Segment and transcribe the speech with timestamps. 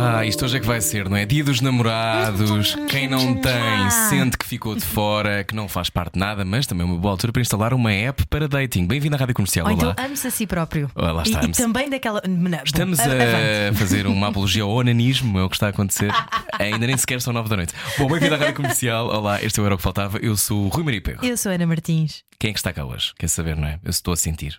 [0.00, 1.26] Ah, isto hoje é que vai ser, não é?
[1.26, 2.76] Dia dos namorados.
[2.88, 6.68] Quem não tem sente que ficou de fora, que não faz parte de nada, mas
[6.68, 8.86] também é uma boa altura para instalar uma app para dating.
[8.86, 9.66] Bem-vindo à Rádio Comercial.
[9.66, 9.96] Ou então Olá.
[9.98, 10.88] ame-se a si próprio.
[10.94, 12.22] Oh, lá está, e, também daquela.
[12.28, 13.24] Não, Estamos bom, avante.
[13.70, 16.12] a fazer uma apologia ao onanismo, é o que está a acontecer.
[16.60, 17.74] Ainda nem sequer são nove da noite.
[17.98, 19.08] Bom, bem-vindo à Rádio Comercial.
[19.08, 20.18] Olá, este é o Era o que Faltava.
[20.18, 21.24] Eu sou o Rui Maria Perro.
[21.24, 22.22] Eu sou Ana Martins.
[22.38, 23.12] Quem é que está cá hoje?
[23.18, 23.80] Quer saber, não é?
[23.84, 24.58] Eu estou a sentir.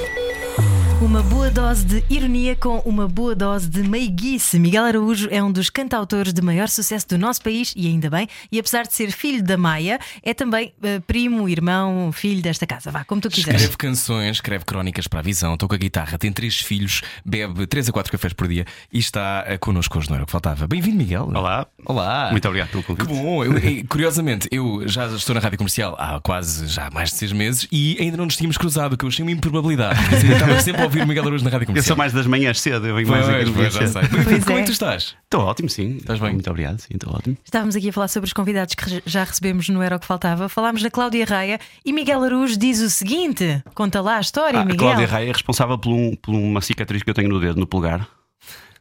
[1.01, 4.59] Uma boa dose de ironia com uma boa dose de meiguice.
[4.59, 8.27] Miguel Araújo é um dos cantautores de maior sucesso do nosso país e ainda bem.
[8.51, 12.91] E apesar de ser filho da Maia, é também eh, primo, irmão, filho desta casa.
[12.91, 13.61] Vá, como tu quiseres.
[13.61, 17.91] Escreve canções, escreve crónicas para a visão, toca guitarra, tem três filhos, bebe três a
[17.91, 20.67] quatro cafés por dia e está eh, connosco hoje, não era o que faltava.
[20.67, 21.31] Bem-vindo, Miguel.
[21.33, 21.65] Olá.
[21.83, 22.29] Olá.
[22.31, 23.07] Muito obrigado pelo Que convite.
[23.07, 27.15] bom, Eu- e, curiosamente, eu já estou na rádio comercial há quase já mais de
[27.17, 29.99] seis meses e ainda não nos tínhamos cruzado, que eu achei uma improbabilidade.
[30.31, 31.87] Estava sempre a ouvir o Miguel Araújo na rádio Eu comercial.
[31.87, 33.91] sou mais das manhãs cedo, eu venho mais aqui Pois, manhãs já cedo.
[33.91, 34.23] sei.
[34.23, 34.63] Pois como é é.
[34.63, 35.15] que tu estás?
[35.23, 35.97] Estou ótimo, sim.
[35.97, 36.33] Estás bem?
[36.33, 37.37] Muito obrigado, sim, estou ótimo.
[37.43, 40.47] Estávamos aqui a falar sobre os convidados que já recebemos no Era o que Faltava.
[40.49, 44.61] Falámos da Cláudia Raia e Miguel Araújo diz o seguinte: conta lá a história, Ah,
[44.61, 44.79] a Miguel.
[44.79, 47.65] Cláudia Raia é responsável por, um- por uma cicatriz que eu tenho no dedo, no
[47.67, 48.07] polegar,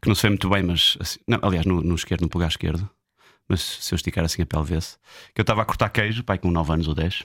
[0.03, 0.97] que não se vê muito bem, mas.
[1.01, 2.89] assim- não, aliás, no, no esquerdo, no polegar esquerdo.
[3.49, 4.97] Mas se eu esticar assim a pele vê-se.
[5.35, 7.25] Que eu estava a cortar queijo, pai, com 9 anos ou 10.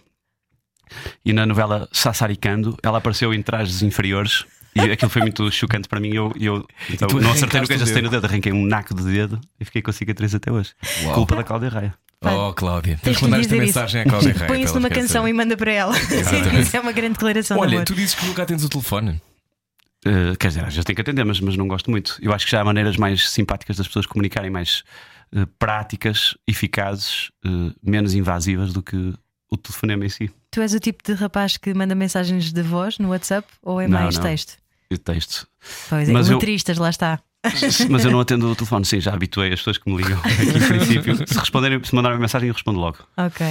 [1.24, 4.46] E na novela Sassaricando, ela apareceu em trajes inferiores.
[4.76, 6.14] E aquilo foi muito chocante para mim.
[6.14, 8.04] Eu, eu então, não acertei no o acertei dedo.
[8.04, 10.74] no dedo, arranquei um naco de dedo e fiquei com a cicatriz até hoje.
[11.04, 11.14] Uau.
[11.16, 11.94] Culpa da Cláudia Raia.
[12.22, 14.08] Oh, Cláudia, tens que que mandar esta mensagem isso.
[14.08, 14.48] à Cláudia Raia.
[14.48, 15.30] Põe isso numa canção saber.
[15.30, 15.94] e manda para ela.
[16.60, 17.86] Isso é uma grande declaração de Olha, amor.
[17.86, 19.22] tu dizes que nunca atendes o telefone.
[20.06, 22.18] Uh, quer dizer, às vezes tenho que atender, mas, mas não gosto muito.
[22.22, 24.84] Eu acho que já há maneiras mais simpáticas das pessoas comunicarem, mais
[25.36, 29.14] uh, práticas, eficazes, uh, menos invasivas do que
[29.50, 30.32] o telefonema em si.
[30.52, 33.88] Tu és o tipo de rapaz que manda mensagens de voz no WhatsApp ou é
[33.88, 34.24] Não, mais não.
[34.24, 34.58] texto?
[34.90, 35.48] E texto.
[35.90, 37.20] Pois é, Mas eu- letristas, lá está.
[37.90, 40.30] mas eu não atendo o telefone, sim, já habituei as pessoas que me ligam aqui
[40.58, 41.16] em princípio.
[41.28, 42.98] Se responderem, se mandarem uma mensagem, eu respondo logo.
[43.18, 43.46] Ok.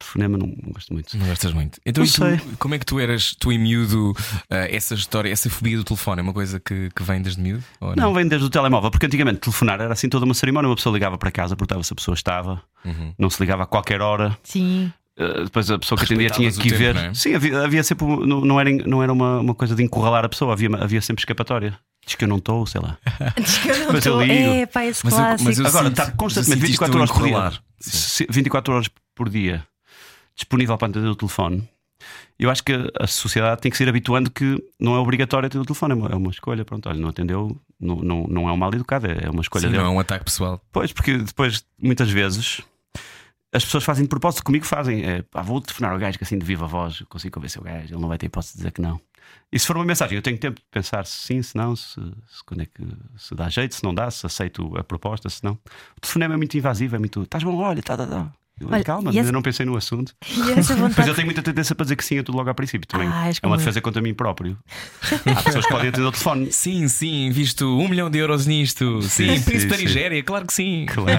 [0.00, 1.16] Telefonema não, não gosto muito.
[1.18, 1.80] Não gostas muito.
[1.84, 2.56] Então, Não e tu, sei.
[2.58, 4.14] como é que tu eras, tu em miúdo,
[4.48, 7.64] ah, essa história, essa fobia do telefone é uma coisa que, que vem desde miúdo?
[7.80, 10.68] Ou Não, vem desde o telemóvel, porque antigamente telefonar era assim toda uma cerimónia.
[10.68, 13.12] Uma pessoa ligava para casa, perguntava se a pessoa estava, Uhum.
[13.18, 14.38] não se ligava a qualquer hora.
[14.44, 14.92] Sim.
[15.18, 16.94] Uh, depois a pessoa que atendia tinha que ir ver.
[16.94, 17.14] tempo, não é?
[17.14, 18.06] Sim, havia, havia sempre.
[18.06, 21.20] Não, não era, não era uma, uma coisa de encurralar a pessoa, havia, havia sempre
[21.22, 21.76] escapatória.
[22.06, 22.96] Diz que eu não estou, sei lá.
[23.36, 24.32] Diz que eu não eu ligo.
[24.54, 25.44] É, pá, esse Mas eu- clássico.
[25.48, 27.28] mas eu- Agora, está constantemente eu sinto isto 24 horas por dia.
[27.30, 27.52] encurralar.
[27.80, 27.90] Sim.
[27.90, 29.64] se- 24 horas por dia
[30.36, 31.68] disponível para atender o telefone.
[32.38, 35.58] Eu acho que a sociedade tem que se ir habituando que não é obrigatório ter
[35.58, 36.64] o telefone, é uma, é uma escolha.
[36.64, 39.68] Pronto, olha, não atendeu, não, não, não é um mal educado, é uma escolha Sim,
[39.72, 39.82] dele.
[39.82, 40.62] não é um ataque pessoal.
[40.70, 42.62] Pois, porque depois, muitas vezes,
[43.52, 45.04] as pessoas fazem de propósito comigo, fazem.
[45.04, 47.94] É, pá, vou telefonar ao gajo que assim de viva voz, consigo convencer o gajo,
[47.94, 49.00] ele não vai ter hipótese de dizer que não.
[49.50, 51.94] E se for uma mensagem, eu tenho tempo de pensar se sim, se não, se,
[51.94, 52.82] se, quando é que,
[53.16, 55.52] se dá jeito, se não dá, se aceito a proposta, se não.
[55.96, 57.22] O telefonema é muito invasivo, é muito.
[57.22, 58.32] Estás bom, olha, tá, tá, tá.
[58.64, 60.14] Olha, Calma, e ainda essa- não pensei no assunto.
[60.56, 62.86] Essa Mas eu tenho muita tendência para dizer que sim a tudo logo ao princípio
[62.88, 63.08] também.
[63.08, 63.58] Ah, é uma eu.
[63.58, 64.58] defesa contra mim próprio.
[65.36, 66.50] Há pessoas que podem atender o telefone.
[66.52, 69.00] Sim, sim, visto um milhão de euros nisto.
[69.02, 70.86] Sim, Sim, príncipe da sim, Nigéria, claro que sim.
[70.88, 71.10] Claro,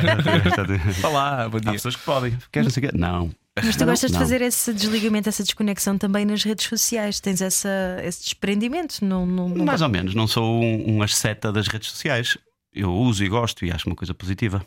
[0.47, 0.65] está-
[1.07, 1.71] Olá, bom Há dia.
[1.73, 2.37] pessoas que podem.
[2.51, 2.97] Queres não sei o quê?
[2.97, 3.31] Não.
[3.61, 4.21] Mas tu gostas de Não.
[4.21, 7.19] fazer esse desligamento, essa desconexão também nas redes sociais.
[7.19, 7.69] Tens essa,
[8.03, 9.03] esse desprendimento.
[9.03, 12.37] Não, não, não- Mais ou menos, não sou um, um asceta das redes sociais.
[12.73, 14.65] Eu uso e gosto e acho uma coisa positiva.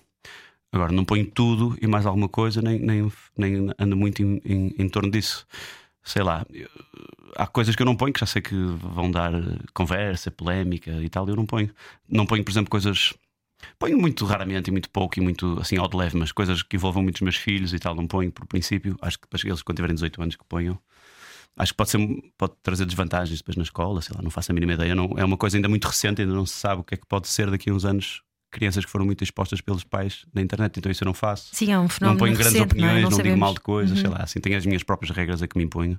[0.73, 4.75] Agora, não ponho tudo e mais alguma coisa, nem, nem, nem ando muito em, em-
[4.79, 5.47] em torno disso.
[6.05, 6.47] Sei lá,
[7.37, 10.91] há coisas que eu não ponho que já sei que vão dar eh, conversa, polémica
[11.03, 11.71] e tal, eu não ponho.
[12.09, 13.15] Não ponho, por exemplo, coisas.
[13.79, 16.77] Ponho muito raramente e muito pouco e muito assim ao de leve, mas coisas que
[16.77, 18.97] envolvam muito os meus filhos e tal, não ponho por princípio.
[19.03, 20.79] Acho que depois eles, quando tiverem 18 anos, que ponham.
[21.57, 21.99] Acho que pode, ser,
[22.39, 24.95] pode trazer desvantagens depois na escola, sei lá, não faço a mínima ideia.
[24.95, 27.07] Não, é uma coisa ainda muito recente, ainda não se sabe o que é que
[27.07, 28.23] pode ser daqui a uns anos.
[28.53, 31.49] Crianças que foram muito expostas pelos pais na internet, então isso eu não faço.
[31.53, 33.11] Sim, é um Não fenómeno ponho grandes recente, opiniões, não, é?
[33.11, 34.15] não, digo mal de coisas, sei Uhum.
[34.15, 35.99] lá, assim, tenho as minhas próprias regras a que me imponho,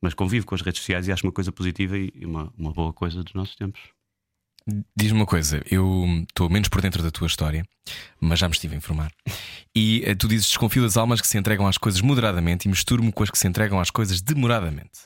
[0.00, 2.72] mas convivo com as redes sociais e acho uma coisa positiva e e uma, uma
[2.72, 3.80] boa coisa dos nossos tempos.
[4.96, 7.64] Diz-me uma coisa, eu estou menos por dentro da tua história,
[8.20, 9.10] mas já me estive a informar.
[9.74, 13.10] E eh, tu dizes: desconfio das almas que se entregam às coisas moderadamente e misturo-me
[13.12, 15.00] com as que se entregam às coisas demoradamente.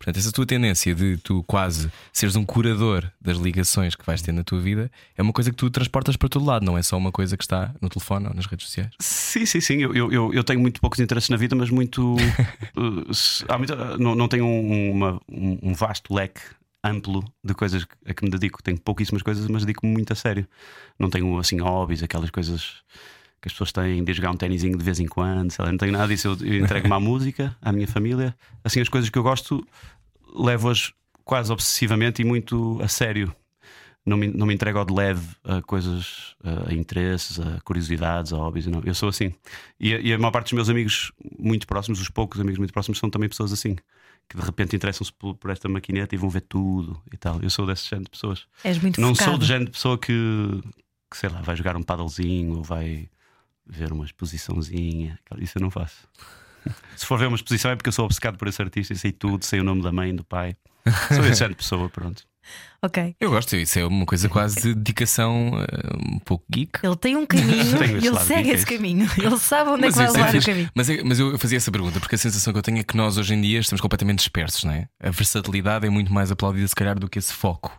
[0.00, 4.32] Portanto, essa tua tendência de tu quase seres um curador das ligações que vais ter
[4.32, 6.96] na tua vida é uma coisa que tu transportas para todo lado, não é só
[6.96, 8.88] uma coisa que está no telefone ou nas redes sociais.
[8.98, 9.82] Sim, sim, sim.
[9.82, 12.14] Eu, eu- eu, tenho muito poucos interesses na vida, mas muito.
[12.78, 13.10] uh,
[13.46, 16.40] há muita- não, não tenho um, uma- um- um vasto leque
[16.82, 18.62] amplo de coisas a que me dedico.
[18.62, 20.48] Tenho pouquíssimas coisas, mas dedico-me muito a sério.
[20.98, 22.76] Não tenho assim hobbies, aquelas coisas
[23.40, 25.50] que as pessoas têm de jogar um ténisinho de vez em quando.
[25.50, 26.28] sei lá, não tenho nada disso.
[26.28, 28.36] Eu, eu entrego-me à música, à minha família.
[28.62, 29.66] Assim, as coisas que eu gosto,
[30.34, 30.92] levo-as
[31.24, 33.34] quase obsessivamente e muito a sério.
[34.04, 36.34] Não me, não me entrego ao de leve a coisas,
[36.66, 38.66] a interesses, a curiosidades, a hobbies.
[38.66, 38.82] Não.
[38.84, 39.32] Eu sou assim.
[39.78, 42.72] E, a- e a maior parte dos meus amigos muito próximos, os poucos amigos muito
[42.72, 43.76] próximos, são também pessoas assim.
[44.28, 47.40] Que de repente interessam-se por, por esta maquineta e vão ver tudo e tal.
[47.42, 48.46] Eu sou desse género de pessoas.
[48.64, 49.30] És muito Não focado.
[49.32, 50.12] sou do género de pessoa que,
[51.10, 53.08] que, sei lá, vai jogar um paddlezinho ou vai
[53.70, 55.18] ver uma exposiçãozinha.
[55.38, 55.96] Isso eu não faço.
[56.96, 59.12] Se for ver uma exposição é porque eu sou obcecado por esse artista e sei
[59.12, 60.56] tudo, sei o nome da mãe, do pai.
[61.08, 62.24] Sou esse género de pessoa, pronto.
[62.82, 63.14] Ok.
[63.20, 66.78] Eu gosto, isso é uma coisa quase de dedicação eh, um pouco geek.
[66.82, 68.66] Ele tem um caminho e esse ele segue esse é isso.
[68.66, 69.08] caminho.
[69.18, 70.70] Ele sabe onde é que vai isso é levar o caminho.
[70.74, 72.96] Mas, é- mas eu fazia essa pergunta porque a sensação que eu tenho é que
[72.96, 74.88] nós hoje em dia estamos completamente dispersos, não é?
[74.98, 77.70] A versatilidade é muito mais aplaudida, se calhar, do que esse foco.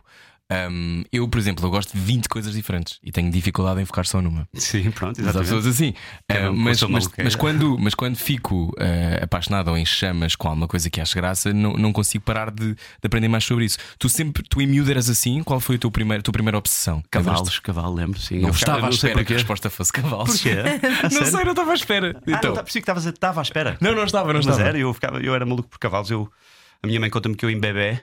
[0.70, 4.06] Um, eu, por exemplo, eu gosto de 20 coisas diferentes e tenho dificuldade em focar
[4.06, 4.48] só numa.
[4.54, 5.48] Sim, pronto, Mas há exatamente.
[5.48, 5.90] pessoas assim.
[6.30, 10.66] Uh, mas, mas, mas quando, mas quando fico uh, apaixonado ou em chamas com alguma
[10.68, 13.78] coisa que acho graça, não, não consigo parar de, de aprender mais sobre isso.
[13.98, 15.42] Tu sempre, tu em miúdo eras assim?
[15.42, 17.02] Qual foi a tua primeira, tua primeira obsessão?
[17.10, 18.38] Cavalos, cavalo, lembro, sim.
[18.40, 20.40] Não Eu estava à não espera que a resposta fosse cavalos.
[20.40, 20.56] Porquê?
[21.02, 21.26] Não sério?
[21.26, 22.16] sei, não estava à espera.
[22.16, 23.76] Ah, Então, não, tá, percebi que estava à espera.
[23.80, 24.68] não, não estava, não Mas estava.
[24.68, 26.10] era, eu, ficava, eu era maluco por cavalos.
[26.10, 26.30] Eu,
[26.82, 28.00] a minha mãe conta-me que eu em bebê,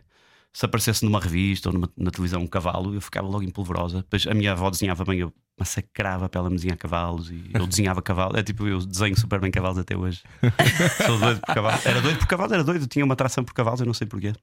[0.54, 3.98] se aparecesse numa revista ou numa, na televisão um cavalo, eu ficava logo em polvorosa.
[3.98, 7.68] Depois a minha avó desenhava bem, eu massacrava para ela me desenhar cavalos e eu
[7.68, 8.38] desenhava cavalos.
[8.38, 10.24] É tipo, eu desenho super bem cavalos até hoje.
[11.06, 11.86] Sou doido por cavalos.
[11.86, 12.88] Era doido por cavalos, era doido.
[12.88, 14.34] Tinha uma atração por cavalos, eu não sei porquê.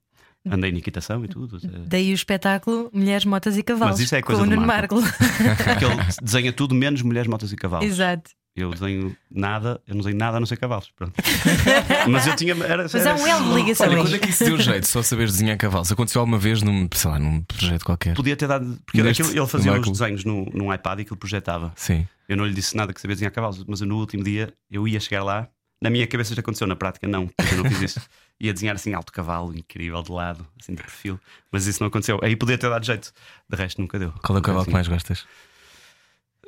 [0.48, 1.56] Andei na equitação e tudo.
[1.56, 1.88] é.
[1.88, 3.94] Daí o espetáculo Mulheres, Motas e Cavalos.
[3.96, 5.00] Mas isso é coisa com o do Nuno Marco.
[5.00, 5.18] Marco.
[5.64, 7.84] Porque ele desenha tudo menos mulheres, motas e cavalos.
[7.84, 8.30] Exato.
[8.56, 10.90] Eu desenho nada, eu não desenho nada a não ser cavalos.
[10.96, 11.12] Pronto.
[12.10, 12.54] Mas eu tinha.
[12.64, 14.86] Era, Mas era- há um elo de ligação Olha, quando é que isso deu jeito?
[14.86, 15.92] Só saber desenhar cavalos?
[15.92, 18.14] Aconteceu alguma vez num, sei lá, num projeto qualquer?
[18.14, 18.78] Podia ter dado.
[18.86, 21.70] Porque Neste- aquilo- ele fazia os desenhos no, num iPad e aquilo projetava.
[21.76, 22.08] Sim.
[22.28, 24.98] Eu não lhe disse nada que sabia desenhar cavalos, mas no último dia eu ia
[24.98, 25.46] chegar lá.
[25.82, 28.00] Na minha cabeça já aconteceu, na prática não, porque eu não fiz isso.
[28.40, 31.18] Ia desenhar assim alto cavalo, incrível, de lado, assim de perfil.
[31.52, 32.18] Mas isso não aconteceu.
[32.22, 33.10] Aí podia ter dado jeito.
[33.48, 34.12] De resto, nunca deu.
[34.22, 34.74] Qual é o cavalo que Assim.
[34.74, 35.26] mais gostas?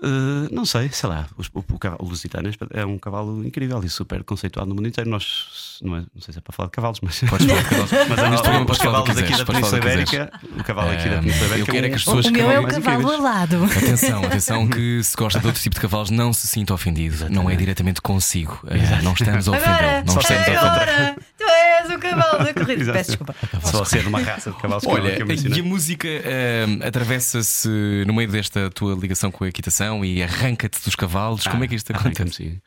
[0.00, 1.26] Uh, não sei, sei lá.
[1.36, 5.10] O, o, cavalo- o Lusitano é um cavalo incrível e super conceituado no mundo inteiro.
[5.10, 7.18] Nós, não, é, não sei se é para falar de cavalos, mas.
[7.20, 7.90] Podes falar de cavalos.
[7.90, 9.76] Mas Neste há programa os podes falar do cavalos quiseres, da.
[9.78, 11.58] Ibérica, o cavalo aqui da Eh, Península Ibérica.
[11.58, 13.64] eu quero é que as pessoas O que meu é o cavalo alado.
[13.64, 17.28] Atenção, atenção que se gosta de outro tipo de cavalos, não se sinta ofendido.
[17.28, 18.60] Não é diretamente consigo.
[18.68, 19.74] Eh, não estamos a ofendê-lo.
[19.74, 21.22] Agora, Não estamos a ofendê-lo.
[21.50, 22.92] És o cavalo da corrida.
[22.92, 23.34] Peço desculpa.
[23.64, 27.68] Só ser uma raça de cavalos Olha, que eu e a música eh, atravessa-se
[28.06, 31.46] no meio desta tua ligação com a equitação e arranca-te dos cavalos.
[31.46, 32.36] Como é que isto Arranca-me, acontece?
[32.52, 32.60] sim.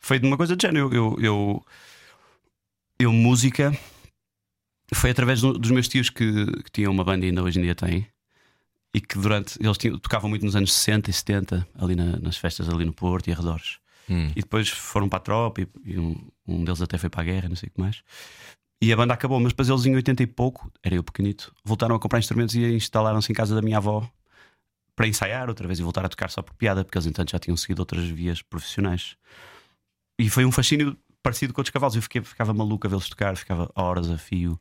[0.00, 0.90] Foi de uma coisa de género.
[0.92, 1.66] Eu, eu, eu,
[3.00, 3.76] eu, música
[4.94, 7.62] foi através do- dos meus tios que, que tinham uma banda e ainda hoje em
[7.62, 8.06] dia têm.
[8.94, 9.58] E que durante.
[9.62, 12.92] Eles tinham- tocavam muito nos anos 60 e 70, ali na- nas festas ali no
[12.92, 13.78] Porto e arredores.
[14.08, 14.30] Hum.
[14.34, 16.16] E depois foram para a tropa e, e um,
[16.48, 18.02] um deles até foi para a guerra, não sei o que mais.
[18.80, 21.96] E a banda acabou, mas depois eles em 80 e pouco, era eu pequenito, voltaram
[21.96, 24.08] a comprar instrumentos e instalaram-se em casa da minha avó
[24.94, 27.38] para ensaiar outra vez e voltar a tocar só por piada, porque eles entanto já
[27.38, 29.16] tinham seguido outras vias profissionais.
[30.18, 31.94] E foi um fascínio parecido com outros cavalos.
[31.94, 34.60] Eu fiquei, ficava maluco a vê-los tocar, ficava horas a fio,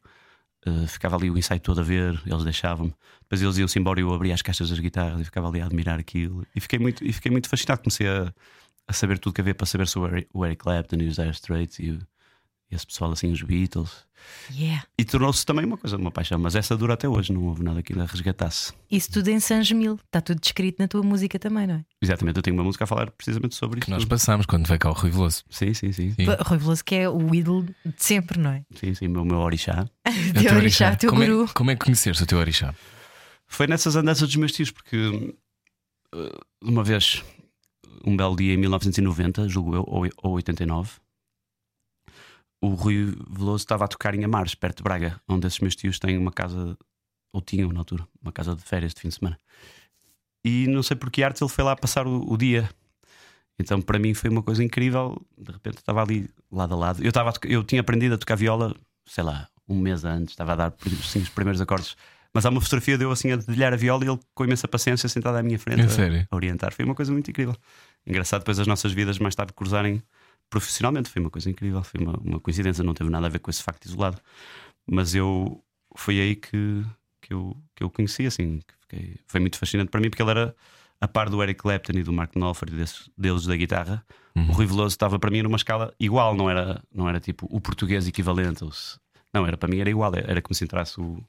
[0.65, 2.93] eh, ficava ali o ensaio todo a ver, eles deixavam-me.
[3.21, 5.65] Depois eles iam-se embora e eu abria as caixas das guitarras e ficava ali a
[5.65, 6.45] admirar aquilo.
[6.55, 7.81] E fiquei muito, e fiquei muito fascinado.
[7.81, 8.33] Comecei a,
[8.87, 11.29] a saber tudo que havia para saber sobre o Eric- o Clapton e os Dire
[11.31, 11.99] Straits e, o-
[12.71, 14.05] e esse pessoal assim, os Beatles.
[14.51, 14.83] Yeah.
[14.97, 17.81] E tornou-se também uma coisa, uma paixão, mas essa dura até hoje, não houve nada
[17.83, 18.73] que ainda resgatasse.
[18.91, 19.99] Isso tudo em San Gemil.
[20.05, 21.85] Está tudo descrito na tua música também, não é?
[22.01, 23.91] Exatamente, eu tenho uma música a falar precisamente sobre Que isso.
[23.91, 24.09] nós tudo.
[24.09, 25.43] passamos quando veio cá o Rui Veloso.
[25.49, 26.11] Sim, sim, sim.
[26.13, 26.25] Sim.
[26.45, 28.63] Rui Veloso, que é o ídolo de sempre, não é?
[28.75, 29.87] Sim, sim, o meu orixá.
[30.03, 31.43] É o Teu orixá, teu como, guru.
[31.45, 32.73] é, como é que conheceste o teu orixá?
[33.45, 35.33] Foi nessas andanças dos meus tios, porque
[36.13, 37.23] uh, uma vez,
[38.05, 40.91] um belo dia em 1990, julgo eu, ou, ou 89,
[42.61, 45.99] o Rui Veloso estava a tocar em Amares, perto de Braga, onde esses meus tios
[45.99, 46.77] têm uma casa,
[47.31, 49.37] ou tinham na altura, uma casa de férias de fim de semana.
[50.43, 52.69] E não sei por que artes ele foi lá passar o, o dia.
[53.59, 55.21] Então para mim foi uma coisa incrível.
[55.37, 57.03] De repente estava ali lado a lado.
[57.03, 58.75] Eu, estava eu tinha aprendido a tocar viola,
[59.05, 61.95] sei lá, um mês antes, estava a dar os primeiros acordes.
[62.37, 64.67] Mas há uma fotografia de eu assim a dedilhar a viola e ele com imensa
[64.67, 65.87] paciência sentado à minha frente É a,
[66.29, 66.71] a orientar.
[66.71, 67.55] Foi uma coisa muito incrível.
[68.05, 70.03] Engraçado depois as nossas vidas mais tarde cruzarem
[70.47, 71.09] profissionalmente.
[71.09, 71.81] Foi uma coisa incrível.
[71.81, 74.21] Foi uma, uma coincidência, não teve nada a ver com esse facto isolado.
[74.85, 75.63] Mas eu
[75.95, 76.85] foi aí que,
[77.23, 80.29] que, eu, que eu conheci, assim, que fiquei, foi muito fascinante para mim, porque ele
[80.29, 80.55] era
[81.01, 84.05] a par do Eric Clapton e do Mark Knopfler e desses deuses da guitarra.
[84.35, 87.59] O Rui Veloso estava para mim numa escala igual, não era, não era tipo o
[87.59, 88.63] português equivalente.
[89.33, 91.23] Não, era para mim era igual, era como se entrasse o,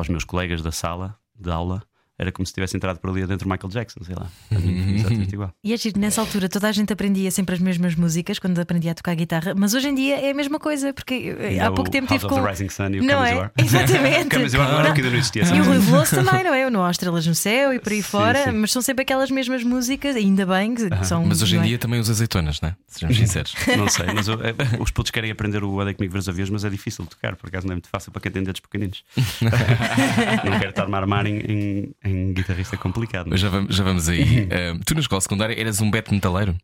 [0.00, 1.82] para os meus colegas da sala de aula.
[2.20, 4.26] Era como se tivesse entrado por ali dentro do Michael Jackson, sei lá.
[4.50, 5.50] Mim foi exatamente igual.
[5.64, 8.92] E é giro, nessa altura toda a gente aprendia sempre as mesmas músicas quando aprendia
[8.92, 11.74] a tocar guitarra, mas hoje em dia é a mesma coisa, porque eh, há O
[11.74, 12.42] pouco tempo House tive com.
[12.42, 13.50] the Rising Sun e o Não é?
[13.56, 14.36] Exatamente.
[14.36, 15.44] Are não era porque ainda não existia.
[15.44, 15.64] E o?
[15.64, 16.68] Rui Veloso também, não é?
[16.68, 18.50] Não há estrelas no céu e por aí Sim, fora, sim.
[18.52, 21.24] mas são sempre aquelas mesmas músicas, ainda bem que que são.
[21.24, 21.62] Mas hoje em é?
[21.62, 22.76] dia também os azeitonas, né?
[22.86, 23.54] Sejamos sinceros.
[23.78, 26.64] Não sei, mas eu- é, os putos querem aprender o Andei Comigo Veres Aviões, mas
[26.66, 29.02] é difícil de tocar, por acaso não é muito fácil para quem tem dedos pequeninos.
[29.40, 33.28] não quero estar-me a armar em, em, em guitarrista complicado.
[33.30, 34.46] Mas já vamos, já vamos aí.
[34.50, 36.56] Eh, tu na escola secundária eras um beto metaleiro?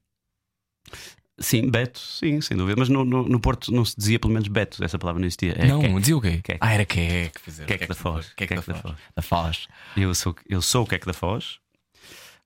[1.38, 2.76] Sim, Beto, sim, sem dúvida.
[2.80, 5.52] Mas no, no, no Porto não se dizia pelo menos Beto, essa palavra não existia.
[5.52, 6.00] É não, Queque.
[6.00, 6.40] dizia o quê?
[6.42, 6.58] Queque.
[6.62, 7.66] Ah, era que que fizeram.
[7.68, 8.32] Queque da Foz.
[8.34, 8.94] Queque da Queque da Foz.
[8.94, 9.04] Foz.
[9.14, 9.68] Da Foz.
[9.96, 11.58] Eu sou, eu sou o Queque da Foz,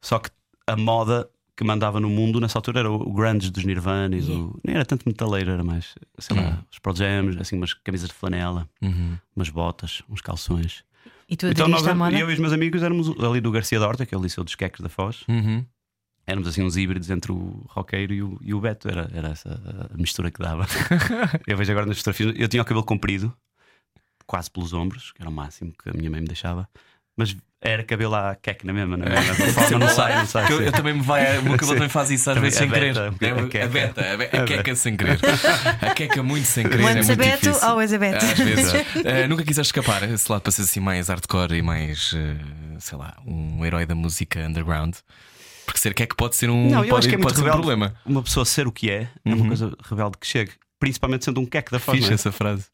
[0.02, 0.28] só que
[0.66, 4.58] a moda que mandava no mundo nessa altura era o grunge dos Nirvana, e do-
[4.64, 6.64] nem era tanto metaleiro, era mais, sei lá, Hum.
[6.72, 9.16] os Pearl Jams, assim, umas camisas de flanela, Uhum.
[9.36, 10.82] umas botas, uns calções.
[11.30, 12.18] E tu Então nós, à moda?
[12.18, 14.42] eu e os meus amigos éramos ali do Garcia da Horta, que é o Liceu
[14.42, 15.22] dos Queques da Foz.
[15.28, 15.64] Uhum.
[16.26, 19.88] Éramos assim uns híbridos entre o roqueiro e o, e o Beto, era, era essa
[19.92, 20.66] a mistura que dava.
[21.46, 23.32] eu vejo agora nas fotografias, eu tinha o cabelo comprido,
[24.26, 26.68] quase pelos ombros, que era o máximo que a minha mãe me deixava,
[27.16, 29.22] mas era cabelo à queque na mesma, não é?
[29.52, 30.50] Forma não sai, não sai.
[30.50, 32.68] Eu, eu também me vai, o meu cabelo também faz isso às Também vezes sem
[32.68, 32.96] a querer.
[32.96, 34.02] É, a beta,
[34.32, 35.20] a queca sem querer.
[35.82, 36.82] A queca muito sem querer.
[36.82, 37.68] É Once muito a Beto, difícil.
[37.68, 38.24] always a Beto.
[38.24, 38.72] Às vezes.
[39.04, 42.36] Eh, nunca quiseste escapar esse lado para ser assim mais hardcore e mais, eh,
[42.78, 44.94] sei lá, um herói da música underground.
[45.64, 47.28] Porque ser que é que pode ser um, Não, eu pode, acho que é muito
[47.28, 47.94] pode ser um problema.
[48.04, 51.46] Uma pessoa ser o que é, é uma coisa rebelde que chega, principalmente sendo um
[51.46, 52.14] queque da não é?
[52.14, 52.66] essa frase.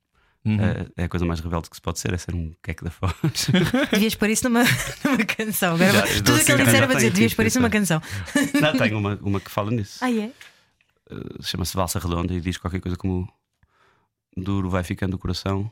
[0.46, 0.60] Uhum.
[0.60, 2.90] É, é a coisa mais rebelde que se pode ser, é ser um queque da
[2.90, 3.12] Foz.
[3.90, 4.62] Devias pôr isso numa,
[5.04, 5.74] numa canção.
[5.74, 8.00] Agora, Já, tudo o que ele assim, disser dizer: devias aqui, pôr isso numa canção.
[8.62, 9.98] Não, tenho uma, uma que fala nisso.
[10.00, 10.30] Ah, é?
[11.10, 13.28] Uh, Chama-se Valsa Redonda e diz qualquer coisa como
[14.36, 15.70] Duro vai ficando o coração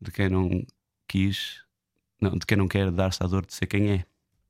[0.00, 0.64] de quem não
[1.08, 1.62] quis,
[2.20, 4.04] não, de quem não quer dar-se a dor de ser quem é.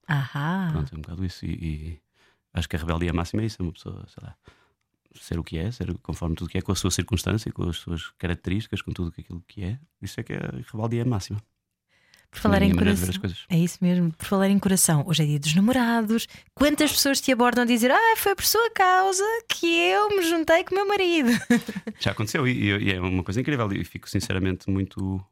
[0.06, 0.68] Ahá.
[0.72, 1.46] Pronto, é um bocado isso.
[1.46, 2.00] E, e
[2.52, 4.36] acho que a rebeldia máxima é isso: é uma pessoa, sei lá,
[5.20, 7.76] ser o que é, ser conforme tudo que é, com a sua circunstância, com as
[7.76, 9.78] suas características, com tudo aquilo que é.
[10.00, 11.40] Isso é que é a rebeldia máxima.
[12.30, 13.10] Por falar Na em coração.
[13.50, 16.26] É isso mesmo, por falar em coração, hoje é dia dos namorados.
[16.54, 20.64] Quantas pessoas te abordam a dizer, ah, foi por sua causa que eu me juntei
[20.64, 21.30] com o meu marido?
[22.00, 23.70] Já aconteceu e, e- é uma coisa incrível.
[23.74, 25.22] E fico sinceramente muito.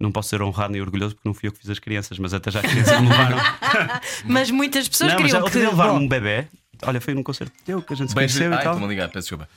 [0.00, 2.34] Não posso ser honrado nem orgulhoso porque não fui eu que fiz as crianças, mas
[2.34, 3.38] até já as crianças me levaram.
[4.26, 5.76] Mas muitas pessoas não, mas já queriam que.
[5.76, 6.48] levaram um bebê.
[6.82, 8.34] Olha, foi num concerto teu que a gente se Beijo.
[8.38, 8.72] conheceu Ai, e tal.
[8.74, 9.48] estou-me a ligar, peço desculpa.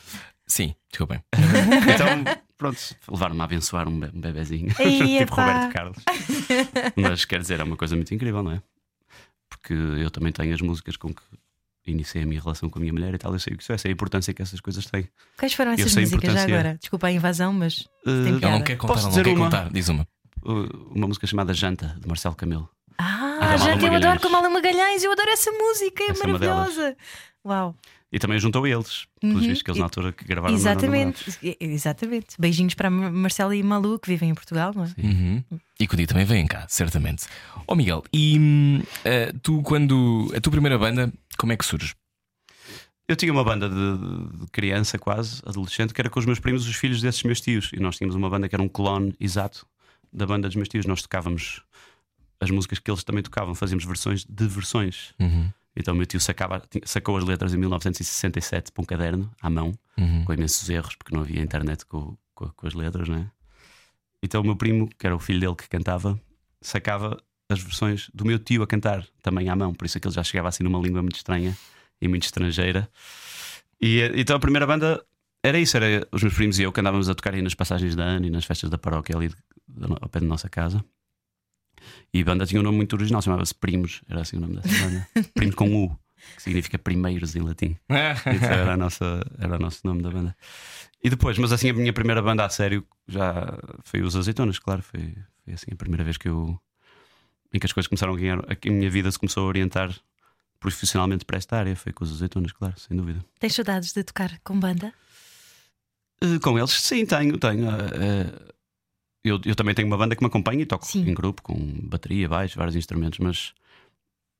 [0.48, 1.22] Sim, desculpem.
[1.94, 2.24] Então,
[2.58, 2.78] pronto,
[3.10, 4.74] levaram-me a abençoar um, be- um bebezinho.
[4.80, 5.46] Ei, tipo epá.
[5.46, 5.98] Roberto Carlos.
[6.96, 8.62] Mas quer dizer, é uma coisa muito incrível, não é?
[9.50, 11.22] Porque eu também tenho as músicas com que
[11.88, 13.34] iniciei a minha relação com a minha mulher e tal.
[13.34, 15.08] Eu sei o que isso é, sei a importância que essas coisas têm.
[15.38, 16.78] Quais foram essas músicas já agora?
[16.80, 17.88] Desculpa a invasão, mas.
[18.04, 18.64] Tem Uh, Ele não piada.
[18.64, 19.46] quer contar, Posso não quer uma?
[19.46, 19.70] contar.
[19.72, 20.08] Diz uma.
[20.44, 22.70] uh, uma música chamada Janta, de Marcelo Camelo.
[23.42, 24.22] Ah, já eu adoro Magalhães.
[24.22, 26.98] Camala Magalhães, eu adoro essa música, é Essa é maravilhosa.
[27.46, 27.76] Uau,
[28.12, 29.42] E também juntou eles, pelos Uhum.
[29.42, 31.26] vistos que eles na altura que gravaram exatamente,
[31.60, 32.36] exatamente.
[32.40, 34.94] Beijinhos para a Marcela e Malu que vivem em Portugal, não é?
[34.98, 35.44] Uhum.
[35.80, 37.26] E que o dia também vem cá, certamente.
[37.68, 40.32] Ó Miguel, e eh, tu, quando.
[40.36, 41.94] A tua primeira banda, como é que surge?
[43.08, 46.68] Eu tinha uma banda de, de criança, quase, adolescente, que era com os meus primos,
[46.68, 47.72] os filhos desses meus tios.
[47.74, 49.66] E nós tínhamos uma banda que era um clone exato
[50.14, 50.86] da banda dos meus tios.
[50.86, 51.62] Nós tocávamos
[52.40, 55.14] as músicas que eles também tocavam, fazíamos versões de versões.
[55.20, 55.52] Uhum.
[55.76, 59.74] Então o meu tio sacava, sacou as letras em 1967 para um caderno, à mão,
[59.98, 60.24] Uhum.
[60.26, 63.30] com imensos erros, porque não havia internet com, com, com as letras, né?
[64.24, 66.20] Então o meu primo, que era o filho dele que cantava,
[66.62, 70.08] sacava as versões do meu tio a cantar também à mão, por isso é que
[70.08, 71.58] ele já chegava assim numa língua muito estranha
[72.02, 72.90] e muito estrangeira.
[73.82, 75.04] E então a primeira banda
[75.44, 77.96] era isso, era os meus primos e eu que andávamos a tocar aí nas passagens
[77.96, 79.32] da ano e nas festas da paróquia ali
[80.02, 80.84] ao pé da nossa casa.
[82.14, 84.86] E a banda tinha um nome muito original, chamava-se Primos, era assim o nome dessa
[84.86, 85.08] banda.
[85.34, 86.00] Primos com U,
[86.36, 87.78] que significa primeiros em latim.
[88.36, 90.36] Isso era, a nossa, era o nosso nome da banda.
[91.04, 94.82] E depois, mas assim, a minha primeira banda a sério já foi os Azeitonas, claro.
[94.82, 96.60] Foi, foi assim a primeira vez que eu.
[97.54, 98.40] em que as coisas começaram a ganhar.
[98.40, 99.96] a minha vida se começou a orientar
[100.60, 101.76] profissionalmente para esta área.
[101.76, 103.24] Foi com os Azeitonas, claro, sem dúvida.
[103.40, 104.94] Tens saudades de tocar com banda?
[106.22, 107.66] Eh, com eles, sim, tenho, tenho.
[107.70, 108.54] eh, eh,
[109.24, 111.10] eu, eu também tenho uma banda que me acompanha e toco Sim.
[111.10, 111.56] em grupo, com
[111.88, 113.54] bateria, baixo, vários instrumentos, mas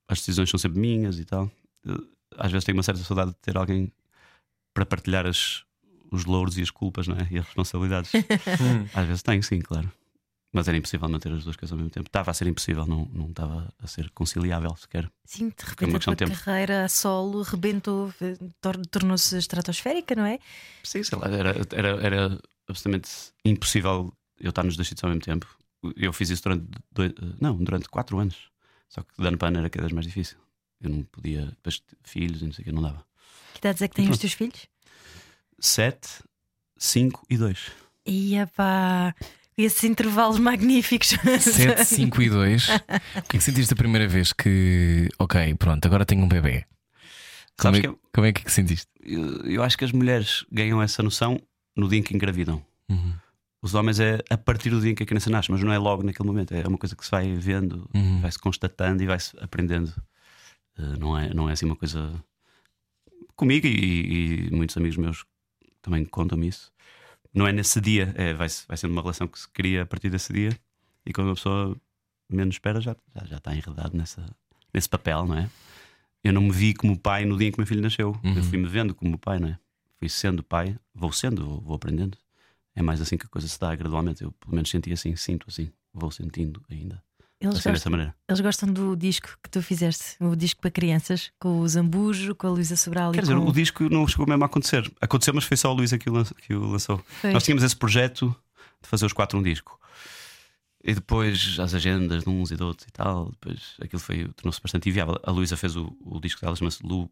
[0.08, 1.50] as decisões são sempre minhas e tal.
[2.36, 3.92] Às vezes tenho uma certa saudade de ter alguém
[4.74, 5.64] para partilhar as,
[6.10, 7.28] os louros e as culpas, não é?
[7.30, 8.12] E as responsabilidades.
[8.94, 9.90] Às vezes tenho, sim, claro.
[10.52, 12.08] Mas era impossível manter as duas coisas ao mesmo tempo.
[12.08, 15.08] Estava a ser impossível, não, não estava a ser conciliável sequer.
[15.24, 20.40] Sim, de repente a tua carreira a solo rebentou, eh, tor- tornou-se estratosférica, não é?
[20.82, 23.08] Sim, sei lá, era, era, era absolutamente
[23.44, 25.46] impossível eu estar nos dois sítios ao mesmo tempo.
[25.96, 28.36] Eu fiz isso durante dois, não, durante quatro anos.
[28.88, 30.36] Só que de ano para ano era cada vez mais difícil.
[30.80, 33.04] Eu não podia, depois filhos e não sei o que, não dava.
[33.54, 34.66] Que idades é que têm os teus filhos?
[35.58, 36.08] Sete,
[36.76, 37.70] cinco e dois.
[38.06, 39.14] Ia pá,
[39.56, 41.08] esses intervalos magníficos.
[41.40, 42.68] 7, 5 e 2.
[42.68, 46.64] O que é que sentiste a primeira vez que, ok, pronto, agora tenho um bebê?
[47.58, 48.86] Como Sabes é, que eu- como é que sentiste?
[49.02, 51.38] Eu, eu acho que as mulheres ganham essa noção
[51.76, 52.64] no dia em que engravidam.
[52.88, 53.14] Uhum.
[53.62, 55.78] Os homens é a partir do dia em que a criança nasce, mas não é
[55.78, 56.54] logo naquele momento.
[56.54, 58.20] É uma coisa que se vai vendo, Uhum.
[58.20, 59.92] vai-se constatando e vai-se aprendendo.
[60.78, 62.12] Eh, não, é, não é assim uma coisa.
[63.36, 65.24] Comigo e, e muitos amigos meus
[65.82, 66.72] também contam-me isso.
[67.32, 70.10] Não é nesse dia, é, vai, vai sendo uma relação que se cria a partir
[70.10, 70.56] desse dia
[71.06, 71.76] e quando a pessoa
[72.28, 74.24] menos espera já, já, já está enredado nessa,
[74.74, 75.48] nesse papel, não é?
[76.24, 78.18] Eu não me vi como pai no dia em que meu filho nasceu.
[78.24, 78.36] Uhum.
[78.36, 79.58] Eu fui-me vendo como pai, não é?
[79.98, 82.18] Fui sendo pai, vou sendo, vou, vou aprendendo.
[82.74, 84.22] É mais assim que a coisa se dá gradualmente.
[84.22, 87.02] Eu pelo menos senti assim, sinto assim, vou sentindo ainda.
[87.42, 88.14] Eles Assim, gostam, maneira.
[88.28, 92.46] eles gostam do disco que tu fizeste, o disco para crianças, com o Zambujo, com
[92.46, 93.46] a Luísa Sobral Quer dizer, com...
[93.48, 94.90] o disco não chegou mesmo a acontecer.
[95.00, 96.04] Aconteceu, mas foi só a Luísa que
[96.46, 96.98] que o lançou.
[96.98, 97.32] Foi.
[97.32, 98.36] Nós tínhamos esse projeto
[98.82, 99.80] de fazer os quatro um disco.
[100.84, 103.30] E depois as agendas de uns e de outros e tal.
[103.30, 105.18] Depois aquilo foi, tornou-se bastante inviável.
[105.22, 107.10] A Luísa fez o, o disco dela, chama-se Lupo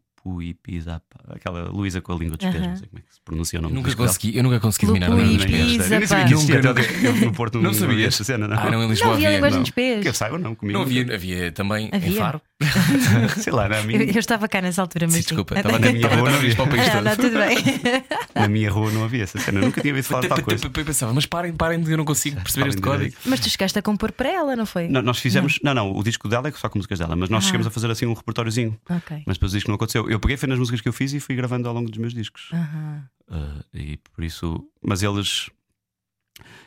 [0.63, 1.01] Pisa.
[1.29, 3.61] Aquela Luísa com a língua dos pés, não sei como é que se pronuncia o
[3.61, 5.59] nome do Nunca consegui, eu nunca consegui dominar a língua dos pés.
[5.59, 6.25] Eu nem sabia pá.
[6.25, 7.93] que existia Nunca, até eu no Porto Não não sabias?
[7.93, 8.57] havia esta cena, não.
[8.57, 9.37] Ah, não, em Não Lisboa havia havia.
[9.37, 9.59] língua não.
[9.59, 10.01] nos pés.
[10.01, 10.77] Que eu saiba, não, comigo.
[10.77, 12.19] Não havia, havia também em Havia?
[12.19, 12.41] Faro.
[13.37, 15.91] Sei lá, na Eu, minha, eu estava cá nessa altura, mas Sim, desculpa, estava na
[15.91, 17.03] minha rua, não a para o país não, todo.
[17.05, 17.57] não, tudo bem.
[18.35, 19.59] na minha rua não havia essa cena.
[19.59, 20.65] Eu nunca tinha ouvido falar de tal coisa.
[20.65, 23.15] Eu pensava, mas parem, parem, eu não consigo perceber este código.
[23.25, 24.87] Mas tu chegaste a compor para ela, não foi?
[24.89, 25.59] Não, nós fizemos.
[25.63, 25.73] Não.
[25.73, 27.47] não, o disco dela é só com músicas dela, mas nós Ah.
[27.47, 28.77] chegamos a fazer assim um repertóriozinho.
[28.89, 29.23] Ok.
[29.25, 30.08] Mas depois o disco não aconteceu.
[30.09, 32.13] Eu peguei, foi nas músicas que eu fiz e fui gravando ao longo dos meus
[32.13, 32.49] discos.
[32.53, 33.09] Aham.
[33.29, 34.67] Uh, e por isso.
[34.81, 35.49] Mas eles.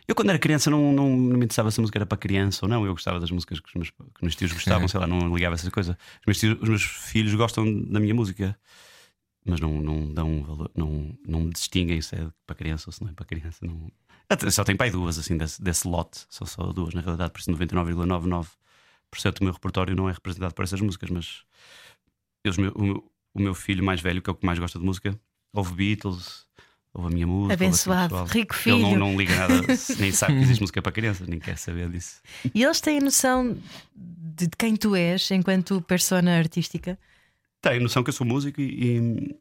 [0.06, 2.64] Eu, quando era criança, não, não, não me interessava se a música era para criança
[2.64, 2.84] ou não.
[2.84, 5.34] Eu gostava das músicas que os meus, que os meus tios gostavam, sei lá, não
[5.34, 5.98] ligava a essa coisa.
[6.20, 8.58] Os meus, tios- os meus filhos gostam da minha música,
[9.46, 13.02] mas não, não dão valor, não, não me distinguem se é para criança ou se
[13.02, 13.58] não é para criança.
[13.64, 13.90] Não...
[14.50, 16.26] Só tenho pai duas, assim, desse, desse lote.
[16.28, 18.44] São só duas, na realidade, por isso 99,99%
[19.38, 21.42] do meu repertório não é representado por essas músicas, mas
[22.44, 24.78] eles, meu- o, meu- o meu filho mais velho, que é o que mais gosta
[24.78, 25.18] de música,
[25.52, 26.46] ouve Beatles,
[26.94, 27.54] ouve a minha música.
[27.54, 28.26] assim, Abençoado, pessoal.
[28.26, 28.98] rico Ele não, filho.
[29.00, 29.54] não liga nada,
[29.98, 32.20] nem sabe que existe música para crianças, nem quer saber disso.
[32.54, 33.56] E eles têm noção
[33.94, 36.98] de quem tu és enquanto persona artística?
[37.60, 39.34] Tem noção que eu sou músico e,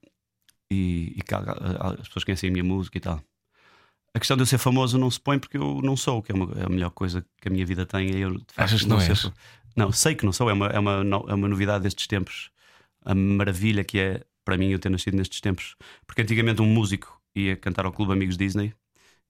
[0.71, 3.21] e, e- que as pessoas conhecem a minha música e tal.
[4.13, 6.35] A questão de eu ser famoso não se põe porque eu não sou, que é,
[6.35, 8.09] uma- é a melhor coisa que a minha vida tem.
[8.11, 9.31] É eu, facto, Achas que não ser- és?
[9.75, 10.91] Não, sei que não sou, é uma, é, uma,
[11.29, 12.51] é uma novidade destes tempos.
[13.03, 15.75] A maravilha que é para mim eu ter nascido nestes tempos.
[16.05, 18.73] Porque antigamente um músico ia cantar ao Clube Amigos Disney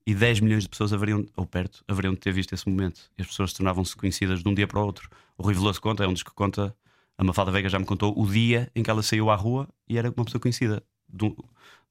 [0.05, 3.01] e 10 milhões de pessoas haveriam, ou perto, haveriam de ter visto esse momento.
[3.17, 5.09] E as pessoas tornavam-se conhecidas de um dia para o outro.
[5.37, 6.75] O Rui Veloso conta, é um dos que conta,
[7.17, 9.97] a Mafalda Veiga já me contou, o dia em que ela saiu à rua e
[9.97, 10.83] era uma pessoa conhecida.
[11.07, 11.35] De um,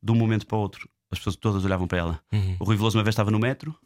[0.03, 0.89] de um momento para o outro.
[1.11, 2.21] As pessoas todas olhavam para ela.
[2.33, 2.57] Uhum.
[2.59, 3.77] O Rui Veloso uma vez estava no metro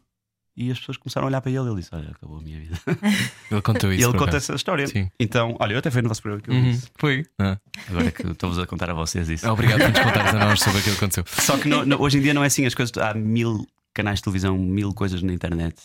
[0.57, 2.59] e as pessoas começaram a olhar para ele e ele disse: Olha, acabou a minha
[2.59, 2.75] vida.
[3.51, 4.07] Ele contou isso.
[4.09, 4.87] ele conta essa história.
[4.87, 5.09] Sim.
[5.19, 6.71] Então, olha, eu até fui no vosso programa que eu Uhum.
[6.71, 6.87] disse.
[6.97, 7.25] Foi.
[7.39, 7.57] Ah.
[7.89, 9.49] Agora que estou-vos a contar a vocês isso.
[9.49, 11.23] Obrigado por nos contares a nós sobre aquilo que aconteceu.
[11.27, 12.95] Só que no- no- hoje em dia não é assim, as coisas.
[12.97, 15.75] Há mil canais de televisão, mil coisas na internet.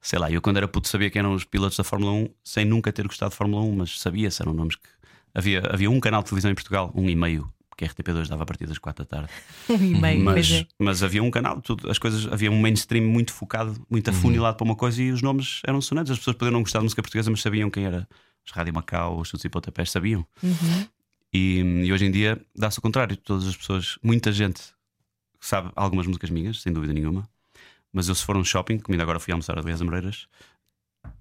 [0.00, 2.64] Sei lá, eu quando era puto sabia quem eram os pilotos da Fórmula 1 sem
[2.64, 4.88] nunca ter gostado de Fórmula 1, mas sabia se eram nomes que.
[5.34, 8.42] Havia, havia um canal de televisão em Portugal, um e meio, porque a RTP2 dava
[8.42, 9.32] a partir das 4 da tarde.
[10.00, 10.66] Meio, mas, é.
[10.78, 14.64] mas havia um canal, tudo, as coisas, havia um mainstream muito focado, muito afunilado para
[14.64, 16.10] uma coisa e os nomes eram sonantes.
[16.10, 18.08] As pessoas podiam não gostar de música portuguesa, mas sabiam quem era.
[18.44, 20.26] Os Rádio Macau, os Chutes e Pontapés, sabiam.
[20.42, 20.86] Uhum.
[21.32, 23.14] E, e hoje em dia dá-se o contrário.
[23.16, 24.62] Todas as pessoas, muita gente
[25.38, 27.28] sabe algumas músicas minhas, sem dúvida nenhuma.
[27.92, 30.26] Mas eu, se for um shopping, como ainda agora fui almoçar a Aliás Amoreiras,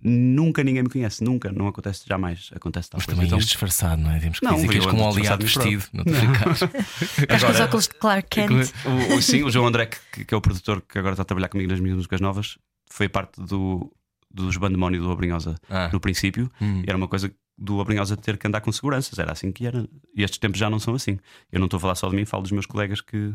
[0.08, 2.52] nunca ninguém me conhece, nunca, não acontece jamais.
[2.56, 3.15] Acontece tal Mas coisa.
[3.15, 4.20] também Então, ias disfarçado, não é?
[4.20, 5.84] Temos que Não, dizer que és como um aliado vestido.
[5.91, 6.62] Não te ficares.
[7.22, 8.72] Estás com os óculos de Clark Kent.
[8.86, 11.26] o, o- sim, o João André, que, que é o produtor que agora está a
[11.26, 12.58] trabalhar comigo nas minhas músicas novas,
[12.91, 13.91] foi parte do,
[14.32, 15.89] dos bandemónio do Abrinhosa Ah.
[15.91, 16.52] no princípio.
[16.62, 16.82] Hum.
[16.86, 19.88] E era uma coisa do Abrinhosa ter que andar com seguranças, era assim que era.
[20.15, 21.18] E estes tempos já não são assim.
[21.52, 23.34] Eu não estou a falar só de mim, falo dos meus colegas que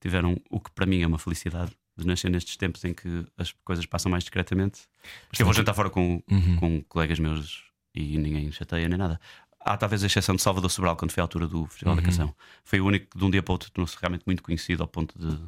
[0.00, 3.52] tiveram o que para mim é uma felicidade de nascer nestes tempos em que as
[3.64, 4.80] coisas passam mais discretamente.
[5.28, 6.56] Porque eu vou jantar fora com, Uhum.
[6.56, 9.20] com colegas meus e ninguém chateia nem nada.
[9.62, 12.00] Há talvez a exceção de Salvador Sobral, quando foi à altura do Festival Uhum.
[12.00, 12.34] da Canção.
[12.64, 14.88] Foi o único que de um dia para o outro tornou-se realmente muito conhecido ao
[14.88, 15.38] ponto de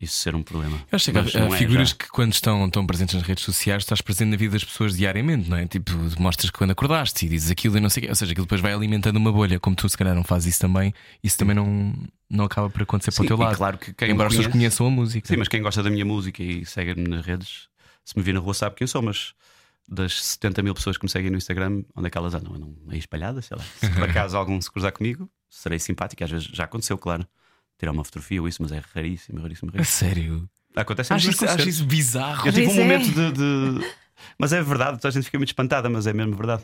[0.00, 0.76] isso ser um problema.
[0.92, 1.94] Eu acho que há, é figuras já.
[1.94, 5.48] que, quando estão, estão presentes nas redes sociais, estás presente na vida das pessoas diariamente,
[5.48, 5.66] não é?
[5.66, 8.10] Tipo, mostras que quando acordaste e dizes aquilo e não sei o quê.
[8.10, 9.58] Ou seja, aquilo depois vai alimentando uma bolha.
[9.58, 10.92] Como tu, se calhar, não fazes isso também,
[11.24, 11.94] isso também não,
[12.28, 13.56] não acaba por acontecer para Sim, o teu lado.
[13.56, 15.26] claro que quem Embora as pessoas conheçam a música.
[15.26, 17.68] Sim, mas quem gosta da minha música e segue-me nas redes,
[18.04, 19.32] se me vir na rua sabe quem eu sou, mas
[19.88, 22.54] das 70 mil pessoas que me seguem no Instagram, onde é que elas andam?
[22.54, 23.64] Andam meio espalhadas, sei lá.
[23.76, 26.22] Se por acaso algum se cruzar comigo, serei simpático.
[26.22, 27.26] Às vezes já aconteceu, claro.
[27.78, 29.98] Tirar uma fotografia ou isso, mas é raríssimo, raríssimo, A raríssimo.
[30.08, 30.50] sério.
[30.74, 32.46] Acontece Acho isso, acho isso bizarro.
[32.48, 32.74] Eu tive um é.
[32.82, 33.92] momento de, de-
[34.38, 36.62] Mas é verdade, toda a gente fica muito espantada, mas é mesmo verdade.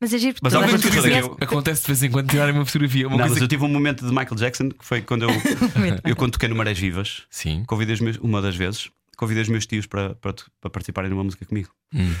[0.00, 1.28] Mas é giro porque Mas a coisa que conhece.
[1.28, 3.06] eu- Acontece de vez em quando tirarem uma fotografia.
[3.06, 5.30] Uma não, coisa mas eu tive um momento de Michael Jackson que foi quando eu,
[6.04, 7.64] eu quando toquei no Marés Vivas, Sim.
[7.66, 11.44] convidei meus, uma das vezes, convidei os meus tios para, para, para participarem numa música
[11.46, 11.70] comigo.
[11.94, 12.14] Hum.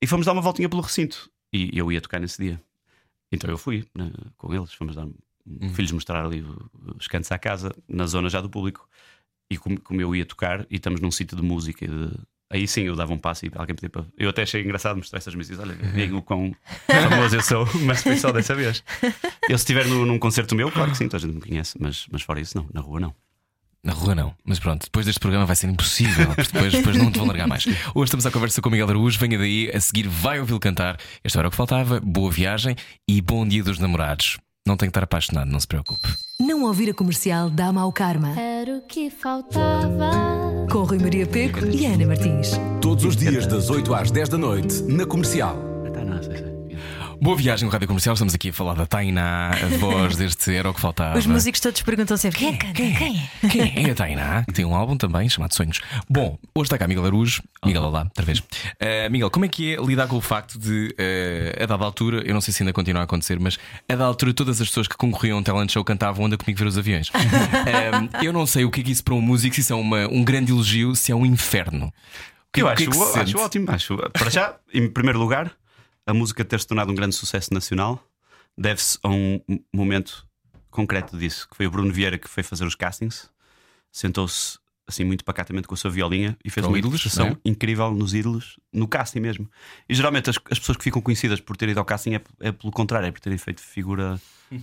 [0.00, 1.30] E fomos dar uma voltinha pelo recinto.
[1.52, 2.60] E eu ia tocar nesse dia.
[3.32, 5.06] Então eu fui né, com eles, fomos dar.
[5.74, 6.44] Filhos mostrar ali
[6.98, 8.88] os cantos à casa, na zona já do público.
[9.50, 11.84] E como, como eu ia tocar, e estamos num sítio de música.
[11.84, 12.10] e de-
[12.48, 14.04] Aí sim eu dava um passo e alguém pedia para.
[14.16, 15.58] Eu até achei engraçado mostrar essas músicas.
[15.58, 16.54] Olha, veem o quão
[16.86, 18.82] famoso eu sou, mas foi só dessa vez.
[19.48, 21.76] Eu, se estiver no- num concerto meu, claro que sim, toda a gente me conhece,
[21.80, 23.14] mas, mas fora isso, não, na rua não.
[23.84, 27.10] Na rua não, mas pronto, depois deste programa vai ser impossível, porque depois, depois não
[27.10, 27.66] te vão largar mais.
[27.66, 30.98] Hoje estamos à conversa com o Miguel Araújo, venha daí, a seguir vai ouvi-lo cantar.
[31.22, 32.74] Este era o que faltava, boa viagem
[33.08, 34.38] e bom dia dos namorados.
[34.66, 36.08] Não tem que estar apaixonado, não se preocupe.
[36.40, 38.38] Não ouvir a comercial dá mau karma.
[38.38, 40.10] Era o que faltava.
[40.70, 42.50] Com Rui Maria Peco e Ana Martins.
[42.82, 45.56] Todos os dias, das 8 às 10 da noite, na comercial.
[47.20, 50.70] Boa viagem no Rádio Comercial, estamos aqui a falar da Tainá, a voz deste era
[50.70, 51.18] o que faltava.
[51.18, 52.74] Os músicos todos perguntam sempre quem é que canta?
[52.74, 53.48] Quem é?
[53.70, 54.44] Quem é a Tainá?
[54.44, 55.80] Que tem um álbum também chamado Sonhos.
[56.08, 57.42] Bom, hoje está cá Miguel Arujo.
[57.64, 58.38] Miguel, olá, outra vez.
[58.38, 60.94] Uh, Miguel, como é que é lidar com o facto de,
[61.58, 64.04] uh, a dada altura, eu não sei se ainda continua a acontecer, mas a dada
[64.04, 66.78] altura todas as pessoas que concorriam a um talent show cantavam Anda comigo ver os
[66.78, 67.10] aviões.
[67.14, 69.76] Um, eu não sei o que é que isso para um músico, se isso é
[69.76, 71.86] uma, um grande elogio, se é um inferno.
[71.86, 71.92] O
[72.52, 73.70] que- Eu acho, que é que acho ótimo.
[73.70, 75.50] Acho, para já, em primeiro lugar,
[76.06, 78.02] a música ter se tornado um grande sucesso nacional
[78.56, 79.40] deve-se a um
[79.72, 80.26] momento
[80.70, 83.28] concreto disso, que foi o Bruno Vieira que foi fazer os castings,
[83.92, 87.48] sentou-se assim muito pacatamente com a sua violinha e fez Para uma Ídolos, interpretação é?
[87.48, 89.50] incrível nos ídolos, no casting mesmo.
[89.88, 92.52] E geralmente as, as pessoas que ficam conhecidas por terem ido ao casting é, é
[92.52, 94.20] pelo contrário, é por terem feito figura,
[94.52, 94.58] eh,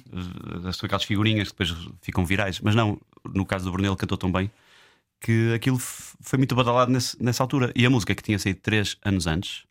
[0.69, 2.61] as aquelas figurinhas que depois ficam virais.
[2.61, 2.97] Mas não,
[3.33, 4.49] no caso do Bruno, ele cantou tão bem
[5.19, 7.71] que aquilo foi muito badalado nesse- nessa altura.
[7.75, 9.63] E a música que tinha saído três anos antes,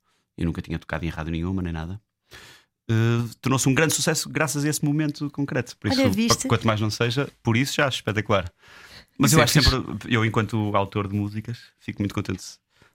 [0.42, 2.00] e nunca tinha tocado em rádio nenhuma, nem nada,
[2.90, 5.76] eh, tornou-se um grande sucesso graças a esse momento concreto.
[5.76, 6.48] Por Olha, isso, viste?
[6.48, 8.52] quanto mais não seja, por isso já acho espetacular.
[9.18, 12.42] Mas Isso eu é acho sempre, eu enquanto autor de músicas, fico muito contente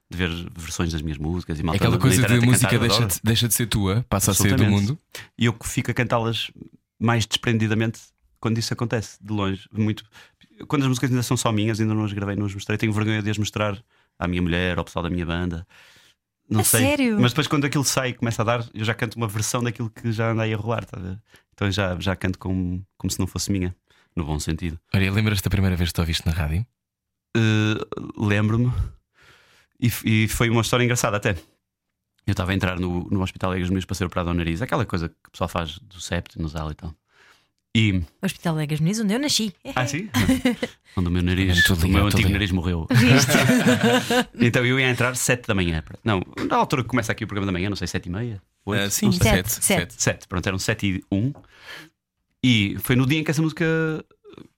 [0.09, 3.15] de ver versões das minhas músicas e malta Aquela coisa de música cantar, deixa de,
[3.23, 4.97] deixa de ser tua, passa a ser do mundo.
[5.37, 6.51] E eu que fico a cantá-las
[6.99, 7.99] mais desprendidamente
[8.39, 9.67] quando isso acontece, de longe.
[9.71, 10.03] Muito...
[10.67, 12.77] Quando as músicas ainda são só minhas, ainda não as gravei, não as mostrei.
[12.77, 13.77] Tenho vergonha de as mostrar
[14.17, 15.67] à minha mulher, ao pessoal da minha banda.
[16.49, 16.81] Não A sei.
[16.81, 17.19] sério?
[17.19, 19.89] Mas depois, quando aquilo sai e começa a dar, eu já canto uma versão daquilo
[19.89, 20.85] que já andei a rolar.
[20.85, 21.19] Tá a ver?
[21.53, 23.75] Então já, já canto como, como se não fosse minha,
[24.15, 24.79] no bom sentido.
[24.93, 26.65] Olha, lembras-te da primeira vez que tu ouviste na rádio?
[27.35, 28.71] Uh, lembro-me
[29.79, 31.35] e, e foi uma história engraçada até.
[32.25, 34.85] Eu estava a entrar no, no Hospital Egas Meus para ser operado ao nariz, aquela
[34.85, 36.93] coisa que o pessoal faz do septo, nasal e tal.
[37.77, 38.01] E.
[38.23, 39.53] Hospital Legas Meninos, onde eu nasci.
[39.75, 40.09] Ah, sim?
[40.97, 42.31] Onde o meu nariz, Muito o ligado, meu antigo ligado.
[42.33, 42.87] nariz morreu.
[44.39, 45.83] então eu ia entrar 7 da manhã.
[46.03, 48.41] Não, na altura que começa aqui o programa da manhã, não sei, 7 e meia?
[48.65, 49.21] oito, Ah, sim, não sei.
[49.29, 49.93] Sete, sete, sete.
[49.93, 50.03] sete.
[50.03, 51.33] 7, pronto, eram 7 e 1.
[52.43, 53.65] E foi no dia em que essa música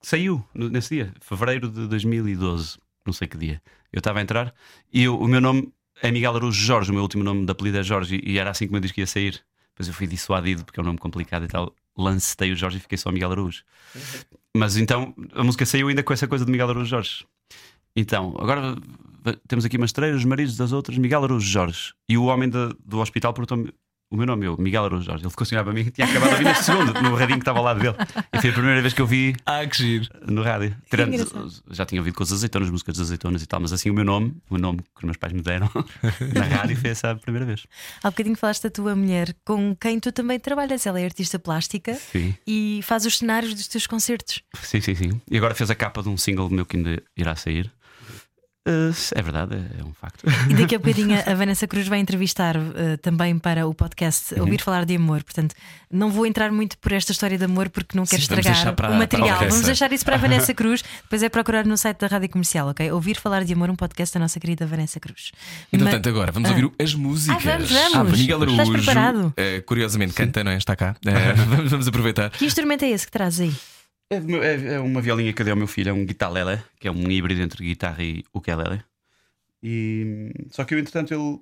[0.01, 3.61] saiu, nesse dia, fevereiro de 2012, não sei que dia.
[3.91, 4.53] Eu estava a entrar
[4.93, 5.69] e eu- o meu nome
[6.01, 8.65] é Miguel Araújo Jorge, o meu último nome de apelido é Jorge, e era assim
[8.65, 9.41] como eu disse que ia sair.
[9.71, 11.73] Depois eu fui dissuadido porque é um nome complicado e tal.
[12.01, 13.63] Lancei o Jorge e fiquei só Miguel Araújo.
[14.55, 17.25] Mas então a música saiu ainda com essa coisa de Miguel Araújo Jorge.
[17.95, 18.75] Então, agora
[19.47, 21.93] temos aqui uma estreia, os maridos das outras, Miguel Araújo Jorge.
[22.07, 23.73] E o homem da- do hospital perguntou-me
[24.11, 25.23] o meu nome, eu, Miguel Araújo Jorge.
[25.23, 27.37] Ele ficou assim a para mim e tinha acabado de ouvir neste segundo, no radinho
[27.37, 27.95] que estava ao lado dele.
[28.33, 30.07] E foi a primeira vez que eu vi Ah, que giro.
[30.27, 30.75] no rádio.
[30.89, 33.93] Tirando- já tinha ouvido com as azeitonas, músicas das azeitonas e tal, mas assim o
[33.93, 35.69] meu nome, o nome que os meus pais me deram
[36.33, 37.65] na rádio foi essa a primeira vez.
[38.03, 40.85] Há bocadinho falaste da tua mulher com quem tu também trabalhas.
[40.85, 44.41] Ela é artista plástica Sim, e faz os cenários dos teus concertos.
[44.63, 44.95] sim, sim.
[44.95, 45.21] sim.
[45.29, 47.71] E agora fez a capa de um single meu que ainda irá sair.
[48.69, 50.23] Uh, é verdade, é, um facto.
[50.49, 54.41] E daqui a bocadinho a Vanessa Cruz vai entrevistar eh, também para o podcast Uhum.
[54.41, 55.23] Ouvir Falar de Amor.
[55.23, 55.55] Portanto,
[55.91, 58.91] não vou entrar muito por esta história de amor porque não quero Sim, estragar para-
[58.91, 59.39] o material.
[59.39, 60.83] vamos deixar isso para a Vanessa Cruz.
[61.03, 62.91] Depois é procurar no site da Rádio Comercial, ok?
[62.91, 65.31] Ouvir Falar de Amor, um podcast da nossa querida Vanessa Cruz.
[65.73, 67.45] Então, Ma- agora vamos ouvir o- as músicas.
[67.45, 68.19] Ah, vamos, vamos.
[68.19, 69.33] Miguel Estás Araújo, preparado?
[69.37, 70.57] eh, curiosamente, canta, não é?
[70.57, 70.95] Está cá.
[71.05, 72.29] Eh, vamos, vamos aproveitar.
[72.29, 73.53] Que instrumento é esse que traz aí?
[74.09, 76.87] É, é- é uma violinha que eu dei ao meu filho, é um guitarlele, que
[76.87, 78.81] é um híbrido entre guitarra e ukulele.
[79.61, 81.39] E só que eu, entretanto, ele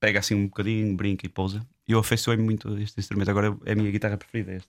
[0.00, 1.66] pega assim um bocadinho, brinca e pousa.
[1.86, 3.30] E eu afeiçoei-me muito a este instrumento.
[3.30, 4.68] Agora é a minha guitarra preferida, é este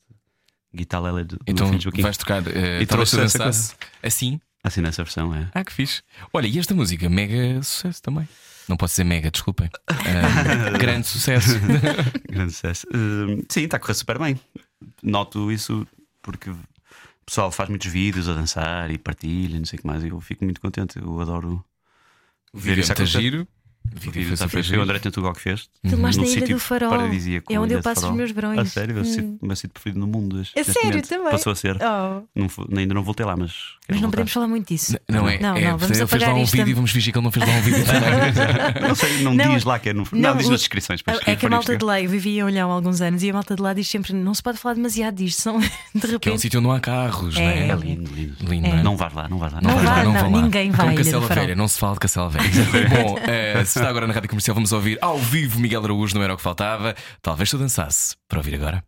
[0.75, 2.01] guitarlele do, do Então filho Joaquim.
[2.01, 3.49] vais tocar eh, E trouxe essa
[4.03, 4.39] assim.
[4.63, 5.49] Assim nessa versão, é.
[5.53, 6.01] Ah, que fixe.
[6.33, 8.27] Olha, e esta música, mega sucesso também.
[8.67, 9.69] Não posso dizer mega, desculpem.
[9.87, 9.95] Ah,
[10.77, 11.51] grande sucesso.
[12.29, 12.85] Grande sucesso.
[12.93, 14.37] Hum, sim, está a correr super bem.
[15.01, 15.87] Noto isso
[16.21, 16.51] porque
[17.27, 20.03] pessoal faz muitos vídeos a dançar e partilha, não sei o que mais.
[20.03, 20.97] E eu fico muito contente.
[20.97, 21.63] Eu adoro
[22.53, 23.47] ver é isso giro.
[23.95, 24.69] Vídeo super fixe.
[24.69, 24.81] Foi o.
[24.81, 25.67] André Tentugal que fez.
[25.87, 26.89] Filmaste na Ilha sítio do Farol.
[26.89, 28.59] paradisíaco, É onde eu passo os meus verões.
[28.59, 29.05] A sério, é Hum.
[29.05, 30.35] sítio- o meu sítio preferido no mundo.
[30.35, 31.31] A neste sério, também?
[31.31, 31.77] Passou a ser.
[31.81, 32.21] Oh.
[32.35, 32.47] Não
[32.79, 33.51] ainda não voltei lá, mas.
[33.89, 34.09] Mas não voltar.
[34.11, 34.97] podemos falar muito disso.
[35.09, 35.39] Não é?
[35.39, 36.57] Não, é não, vamos ele fez lá um isto.
[36.57, 37.77] vídeo, vamos fingir que ele não fez lá um vídeo.
[38.87, 40.03] Não sei, não, Não, diz lá que é no.
[40.11, 41.01] Não, não, diz nas descrições.
[41.25, 43.33] É que a malta de lá, eu vivia em Olhão há alguns anos e a
[43.33, 46.07] malta de lá diz sempre: não se pode falar demasiado disto, senão de Que é
[46.07, 46.41] um repente.
[46.41, 47.67] sítio onde não há carros, É, não é?
[47.69, 48.35] É lindo, lindo.
[48.67, 48.83] Não é?
[48.83, 49.61] Não vais lá, não vais lá.
[49.61, 51.27] Não vais lá, não, ninguém vai do Cacela.
[51.27, 52.47] Velha, não se fala de Cacela Velha.
[53.03, 56.23] Bom, eh, se está agora na rádio comercial, vamos ouvir ao vivo Miguel Araújo, não
[56.23, 56.95] era o que faltava.
[57.21, 58.15] Talvez tu dançasse.
[58.27, 58.83] Para ouvir agora.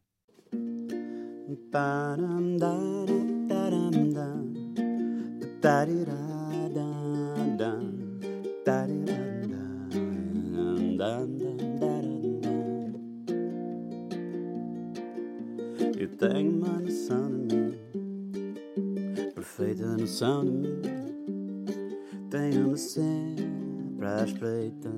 [16.00, 20.82] Eu tenho uma noção de mim, perfeita noção de mim.
[22.30, 22.78] Tenho-me
[24.00, 24.90] sempre à espreita,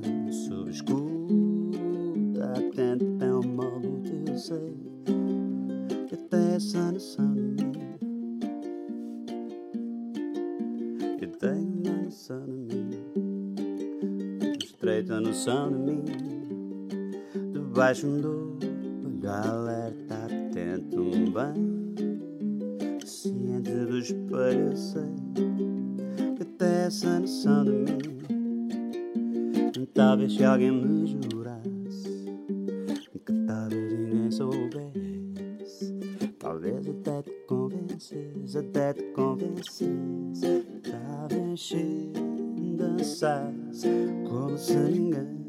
[0.48, 4.76] sob escuta, atento é um modo que eu sei.
[6.12, 7.72] Eu tenho essa noção de mim.
[11.20, 16.06] Eu tenho uma noção de mim, estreita noção de mim.
[17.54, 18.58] Debaixo do
[19.04, 21.82] olho alerta, atento bem.
[23.04, 25.10] Ciente do espelho, eu sei
[26.38, 28.21] que tem essa noção de mim.
[30.02, 32.26] Talvez se alguém me jurasse
[33.24, 36.00] que talvez ninguém soubesse.
[36.40, 40.42] Talvez até te convences, até te convences.
[40.90, 42.12] Talvez se
[42.76, 43.90] dançasse
[44.28, 45.41] como se ninguém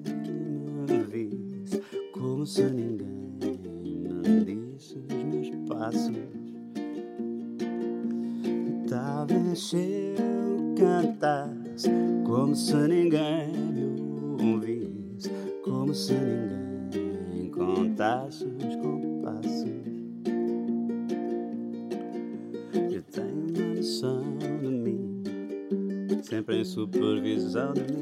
[26.73, 28.02] sempre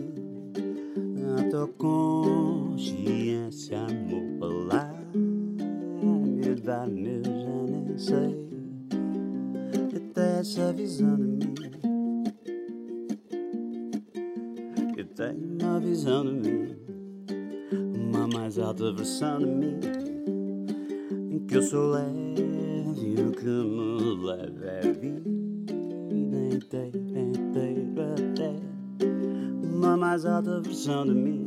[30.80, 31.44] versão de mim.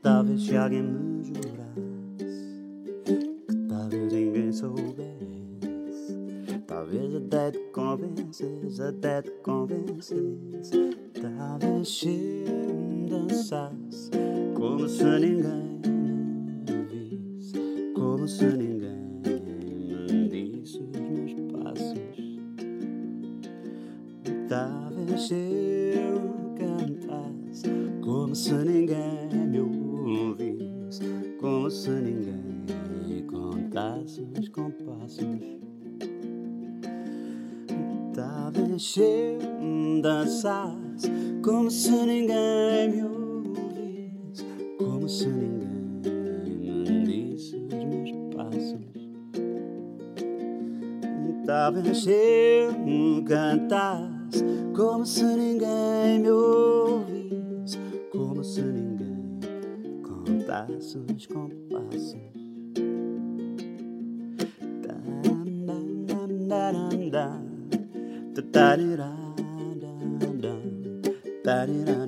[0.00, 1.80] Talvez se alguém me jurasse
[3.48, 4.96] que talvez ninguém soubesse.
[6.68, 10.70] Talvez até te convences, até te convences.
[11.20, 12.44] Talvez se
[13.08, 14.10] dançasse
[14.54, 15.80] como se ninguém
[16.68, 18.75] me visse, como se ninguém
[28.36, 31.00] se ninguém me ouvisse,
[31.40, 35.24] como se ninguém contasse os compassos.
[38.14, 41.10] Talvez eu dançasse
[41.42, 44.44] como se ninguém me ouvisse,
[44.78, 48.86] como se ninguém me disse os meus passos.
[51.46, 54.44] Talvez eu cantasse
[54.76, 56.75] como se ninguém me ouvisse,
[58.56, 59.38] conheço ninguém
[60.02, 62.16] com taços, com passos.
[64.82, 66.16] Da-da-da-da-da,
[68.34, 69.16] da-da-da-da-da,
[71.44, 72.05] da-da-da.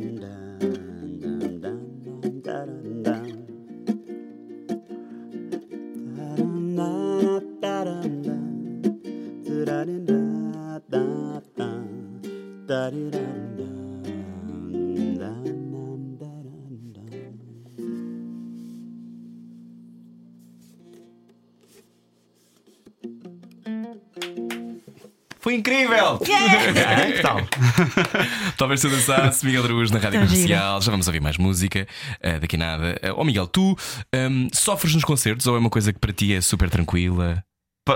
[28.69, 30.83] Talvez se eu dançasse Miguel Araújo na rádio Tão comercial.
[30.83, 31.89] Já vamos ouvir mais música
[32.21, 33.01] eh, daqui a nada.
[33.17, 33.75] Ó Miguel, tu
[34.13, 37.43] ehm, sofres nos concertos ou é uma coisa que para ti é super tranquila?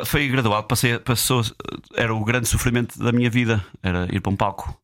[0.06, 1.42] Foi gradual, passei, passou,
[1.94, 4.74] era o grande sofrimento da minha vida, era ir para um palco.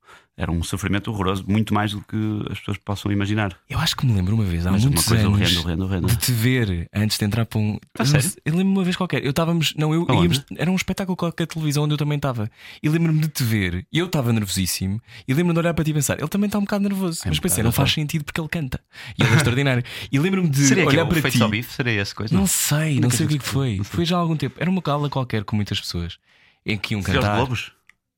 [0.41, 2.17] Era um sofrimento horroroso, muito mais do que
[2.49, 3.59] as pessoas possam imaginar.
[3.69, 5.85] Eu acho que me lembro uma vez, há Mas uma muitos coisa anos, horrenda, horrenda,
[5.85, 6.07] horrenda.
[6.07, 7.73] de te ver antes de entrar para um.
[7.73, 8.31] A eu não sério?
[8.45, 9.25] Eu lembro-me uma vez qualquer.
[9.25, 9.75] Eu estávamos.
[9.77, 10.23] Não, eu Aonde?
[10.23, 12.49] íamos, era um espetáculo qualquer de televisão onde eu também estava.
[12.81, 13.85] E lembro-me de te ver.
[13.93, 15.03] E eu estava nervosíssimo.
[15.27, 17.21] E lembro-me de olhar para ti e pensar: ele também está um bocado nervoso.
[17.25, 17.95] É um Mas pensei, não faz tá.
[17.97, 18.81] sentido porque ele canta.
[19.19, 19.83] E ele é extraordinário.
[20.13, 21.43] E lembro-me de Seria que olhar para feito ti.
[21.43, 21.73] ao bife?
[21.75, 22.33] Seria essa coisa?
[22.33, 23.77] Não sei, não Nunca sei o que é que foi.
[23.79, 23.85] não.
[23.85, 24.55] Foi já há algum tempo.
[24.61, 26.17] Era uma gala qualquer com muitas pessoas
[26.65, 27.37] em que iam Seria os cantar.
[27.39, 27.73] Globos?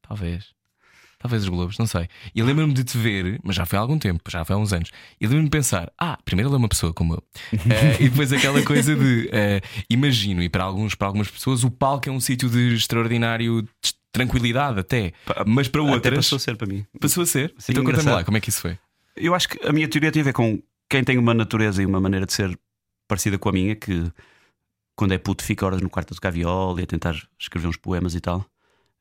[0.06, 0.44] Talvez.
[1.20, 2.08] Talvez os Globos, não sei.
[2.34, 4.72] E lembro-me de te ver, mas já foi há algum tempo, já foi há uns
[4.72, 4.90] anos.
[5.20, 7.22] E lembro-me de pensar: ah, primeiro ele é uma pessoa como eu.
[7.70, 11.70] Eh, e depois aquela coisa de eh, imagino, e para, alguns, para algumas pessoas, o
[11.70, 15.12] palco é um sítio de extraordinário de tranquilidade até.
[15.46, 16.16] Mas para Até outras.
[16.16, 16.86] passou a ser para mim.
[16.98, 17.54] Passou a ser.
[17.58, 18.78] Sim, então conta-me lá, como é que isso foi?
[19.14, 21.86] Eu acho que a minha teoria tem a ver com quem tem uma natureza e
[21.86, 22.58] uma maneira de ser
[23.06, 24.10] parecida com a minha, que
[24.96, 27.76] quando é puto fica horas no quarto a tocar viola e a tentar escrever uns
[27.76, 28.44] poemas e tal.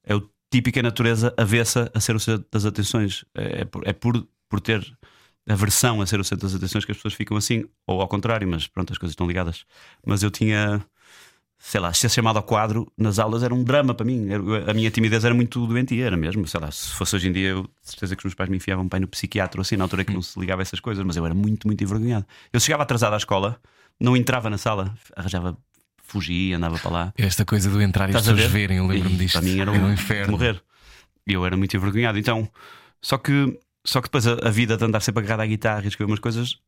[0.04, 3.26] É o típico a natureza avessa a ser o centro das atenções.
[3.36, 4.86] É, é por, é por, por ter
[5.48, 8.48] aversão a ser o centro das atenções que as pessoas ficam assim, ou ao contrário,
[8.48, 9.66] mas pronto, as coisas estão ligadas.
[10.06, 10.84] Mas eu tinha,
[11.58, 14.28] sei lá, ser chamado ao quadro nas aulas era um drama para mim.
[14.68, 16.48] A minha timidez era muito doentia, era mesmo.
[16.48, 18.58] Sei lá, se fosse hoje em dia, eu de certeza que os meus pais me
[18.58, 21.04] enfiavam bem no psiquiatra, ou assim, na altura que não se ligava a essas coisas,
[21.04, 22.26] mas eu era muito, muito envergonhado.
[22.54, 23.60] Eu chegava atrasado à escola,
[24.00, 25.58] não entrava na sala, arranjava,
[26.10, 27.14] fugia, andava para lá.
[27.18, 28.50] Esta coisa do entrar e as pessoas ver?
[28.50, 29.34] verem, eu lembro-me disto.
[29.34, 30.32] Para mim era um um inferno.
[30.32, 30.62] morrer.
[31.28, 32.18] E eu era muito envergonhado.
[32.18, 32.50] Então,
[33.02, 35.88] só que, só que depois a, a vida de andar sempre agarrado à guitarra e
[35.88, 36.60] escrever umas coisas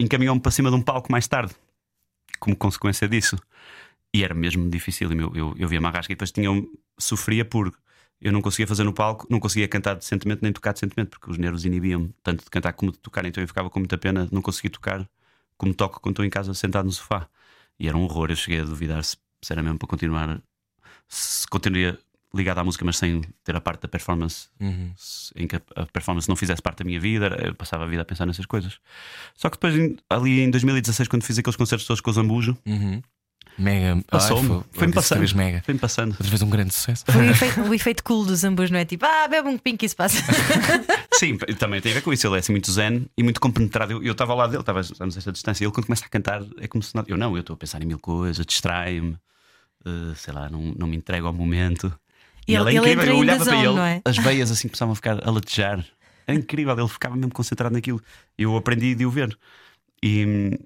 [0.00, 1.54] encaminhou-me para cima de um palco mais tarde,
[2.38, 3.36] como consequência disso.
[4.14, 5.12] E era mesmo difícil.
[5.12, 6.48] Eu, eu, eu via uma rasga e depois tinha,
[6.98, 7.72] sofria por.
[8.20, 11.38] Eu não conseguia fazer no palco, não conseguia cantar decentemente nem tocar decentemente, porque os
[11.38, 13.24] nervos inibiam-me tanto de cantar como de tocar.
[13.24, 15.08] Então eu ficava com muita pena não conseguir tocar
[15.56, 17.28] como toco quando estou em casa sentado no sofá.
[17.78, 18.30] E era um horror.
[18.30, 20.40] Eu cheguei a duvidar se, se era mesmo para continuar,
[21.08, 21.98] se continuaria
[22.34, 24.92] ligado à música, mas sem ter a parte da performance, Uhum.
[25.34, 27.28] em que a, performance não fizesse parte da minha vida.
[27.42, 28.78] Eu passava a vida a pensar nessas coisas.
[29.34, 29.74] Só que depois,
[30.10, 33.00] ali em 2016, quando fiz aqueles concertos todos com o Zambujo, Uhum.
[33.58, 34.00] Mega.
[34.08, 34.62] Passou-me.
[34.72, 35.18] Foi-me passando.
[35.18, 35.62] vez mega.
[35.64, 36.10] foi-me passando.
[36.12, 37.04] Outra vez um grande sucesso.
[37.10, 38.84] Foi o efeito, o efeito cool dos ambos, não é?
[38.84, 40.22] Tipo, ah, bebe um pinco e se passa.
[41.14, 42.26] Sim, também tem a ver com isso.
[42.26, 43.92] Ele é assim muito zen e muito compenetrado.
[43.92, 45.64] Eu- Eu estava ao lado dele, estava a esta distância.
[45.64, 46.94] E ele, quando começa a cantar, é como se.
[46.94, 49.16] Não, eu não, eu estou a pensar em mil coisas, distrai-me,
[49.84, 51.92] eh, sei lá, não, não me entrego ao momento.
[52.46, 53.04] E Ele- ele, é incrível.
[53.14, 54.00] Eu olhava the para zone, ele, não é?
[54.04, 55.84] as veias assim começavam a ficar a latejar.
[56.26, 58.00] Era incrível, ele ficava mesmo concentrado naquilo.
[58.38, 59.36] Eu aprendi de o ver.
[60.02, 60.58] E,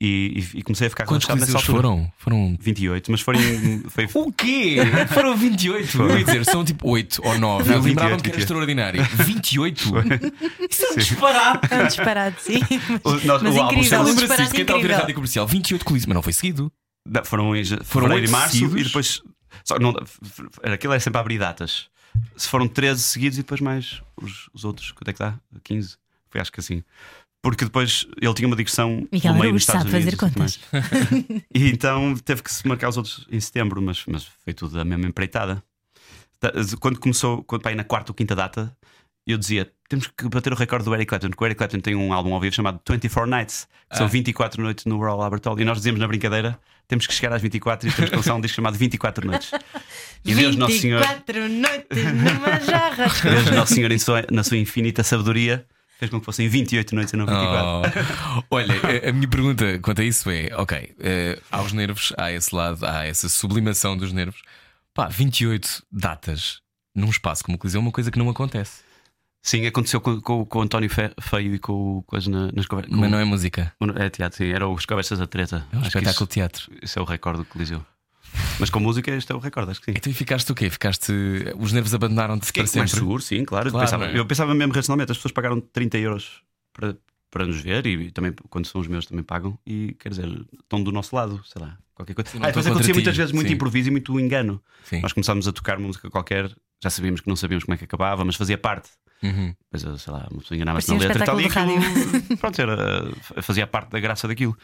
[0.00, 1.76] e, e comecei a ficar Quantos relaxado nessa altura.
[1.88, 2.12] foram?
[2.18, 2.56] Foram.
[2.60, 3.40] 28, mas foram.
[3.88, 4.76] Foi, O quê?
[5.12, 6.02] Foram 28.
[6.02, 7.68] Eu ia dizer, são tipo 8 ou 9.
[7.70, 8.38] Não, Eu lembrava 28, que era 28.
[8.40, 9.04] extraordinário.
[9.04, 9.92] 28?
[10.70, 11.74] Isso é um disparate.
[11.74, 12.60] É um disparate, sim.
[13.04, 14.52] O- nós- Mas o álbum incrível, um Lembra-se disso?
[14.52, 15.46] Quem está a ouvir a rádio comercial?
[15.46, 16.70] 28 colisões, mas não foi seguido.
[17.08, 18.80] Não, foram em Foram e oito março seguidos?
[18.80, 19.22] e depois.
[19.64, 19.94] Só, não,
[20.62, 21.88] aquilo é sempre a abrir datas.
[22.36, 25.34] Se foram 13 seguidos e depois mais os, os outros, quanto é que dá?
[25.64, 25.96] 15?
[26.30, 26.82] Foi acho que assim.
[27.42, 30.18] Porque depois ele tinha uma digressão Miguel no meio nos Estados sabe Unidos.
[30.18, 30.58] fazer e tudo mais.
[31.54, 34.84] e então teve que se marcar os outros em setembro, mas, mas foi tudo a
[34.84, 35.62] mesma empreitada.
[36.40, 38.76] Ta- Quando começou, quando para aí na quarta ou quinta data,
[39.26, 41.94] eu dizia: temos que bater o recorde do Eric Clapton, porque o Eric Clapton tem
[41.94, 44.08] um álbum ao vivo chamado 24 Nights, que são Ah.
[44.08, 45.58] 24 noites no Royal Albert Hall.
[45.60, 48.40] E nós dizíamos na brincadeira: temos que chegar às 24 e temos que lançar um
[48.40, 49.50] disco chamado 24 Noites.
[50.24, 53.06] E Deus Nosso Senhor, 24 noites numa jarra.
[53.22, 55.64] Deus Nosso Senhor em sua- na sua infinita sabedoria,
[55.98, 57.64] fez com que fossem 28 noites e não 24.
[58.38, 58.42] Oh.
[58.54, 62.54] Olha, a- a minha pergunta quanto a isso é: ok, eh, aos nervos, há esse
[62.54, 64.40] lado, há essa sublimação dos nervos.
[64.94, 66.60] Pá, 28 datas
[66.94, 68.80] num espaço como o Coliseu é uma coisa que não acontece.
[69.42, 72.66] Sim, aconteceu com, com- com o António Fe- Feio e com o coisa na- nas
[72.66, 72.96] conversas.
[72.98, 75.64] Mas não é música, É teatro, sim, era os Conversas da Treta.
[75.72, 76.72] é um espetáculo de teatro.
[76.82, 77.84] Isso é o recorde do Coliseu.
[78.58, 79.96] Mas com música, este é o recorde, acho que sim.
[79.96, 80.70] Então e ficaste o quê?
[80.70, 81.12] Ficaste.
[81.58, 82.90] Os nervos abandonaram-te para mais sempre.
[82.90, 83.70] seguro, sim, claro.
[83.70, 84.18] Claro, pensava, não é?
[84.18, 86.96] Eu pensava mesmo racionalmente, as pessoas pagaram 30 euros para,
[87.30, 89.58] para nos ver e também, quando são os meus, também pagam.
[89.66, 90.28] E quer dizer,
[90.60, 92.30] estão do nosso lado, sei lá, qualquer coisa.
[92.30, 93.54] Sim, ah, depois acontecia ti, muitas vezes muito sim.
[93.54, 94.62] improviso e muito engano.
[94.84, 95.00] Sim.
[95.00, 96.50] Nós começámos a tocar música qualquer,
[96.82, 98.90] já sabíamos que não sabíamos como é que acabava, mas fazia parte.
[99.22, 99.54] Uhum.
[99.72, 101.40] Depois, sei lá, uma pessoa enganava-se na letra e tal.
[101.40, 103.12] E aquilo, pronto, era,
[103.42, 104.56] fazia parte da graça daquilo.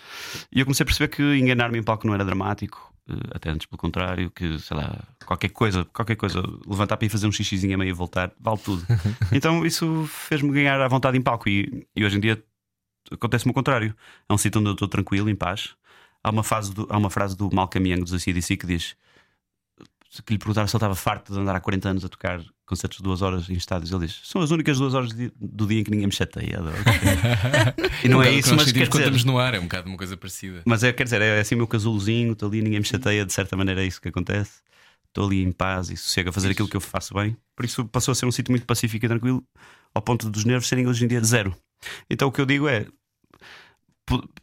[0.52, 3.66] E eu comecei a perceber que enganar-me em palco não era dramático, eh, até antes
[3.66, 7.74] pelo contrário, que sei lá, qualquer coisa, qualquer coisa, levantar para ir fazer um xixizinho
[7.74, 8.84] a meio e voltar, vale tudo.
[9.32, 11.48] então isso fez-me ganhar à vontade em palco.
[11.48, 12.42] E, e hoje em dia
[13.10, 13.94] acontece-me o contrário.
[14.28, 15.70] É um sítio onde eu estou tranquilo, em paz.
[16.22, 18.94] Há uma, fase do- há uma frase do Malcolm Young dos ACDC que diz:
[20.20, 22.98] que lhe perguntaram se ele estava farto de andar há 40 anos a tocar concertos
[22.98, 23.92] de duas horas em estádios.
[23.92, 26.58] Ele diz: São as únicas duas horas de- do dia em que ninguém me chateia.
[28.04, 30.16] e não é Um isso, mas quer dizer, no ar, é um bocado uma coisa
[30.16, 30.62] parecida.
[30.66, 33.32] mas é, quer dizer, é assim o meu casulozinho, estou ali, ninguém me chateia, de
[33.32, 34.60] certa maneira é isso que acontece.
[35.08, 37.36] Estou ali em paz e sossego a fazer aquilo que eu faço bem.
[37.54, 39.42] Por isso passou a ser um sítio muito pacífico e tranquilo,
[39.94, 41.54] ao ponto dos nervos serem hoje em dia zero.
[42.10, 42.86] Então o que eu digo é: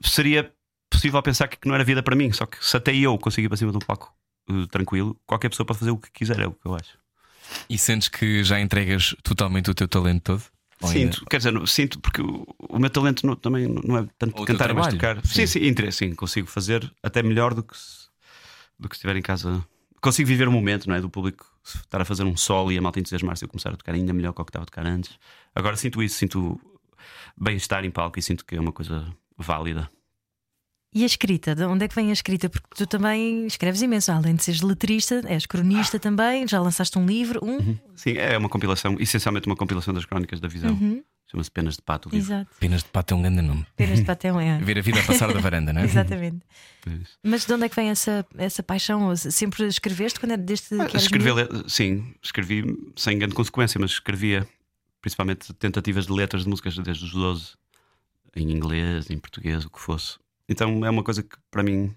[0.03, 0.51] seria
[0.89, 3.49] possível pensar que não era vida para mim, só que se até eu conseguir ir
[3.49, 4.13] para cima de um palco
[4.49, 6.97] eh, tranquilo, qualquer pessoa pode fazer o que quiser, é o que eu acho.
[7.69, 10.43] E sentes que já entregas totalmente o teu talento todo?
[10.81, 13.97] Ou ainda- Sinto, quer dizer, não- sinto porque o, o meu talento não- também não
[13.97, 15.21] é tanto Ou cantar, mas tocar.
[15.25, 15.33] sim.
[15.33, 18.07] Sim, sim, interesse, sim, consigo fazer até melhor do que se,
[18.79, 19.65] do que estiver em casa.
[20.01, 21.01] Consigo viver o momento, não é?
[21.01, 23.75] Do público estar a fazer um solo e a malta entusiasmar-se e eu começar a
[23.77, 25.17] tocar ainda melhor que o que estava a tocar antes.
[25.53, 26.59] Agora sinto isso, sinto
[27.37, 29.05] bem-estar em palco e sinto que é uma coisa
[29.37, 29.89] válida.
[30.93, 31.53] E a escrita?
[31.53, 32.49] De onde é que vem a escrita?
[32.49, 37.05] Porque tu também escreves imenso, além de seres letrista, és cronista também, já lançaste um
[37.05, 37.77] livro, um.
[37.95, 40.71] Sim, é uma compilação, essencialmente uma compilação das crónicas da visão.
[40.71, 41.03] Uhum.
[41.29, 42.09] Chama-se Penas de Pato.
[42.11, 42.49] Exato.
[42.59, 43.63] Penas de pato é um grande nome.
[43.75, 44.57] Penas de papel é.
[44.65, 45.85] Ver a vida a passar da varanda, não é?
[45.85, 46.39] Exatamente.
[46.87, 46.91] É.
[47.21, 49.13] Mas de onde é que vem essa, essa paixão?
[49.13, 51.57] Sempre escreveste quando é desde que eras Escrever, miúdo?
[51.63, 52.63] le- sim, escrevi
[52.95, 54.47] sem grande consequência, mas escrevia
[55.01, 57.47] principalmente tentativas de letras de músicas desde os 12,
[58.33, 60.17] em inglês, em português, o que fosse.
[60.49, 61.95] Então é uma coisa que para mim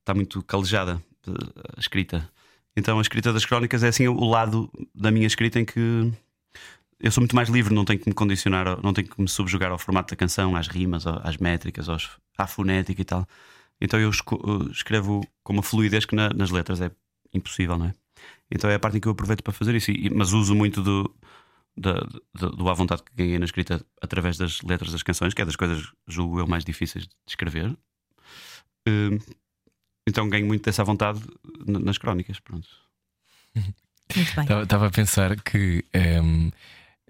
[0.00, 1.30] está muito calejada, eh,
[1.76, 2.30] a escrita.
[2.76, 6.12] Então a escrita das crónicas é assim o lado da minha escrita em que
[7.00, 9.70] eu sou muito mais livre, não tenho que me condicionar, não tenho que me subjugar
[9.70, 13.26] ao formato da canção, às rimas, às métricas, aos, à fonética e tal.
[13.80, 14.10] Então eu
[14.70, 16.90] escrevo com uma fluidez que na- nas letras é
[17.32, 17.92] impossível, não é?
[18.50, 21.12] Então é a parte em que eu aproveito para fazer isso, mas uso muito do,
[21.76, 21.94] da,
[22.34, 25.44] do, do à vontade que ganhei na escrita através das letras das canções, que é
[25.44, 27.76] das coisas, julgo eu, mais difíceis de escrever.
[28.88, 29.18] Hum,
[30.06, 31.20] Então ganho muito dessa vontade
[31.66, 32.38] nas crónicas.
[32.40, 32.68] Pronto.
[33.54, 34.62] Muito bem.
[34.62, 36.50] Estava a pensar que ehm,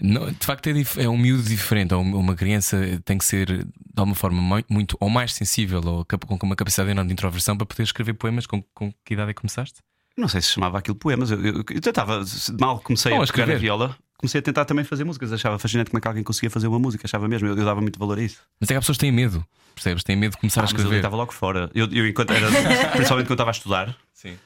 [0.01, 4.15] não- de facto é, é um miúdo diferente, uma criança tem que ser de alguma
[4.15, 7.83] forma mui- muito ou mais sensível ou com uma capacidade enorme de introversão para poder
[7.83, 8.47] escrever poemas.
[8.47, 9.81] Com, com que idade é que começaste?
[10.17, 11.31] Não sei se chamava aquilo poemas.
[11.33, 12.23] Eu, eu, eu tentava,
[12.61, 13.59] mal comecei Bom, a a tocar a escrever.
[13.61, 15.33] viola, comecei a tentar também fazer músicas.
[15.33, 17.07] Achava fascinante como é que alguém conseguia fazer uma música.
[17.07, 18.39] Achava mesmo, eu, eu dava muito valor a isso.
[18.59, 19.45] Mas é que há pessoas têm medo,
[19.75, 20.03] percebes?
[20.03, 20.97] Têm medo de começar Ah, a mas eu escrever.
[20.97, 21.71] estava logo fora.
[21.75, 22.47] Eu, eu enquanto era,
[22.93, 24.37] principalmente quando estava a estudar, Sim.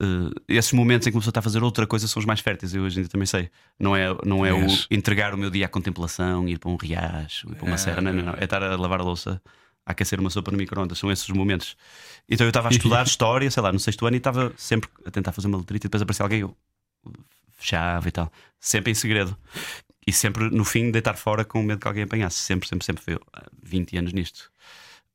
[0.00, 2.38] Uh, esses momentos em que uma pessoa está a fazer outra coisa são os mais
[2.40, 2.72] férteis.
[2.74, 3.50] Eu hoje ainda também sei.
[3.80, 7.48] Não é, não é o entregar o meu dia à contemplação, ir para um riacho,
[7.50, 8.00] ir para uma Ah, serra.
[8.00, 8.32] Não, não, não.
[8.32, 8.38] não.
[8.38, 9.42] É estar a lavar a louça,
[9.84, 10.98] a aquecer uma sopa no micro-ondas.
[10.98, 11.76] São esses os momentos.
[12.28, 15.10] Então eu estava a estudar história, sei lá, no sexto ano e estava sempre a
[15.10, 16.56] tentar fazer uma letrita e depois aparecia alguém, eu
[17.58, 18.32] fechava e tal.
[18.58, 19.36] Sempre em segredo.
[20.06, 22.38] E sempre no fim deitar fora com medo que alguém apanhasse.
[22.38, 23.04] Sempre, sempre, sempre.
[23.04, 24.50] Foi eu, há 20 anos nisto.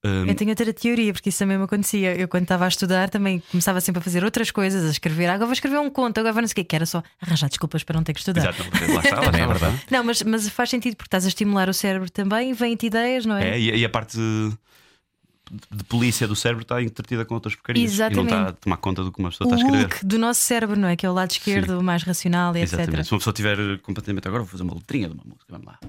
[0.05, 2.13] Um, Eu tenho outra teoria, porque isso também me acontecia.
[2.15, 5.27] Eu, quando estava a estudar, também começava sempre a fazer outras coisas, a escrever.
[5.27, 7.83] Agora vou escrever um conto, agora não sei o quê, que era só arranjar desculpas
[7.83, 8.41] para não ter que estudar.
[8.41, 9.81] Exato, não, lá está, lá é verdade.
[9.89, 13.25] Não, mas, mas faz sentido porque estás a estimular o cérebro também e vêm-te ideias,
[13.25, 13.51] não é?
[13.51, 14.51] É, e, e a parte de,
[15.71, 17.91] de polícia do cérebro está entretida com outras porcarias.
[17.91, 18.15] E Exatamente.
[18.17, 19.91] não está a tomar conta do que uma pessoa o está a escrever.
[19.93, 20.95] Hulk do nosso cérebro, não é?
[20.95, 22.91] Que é o lado esquerdo, mais racional e Exatamente.
[22.95, 23.05] etc.
[23.05, 25.79] Se uma pessoa estiver completamente agora, vou fazer uma letrinha de uma música, vamos lá.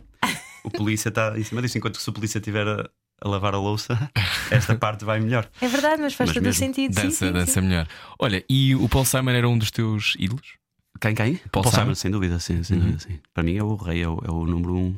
[0.65, 2.89] O polícia está em cima disso, enquanto que se o polícia estiver a,
[3.21, 4.11] a lavar a louça,
[4.51, 5.49] esta parte vai melhor.
[5.61, 6.59] É verdade, mas faz Mas todo o mesmo.
[6.59, 6.95] sentido.
[6.95, 7.67] sim, Dança, sim, dança sim.
[7.67, 7.87] melhor.
[8.19, 10.55] Olha, e o Paul Simon era um dos teus ídolos?
[11.01, 11.37] Quem, quem?
[11.53, 11.83] Paul Paul Simon?
[11.85, 12.83] Simon, sem dúvida, sim, sem Uhum.
[12.85, 13.19] dúvida, sim.
[13.35, 14.97] Para mim é o rei, é o, é o número um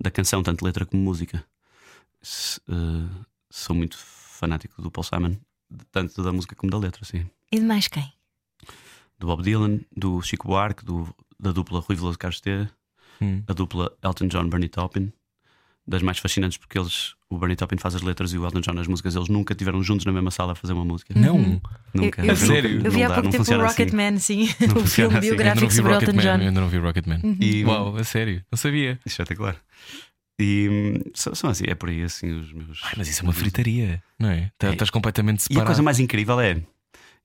[0.00, 1.44] da canção, tanto letra como música.
[2.22, 3.24] Se, eh,
[3.58, 5.36] sou muito fanático do Paul Simon,
[5.92, 7.26] tanto da música como da letra, sim.
[7.52, 8.12] E de mais quem?
[9.18, 12.68] do Bob Dylan, do Chico Buarque, do, da dupla Rui Veloso Carlos T,
[13.20, 13.42] Hum.
[13.48, 15.12] a dupla Elton John Bernie Taupin,
[15.84, 18.78] das mais fascinantes porque eles, o Bernie Taupin faz as letras e o Elton John
[18.78, 21.12] as músicas, eles nunca tiveram juntos na mesma sala a fazer uma música.
[21.18, 21.60] Não.
[21.92, 22.20] Nunca.
[22.22, 22.80] Eu- eu vi- sério?
[22.86, 23.96] Eu vi há pouco tempo o funciona Rocket assim.
[23.96, 24.48] Man, sim.
[24.72, 25.26] Não o filme assim.
[25.28, 26.42] Biográfico vi sobre Elton Rocketman, John.
[26.42, 27.20] eu ainda não vi Rocketman.
[27.40, 29.00] E, Uau, a sério, não sabia.
[29.04, 29.56] Espetacular.
[30.40, 32.80] E são, são assim, é por aí assim os meus.
[32.84, 34.52] Ai, mas isso é uma fritaria, não é?
[34.56, 34.72] Tá- É.
[34.72, 35.66] Estás completamente E a separado.
[35.66, 36.62] coisa mais incrível é.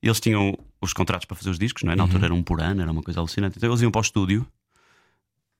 [0.02, 1.96] Eles tinham os contratos para fazer os discos, não é?
[1.96, 2.08] Na Uhum.
[2.08, 3.56] altura era um por ano, era uma coisa alucinante.
[3.56, 4.46] Então eles iam para o estúdio.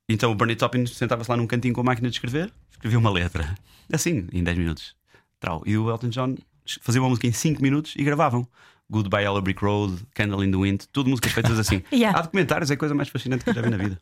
[0.07, 3.09] Então o Bernie Taupin sentava-se lá num cantinho com a máquina de escrever, escrevia uma
[3.09, 3.55] letra.
[3.91, 4.95] Assim, em 10 minutos.
[5.39, 5.63] Trau.
[5.65, 6.35] E o Elton John
[6.81, 8.47] fazia uma música em 5 minutos e gravavam.
[8.89, 11.81] Goodbye Yellow Brick Road, Candle in the Wind, tudo músicas feitas assim.
[11.91, 12.17] Yeah.
[12.19, 13.97] Há documentários, é a coisa mais fascinante que eu já vi na vida.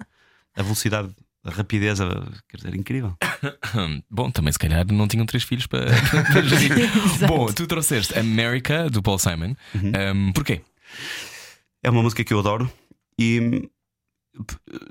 [0.55, 1.09] A velocidade,
[1.43, 2.07] a rapidez, a,
[2.47, 3.15] quer dizer, incrível.
[4.09, 5.85] Bom, também se calhar não tinham três filhos para.
[7.27, 9.55] Bom, tu trouxeste America do Paul Simon.
[9.75, 9.91] Uhum.
[10.29, 10.61] Um, porquê?
[11.81, 12.71] É uma música que eu adoro
[13.19, 13.69] e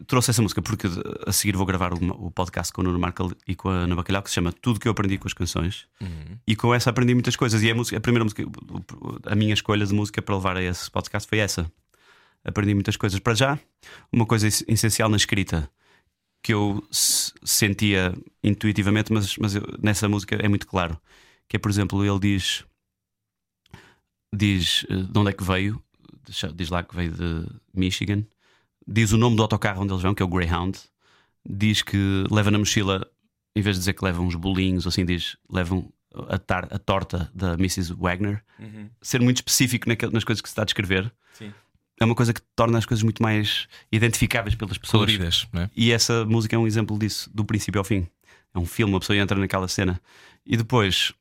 [0.06, 0.86] trouxe essa música porque
[1.26, 4.22] a seguir vou gravar o podcast com o Nuno Markel e com a Ana Bacalhau
[4.22, 5.88] que se chama Tudo que eu aprendi com as canções
[6.46, 8.44] e com essa aprendi muitas coisas e a, música, a primeira música,
[9.26, 11.68] a minha escolha de música para levar a esse podcast foi essa.
[12.44, 13.18] aprendi muitas coisas.
[13.18, 13.58] Para já,
[14.12, 15.68] uma coisa es- essencial na escrita
[16.42, 21.00] que eu se- sentia intuitivamente, mas, mas eu- nessa música é muito claro.
[21.48, 22.64] Que é, por exemplo, ele diz.
[24.34, 25.82] Diz eh, de onde é que veio,
[26.54, 28.24] diz- lá que veio de Michigan,
[28.86, 30.78] diz o nome do autocarro onde eles vão, que é o Greyhound,
[31.46, 33.06] diz que leva na mochila,
[33.54, 35.92] em vez de dizer que leva uns bolinhos, assim diz, levam
[36.28, 37.92] a, tar- a torta da Mrs.
[37.92, 38.42] Wagner.
[39.02, 41.12] Ser muito específico nas coisas que se está a descrever.
[42.02, 45.06] É uma coisa que torna as coisas muito mais identificáveis pelas pessoas.
[45.10, 45.70] Coloridas, não é?
[45.76, 48.06] E essa música é um exemplo disso, do princípio ao fim.
[48.54, 50.00] É um filme, uma pessoa entra naquela cena.
[50.44, 51.12] E depois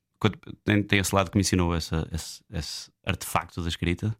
[0.66, 4.16] tem, tem esse lado que me ensinou essa- esse, esse artefacto da escrita,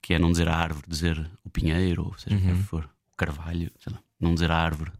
[0.00, 3.16] que é não dizer a árvore, dizer o pinheiro, ou seja o que for, o
[3.16, 4.92] carvalho, lá, não dizer a árvore.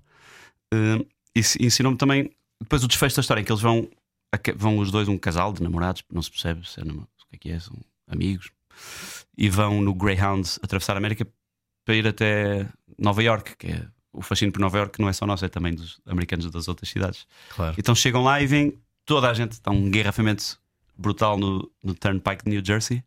[0.74, 2.30] Uh, e ensinou-me também
[2.60, 3.88] depois o desfecho da história, em que eles vão,
[4.32, 7.34] a vão os dois, um casal de namorados, não se percebe se é o que
[7.34, 7.76] é que é, são
[8.08, 8.50] amigos,
[9.36, 11.26] e vão no Greyhound atravessar a América
[11.84, 12.66] para ir até
[12.98, 15.74] Nova York, que é o fascínio por Nova York não é só nosso, é também
[15.74, 17.26] dos americanos das outras cidades.
[17.54, 17.74] Claro.
[17.78, 18.74] Então chegam lá e vêm
[19.04, 20.58] toda a gente, está um engarrafamento
[20.96, 23.02] brutal no, no Turnpike de New Jersey.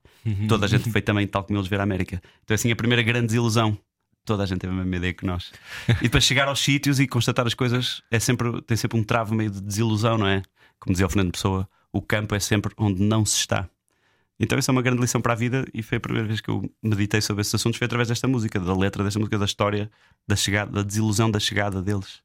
[0.47, 2.21] Toda a gente foi também tal como eles ver a América.
[2.43, 3.77] Então, assim, a primeira grande desilusão.
[4.23, 5.51] Toda a gente teve a mesma ideia que nós.
[5.89, 9.33] E depois chegar aos sítios e constatar as coisas é sempre, tem sempre um travo
[9.33, 10.43] meio de desilusão, não é?
[10.79, 13.67] Como dizia o Fernando Pessoa, o campo é sempre onde não se está.
[14.41, 16.49] Então, isso é uma grande lição para a vida e foi a primeira vez que
[16.49, 17.77] eu meditei sobre esses assuntos.
[17.77, 19.89] Foi através desta música, da letra desta música, da história,
[20.27, 22.21] da chegada, da desilusão da chegada deles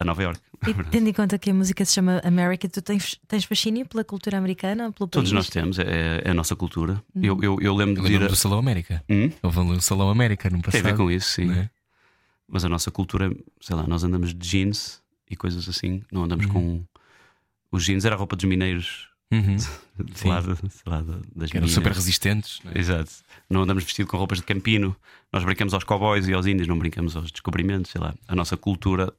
[0.00, 0.40] a Nova York.
[0.66, 4.04] E tendo em conta que a música se chama America, tu tens, tens fascínio pela
[4.04, 4.92] cultura americana?
[4.92, 5.32] Pelo Todos país?
[5.32, 7.02] nós temos, é, é a nossa cultura.
[7.14, 8.12] Eu, eu, eu lembro Eu de ir.
[8.12, 8.28] lembro A...
[8.30, 9.02] do Salão América.
[9.08, 9.30] Hum?
[9.42, 10.82] Houve um Salão América no passado.
[10.82, 11.50] Tem a ver com isso, sim.
[11.50, 11.70] é?
[12.46, 15.00] Mas a nossa cultura, sei lá, nós andamos de jeans
[15.30, 16.84] e coisas assim, não andamos com.
[17.72, 19.56] Os jeans era a roupa dos mineiros Uhum.
[20.14, 20.28] Sim.
[20.28, 20.40] lá,
[21.36, 22.60] das Que eram super resistentes.
[22.64, 22.78] não é?
[22.78, 23.10] Exato.
[23.48, 24.96] Não andamos vestidos com roupas de campino.
[25.32, 28.14] Nós brincamos aos cowboys e aos índios, não brincamos aos descobrimentos, sei lá.
[28.26, 29.12] A nossa cultura,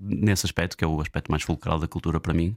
[0.00, 2.56] nesse aspecto, que é o aspecto mais fulcral da cultura para mim,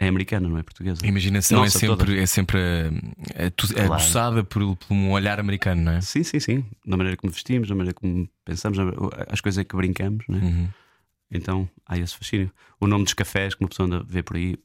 [0.00, 1.00] é americana, não é portuguesa.
[1.04, 2.90] A imaginação é Nossa, sempre, é sempre eh,
[3.34, 3.92] é, é Claro.
[3.94, 6.00] aguçada por, por um olhar americano, não é?
[6.00, 6.64] Sim, sim, sim.
[6.86, 8.92] Da maneira como vestimos, da maneira como pensamos, na-
[9.28, 10.38] as coisas que brincamos, né?
[10.38, 10.68] Uhum.
[11.30, 12.50] Então há esse fascínio.
[12.80, 14.56] O nome dos cafés que uma pessoa anda a ver por aí,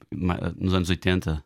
[0.58, 1.44] nos anos 80,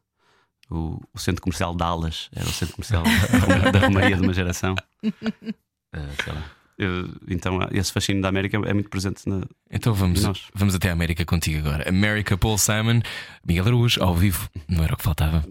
[0.69, 4.33] o, o centro comercial Dallas era o centro comercial da Roma- da Romaria de uma
[4.33, 4.75] geração.
[5.03, 6.51] Sei lá.
[6.77, 9.41] Eu- então esse fascínio da América é muito presente na.
[9.71, 10.21] Então vamos,
[10.53, 11.89] vamos até a América contigo agora.
[11.89, 13.01] América, Paul Simon,
[13.47, 14.47] Miguel Araújo, ao vivo.
[14.67, 15.43] Não era o que faltava.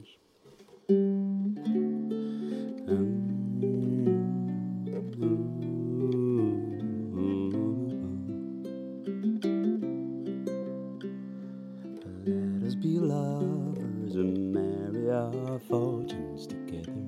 [15.76, 17.02] Fortunes together.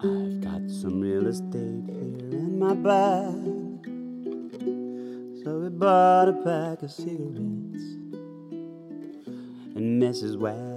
[0.00, 3.84] I've got some real estate here in my bag.
[5.44, 7.86] So we bought a pack of cigarettes
[9.76, 10.38] and Mrs.
[10.38, 10.75] Wagner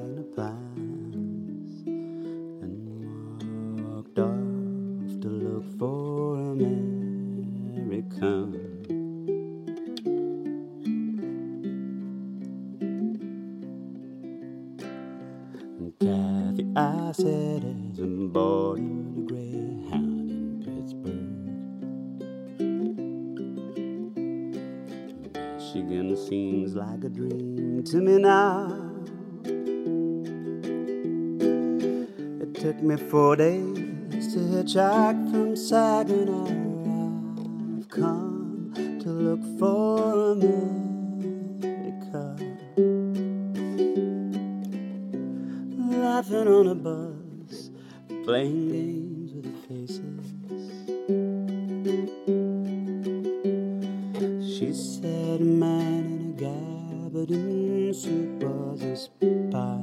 [27.90, 28.68] to me now.
[32.40, 36.50] It took me four days to hitchhike from Saginaw.
[37.80, 42.36] I've come to look for America.
[45.90, 47.72] Laughing on a bus,
[48.24, 50.34] playing games with the faces.
[54.56, 55.99] She said man
[57.28, 59.82] was a spy.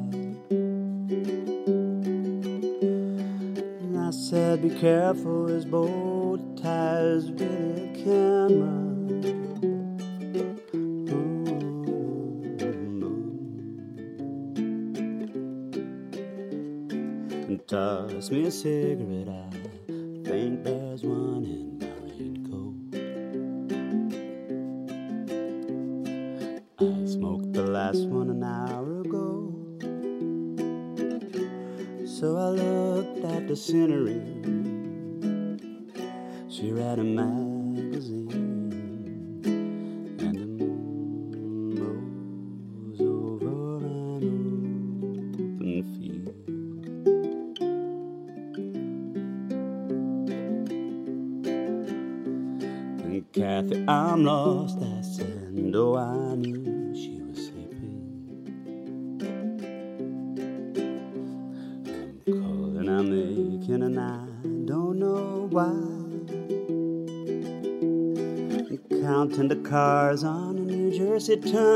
[3.99, 8.85] I said, Be careful, his bow ties with a camera.
[17.67, 19.29] Toss me a cigarette.
[19.29, 19.66] I
[71.47, 71.76] Jersey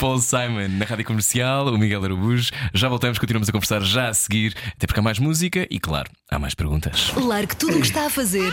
[0.00, 2.50] Paul Simon, na rádio comercial, o Miguel Araújo.
[2.72, 6.10] Já voltamos, continuamos a conversar já a seguir, até porque há mais música e, claro,
[6.30, 7.12] há mais perguntas.
[7.14, 8.50] Largue tudo o que está a fazer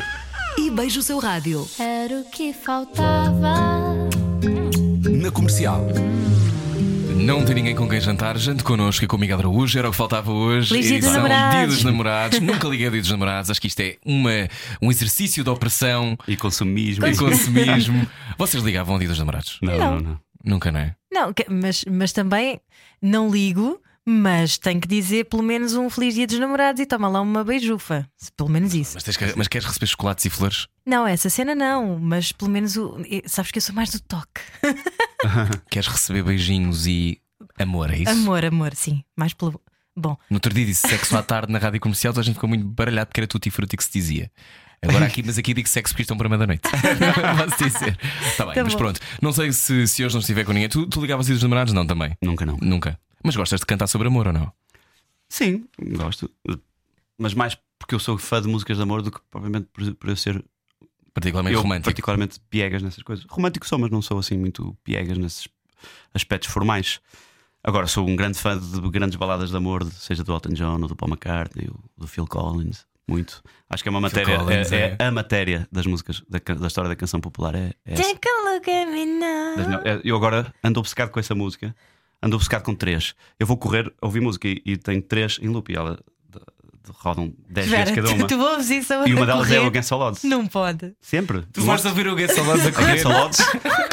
[0.57, 1.65] e beije o seu rádio.
[1.79, 3.55] Era o que faltava.
[5.09, 5.87] Na comercial.
[7.15, 9.91] Não tem ninguém com quem jantar, jante connosco e com o Miguel Araújo, era o
[9.91, 10.67] que faltava hoje.
[10.67, 11.57] Feliz Dia dos Namorados.
[11.57, 12.39] Dia dos Namorados.
[12.41, 14.49] Nunca liguei a Dia dos Namorados, acho que isto é uma,
[14.81, 17.07] um exercício de opressão E consumismo.
[17.07, 18.05] e consumismo.
[18.37, 19.57] Vocês ligavam ao Dia dos Namorados?
[19.61, 20.19] Não, não, não.
[20.43, 20.93] Nunca, não é?
[21.19, 22.59] Não, mas, mas também
[23.01, 27.07] não ligo, mas tenho que dizer pelo menos um feliz dia dos namorados e toma
[27.09, 28.07] lá uma beijufa.
[28.35, 28.91] Pelo menos isso.
[28.95, 30.67] Mas, tens que- mas queres receber chocolates e flores?
[30.85, 32.97] Não, essa cena não, mas pelo menos o.
[33.25, 34.41] Sabes que eu sou mais do toque.
[35.69, 37.19] Queres receber beijinhos e
[37.59, 38.11] amor, é isso?
[38.11, 39.03] Amor, amor, sim.
[39.15, 39.61] Mais pelo.
[39.99, 42.63] Bom, No outro dia disse sexo à tarde na rádio comercial, a gente ficou muito
[42.63, 44.31] baralhado porque era tutti frutti que se dizia.
[44.81, 46.61] Agora aqui, mas aqui digo sexo porque estão para meia da noite.
[46.69, 47.97] Posso dizer.
[48.37, 48.99] Tá bem, Tá mas pronto.
[49.21, 50.69] Não sei se, se hoje não estiver com ninguém.
[50.69, 51.73] Tu, tu ligavas a dos namorados?
[51.73, 52.15] Não, também.
[52.21, 52.57] Nunca não.
[52.61, 52.99] Nunca.
[53.23, 54.51] Mas gostas de cantar sobre amor ou não?
[55.27, 55.65] Sim,
[55.97, 56.29] gosto.
[57.17, 60.09] Mas mais porque eu sou fã de músicas de amor do que provavelmente por, por
[60.09, 60.43] eu ser
[61.13, 61.85] Particularmente eu romântico.
[61.85, 63.25] particularmente piegas nessas coisas.
[63.27, 65.47] Romântico sou, mas não sou assim muito piegas nesses
[66.13, 66.99] aspectos formais.
[67.63, 70.87] Agora sou um grande fã de grandes baladas de amor, seja do Elton John ou
[70.87, 72.85] do Paul McCartney ou do Phil Collins.
[73.07, 73.41] Muito.
[73.69, 74.95] Acho que é uma matéria, Collins, é, é.
[74.99, 77.55] é a matéria das músicas, da, da história da canção popular.
[77.55, 79.81] É, é take a look at me now.
[79.85, 81.75] É- Eu agora ando obcecado com essa música,
[82.21, 83.13] ando obcecado com três.
[83.39, 85.99] Eu vou correr, ouvir música e, e tenho três em loop e ela
[86.29, 88.27] de- de- rodam dez vezes cada uma.
[88.27, 89.65] tu, tu ouves isso a E uma delas é correr?
[89.65, 90.23] o Against All Odds.
[90.23, 90.93] Não pode.
[91.01, 91.43] Sempre.
[91.53, 92.35] Tu vais ouvir o a Against
[92.75, 93.07] correr.
[93.07, 93.39] All Odds.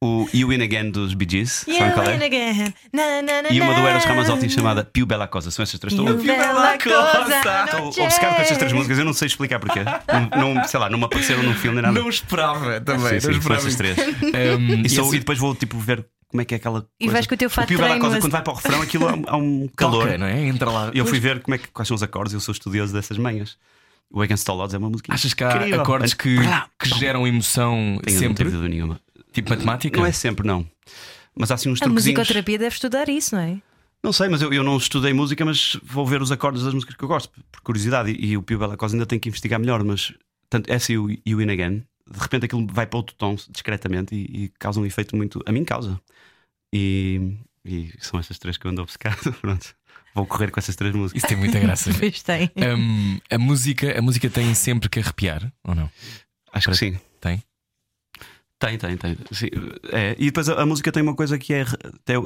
[0.00, 1.64] o You Win Again dos Bee Gees.
[1.66, 2.16] You qual é?
[2.16, 2.72] win again.
[2.92, 4.10] Na, na, na, E uma do Eros na.
[4.10, 5.50] Ramazzotti chamada Più Bella Cosa.
[5.50, 5.92] São essas três.
[5.92, 8.98] Estou Più bella cosa, Estou non obcecado com estas três músicas.
[8.98, 9.80] Eu não sei explicar porquê.
[10.36, 11.98] Não, não- sei lá, não me apareceram num filme nem nada.
[12.00, 13.00] Não esperava também.
[13.00, 13.76] Sim, não sim, são esperava isso.
[13.76, 13.98] três.
[13.98, 16.86] Um, E, sou- e depois vou tipo ver como é que é aquela.
[17.00, 17.12] E coisa.
[17.14, 19.08] vais com o teu fato Bella treino, Cosa, mas- quando vai para o refrão, aquilo
[19.08, 20.04] há um, há um calor.
[20.04, 20.46] toca, não é?
[20.46, 20.90] Entra lá.
[20.94, 22.32] E eu fui ver como é que, quais são os acordes.
[22.34, 23.56] Eu sou estudioso dessas manhas.
[24.10, 25.12] O Against All Odds é uma música.
[25.12, 25.82] Achas que há incrível.
[25.82, 26.36] acordes que,
[26.80, 28.44] que geram emoção Tenho, não sempre?
[28.44, 29.00] tenho dúvida nenhuma.
[29.32, 29.98] Tipo matemática?
[29.98, 30.68] Não é sempre, não.
[31.34, 32.18] Mas há assim uns A truquezinhos.
[32.18, 33.60] musicoterapia deve estudar isso, não é?
[34.02, 36.94] Não sei, mas eu, eu não estudei música, mas vou ver os acordes das músicas
[36.96, 38.10] que eu gosto, por curiosidade.
[38.12, 40.12] E, e o Pio Bella Cosa ainda tem que investigar melhor, mas
[40.48, 43.36] tanto essa e o e o In Again, de repente aquilo vai para outro tom
[43.50, 45.42] discretamente e, e causa um efeito muito.
[45.46, 46.00] A mim causa.
[46.72, 49.32] E, e são essas três que eu ando obcecado.
[49.40, 49.74] Pronto.
[50.14, 51.22] Vou correr com essas três músicas.
[51.22, 51.90] Isso tem muita graça.
[51.98, 52.50] Pois tem.
[52.56, 55.90] Um, a, música, a música tem sempre que arrepiar, ou não?
[56.52, 56.98] Acho que sim.
[58.58, 58.76] Tem?
[58.76, 59.16] Tem, tem.
[59.32, 59.46] Sim,
[59.92, 60.16] é.
[60.18, 61.64] E depois a, a música tem uma coisa que é,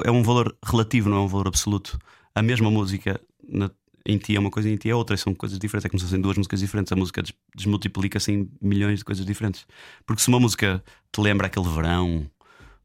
[0.03, 1.97] é um valor relativo, não é um valor absoluto.
[2.33, 3.69] A mesma música na-
[4.05, 5.85] em ti é uma coisa em ti é outra, e são coisas diferentes.
[5.85, 6.91] É como se fossem duas músicas diferentes.
[6.91, 9.65] A música des- desmultiplica-se em milhões de coisas diferentes.
[10.05, 12.29] Porque se uma música te lembra aquele verão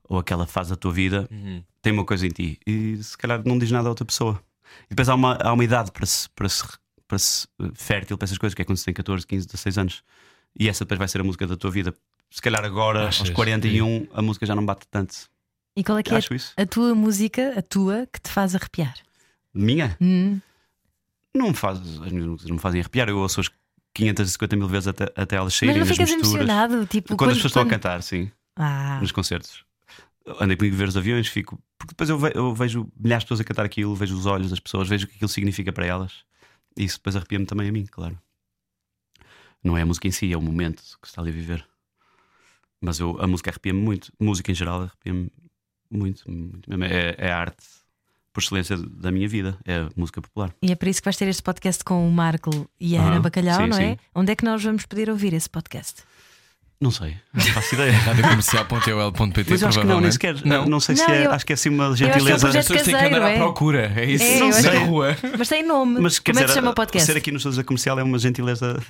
[0.04, 1.28] ou aquela fase da tua vida,
[1.82, 4.40] tem uma coisa em ti e se calhar não diz nada a outra pessoa.
[4.86, 6.62] E depois há uma, há uma idade para se, para se,
[7.06, 9.78] para se eh, fértil para essas coisas, que é quando se tem 14, 15, 16
[9.78, 10.02] anos.
[10.58, 11.94] E essa depois vai ser a música da tua vida.
[12.30, 13.20] Se calhar agora, Achas?
[13.28, 15.14] aos 41, a música já não bate tanto.
[15.74, 16.52] E qual é que é Acho isso.
[16.56, 18.94] a tua música, a tua, que te faz arrepiar?
[19.54, 19.96] Minha?
[20.00, 20.40] Hum.
[21.34, 23.08] Não me faz, as minhas músicas não me fazem arrepiar.
[23.08, 23.50] Eu ouço as
[23.94, 26.34] 550 mil vezes até, até elas Mas saírem não nas ficas misturas.
[26.34, 26.86] emocionado?
[26.86, 29.64] Tipo, Quando, as pessoas estão a quando- cantar, sim, Ah, nos concertos.
[30.40, 31.58] Andei comigo a ver os aviões, fico.
[31.78, 34.50] Porque depois eu, ve- eu vejo milhares de pessoas a cantar aquilo, vejo os olhos
[34.50, 36.12] das pessoas, vejo o que aquilo significa para elas.
[36.76, 38.18] E isso depois arrepia-me também a mim, claro.
[39.62, 41.66] Não é a música em si, é o momento que se está ali a viver.
[42.80, 44.12] Mas eu, a música arrepia-me muito.
[44.20, 45.30] Música em geral arrepia-me
[45.90, 46.22] muito.
[46.30, 46.84] muito mesmo.
[46.84, 47.56] É, é a arte
[48.32, 50.54] por excelência da minha vida, é a música popular.
[50.62, 53.08] e é por isso que vais ter este podcast com o Marco e a Aham,
[53.10, 53.90] Ana Bacalhau, sim, não é?
[53.92, 53.98] sim.
[54.14, 56.02] Onde é que nós vamos poder ouvir esse podcast?
[56.80, 57.90] Não sei, não faço ideia.
[57.92, 60.44] Radiocomercial.ol.pt Mas acho que não, nem sequer.
[60.46, 61.26] Não, não sei se Não, é.
[61.26, 62.46] eu- Acho que é assim uma é gentileza.
[62.48, 63.38] As pessoas têm que andar à é?
[63.38, 63.92] procura.
[63.96, 64.22] É isso.
[64.22, 64.70] É, não sei.
[64.70, 65.16] que- rua.
[65.36, 66.00] Mas tem nome.
[66.00, 67.06] Mas como é que dizer, se chama o podcast?
[67.10, 68.80] ser aqui nos estúdios da comercial é uma gentileza.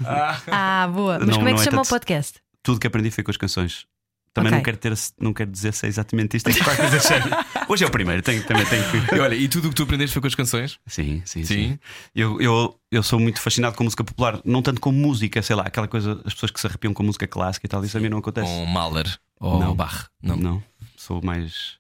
[0.51, 1.18] Ah, boa.
[1.20, 2.41] Mas Não- como é que se é chama o podcast?
[2.68, 3.86] Tudo que aprendi foi com as canções.
[4.34, 4.58] Também Ok.
[4.58, 6.50] não, quero ter, não quero dizer se é exatamente isto.
[6.50, 7.46] É que qualquer coisa séria.
[7.66, 9.14] Hoje é o primeiro, tenho, também tenho que.
[9.14, 10.78] E olha, e tudo o que tu aprendeste foi com as canções?
[10.86, 11.70] Sim, sim, Sim.
[11.70, 11.78] sim.
[12.14, 15.62] Eu, eu, eu sou muito fascinado com música popular, não tanto com música, sei lá,
[15.62, 18.10] aquela coisa, as pessoas que se arrepiam com música clássica e tal, isso a mim
[18.10, 18.46] não acontece.
[18.46, 19.74] Com Mahler ou Não.
[19.74, 20.08] Bach?
[20.22, 20.36] Não.
[20.36, 20.62] Não,
[20.94, 21.78] sou mais,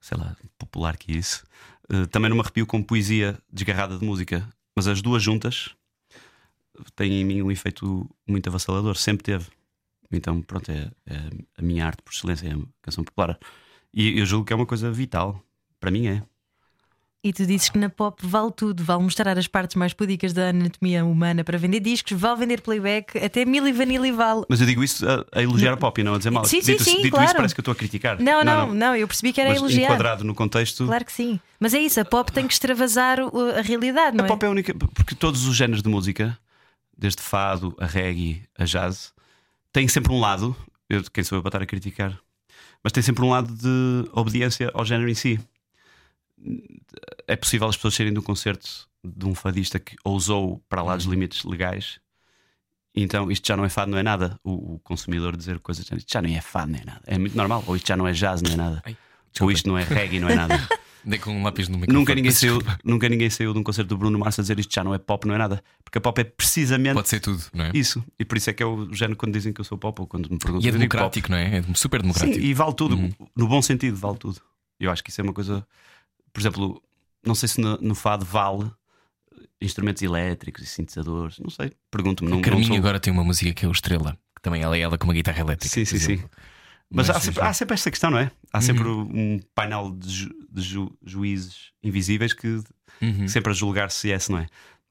[0.00, 1.44] sei lá, popular que isso.
[1.88, 5.70] Eh, também não me arrepio com poesia desgarrada de música, mas as duas juntas
[6.96, 9.46] têm em mim um efeito muito avassalador, sempre teve.
[10.10, 13.38] Então, pronto, é, é a minha arte por excelência, é a canção popular.
[13.92, 15.42] E eu julgo que é uma coisa vital,
[15.80, 16.22] para mim é.
[17.26, 20.50] E tu dizes que na pop vale tudo, vale mostrar as partes mais púdicas da
[20.50, 24.44] anatomia humana para vender discos, vale vender playback, até mil e vanilla vale.
[24.48, 26.44] Mas eu digo isso a, a elogiar a pop e não a dizer mal.
[26.44, 27.24] Sim, sim, dito sim, dito claro.
[27.24, 28.22] isso, parece que eu estou a criticar.
[28.22, 29.86] Não, não, não, eu percebi que era Mas elogiar.
[29.86, 31.40] enquadrado no contexto, Claro que sim.
[31.58, 34.28] Mas é isso, a pop tem que extravasar a realidade, não a é?
[34.28, 34.72] pop é a única.
[34.72, 36.38] Porque todos os géneros de música,
[36.96, 39.12] desde fado, a reggae, a jazz,
[39.76, 40.56] têm sempre um lado.
[40.88, 42.18] Eu, quem sou eu para estar a criticar?
[42.82, 45.38] Mas tem sempre um lado de obediência ao género em si.
[47.26, 50.92] É possível as pessoas saírem de um concerto de um fadista que ousou para lá
[50.92, 50.96] Uhum.
[50.98, 52.00] dos limites legais.
[52.94, 54.38] Então isto já não é fado, não é nada.
[54.42, 57.02] O, o consumidor dizer coisas isto já não é fado, não é nada.
[57.06, 57.62] É muito normal.
[57.66, 58.82] Ou isto já não é jazz, não é nada.
[58.84, 58.96] Ai,
[59.40, 60.54] Ou isto não é reggae, não é nada.
[61.08, 61.98] Dei com um lápis no microfone.
[62.00, 64.74] Nunca ninguém, saiu, nunca ninguém saiu de um concerto do Bruno Mars a dizer isto
[64.74, 65.62] já não é pop, não é nada.
[65.84, 67.70] Porque a pop é precisamente Pode ser tudo, não é?
[67.72, 68.04] isso.
[68.18, 70.06] E por isso é que é o género quando dizem que eu sou pop ou
[70.08, 70.66] quando me perguntam.
[70.66, 71.58] E é democrático, não é?
[71.58, 72.12] É super pop.
[72.12, 72.44] Sim, democrático.
[72.44, 72.96] e vale tudo.
[72.96, 73.10] Uhum.
[73.36, 74.40] No bom sentido, vale tudo.
[74.80, 75.64] Eu acho que isso é uma coisa.
[76.32, 76.82] Por exemplo,
[77.24, 78.68] não sei se no, no fado vale
[79.60, 81.38] instrumentos elétricos e sintetizadores.
[81.38, 81.72] Não sei.
[81.90, 82.30] Pergunto-me.
[82.30, 84.80] Não, Carminho sou- agora tem uma música que é o Estrela, que também ela é
[84.80, 85.72] ela com uma guitarra elétrica.
[85.72, 86.24] Sim, sim, sim.
[86.90, 88.30] Mas, Mas há, sempre, há sempre esta questão, não é?
[88.52, 89.34] Há sempre Uhum.
[89.36, 92.62] um painel de, ju- de ju- juízes invisíveis que
[93.02, 93.28] Uhum.
[93.28, 94.46] sempre a julgar se é, se não é.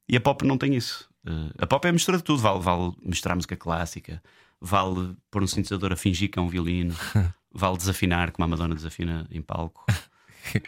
[0.08, 1.08] E a pop não tem isso.
[1.26, 2.40] Eh, a pop é a mistura de tudo.
[2.40, 4.22] Vale, vale misturar música clássica,
[4.60, 6.94] vale pôr um sintetizador a fingir que é um violino,
[7.52, 9.84] vale desafinar, como a Madonna desafina em palco.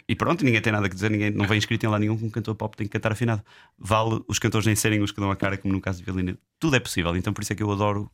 [0.09, 2.25] E pronto, ninguém tem nada a dizer, ninguém não vem escrito em lá nenhum que
[2.25, 3.41] um cantor pop tem que cantar afinado.
[3.77, 6.37] Vale os cantores nem serem os que dão a cara, como no caso de violino.
[6.59, 8.11] Tudo é possível, então por isso é que eu adoro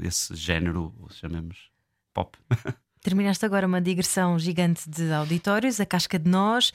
[0.00, 1.70] esse género, chamemos
[2.14, 2.36] pop.
[3.02, 6.72] Terminaste agora uma digressão gigante de auditórios, a casca de nós.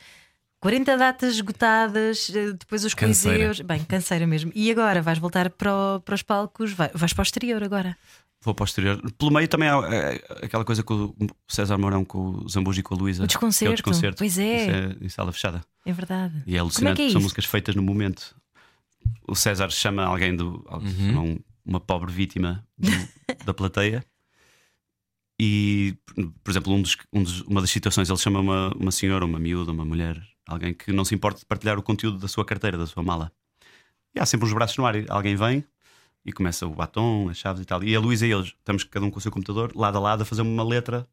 [0.60, 3.38] 40 datas esgotadas, eh, depois os Canseira.
[3.46, 3.62] coliseus.
[3.66, 4.52] Bem, canseira mesmo.
[4.56, 7.96] E agora vais voltar para, o- para os palcos, vai- vais para o exterior agora.
[8.42, 9.00] Vou para o exterior.
[9.18, 11.16] Pelo meio também há eh, aquela coisa com o
[11.48, 13.24] César Mourão, com o Zambujo e com a Luísa.
[13.24, 13.72] O que é desconcerto.
[13.72, 14.18] o desconcerto.
[14.18, 14.62] Pois é.
[14.62, 14.72] Isso
[15.02, 15.62] é em sala fechada.
[15.86, 16.44] É verdade.
[16.46, 18.36] E é alucinante, que é são músicas feitas no momento.
[19.28, 20.66] O César chama alguém do.
[21.08, 22.90] chama um- uma pobre vítima do-
[23.46, 24.04] da plateia.
[25.40, 25.96] E,
[26.44, 29.40] por exemplo, um dos- um dos- uma das situações, ele chama uma, uma senhora, uma
[29.40, 32.78] miúda, uma mulher, alguém que não se importa de partilhar o conteúdo da sua carteira,
[32.78, 33.32] da sua mala.
[34.16, 34.96] E há sempre uns braços no ar.
[35.10, 35.64] Alguém vem
[36.26, 37.84] e começa o batom, as chaves e tal.
[37.84, 40.24] E a Luísa e eu estamos cada um com o seu computador, lado a lado,
[40.24, 41.08] a fazer uma letra,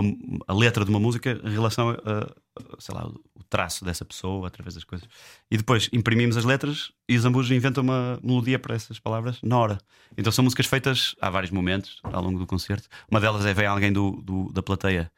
[0.00, 2.34] uma, a letra de uma música em relação a, a-
[2.78, 5.08] sei lá, o traço dessa pessoa através das coisas.
[5.50, 9.58] E depois imprimimos as letras e os Zambujo inventam uma melodia para essas palavras na
[9.58, 9.78] hora.
[10.16, 12.88] Então são músicas feitas há vários momentos ao longo do concerto.
[13.10, 15.10] Uma delas é vem alguém do, do- da plateia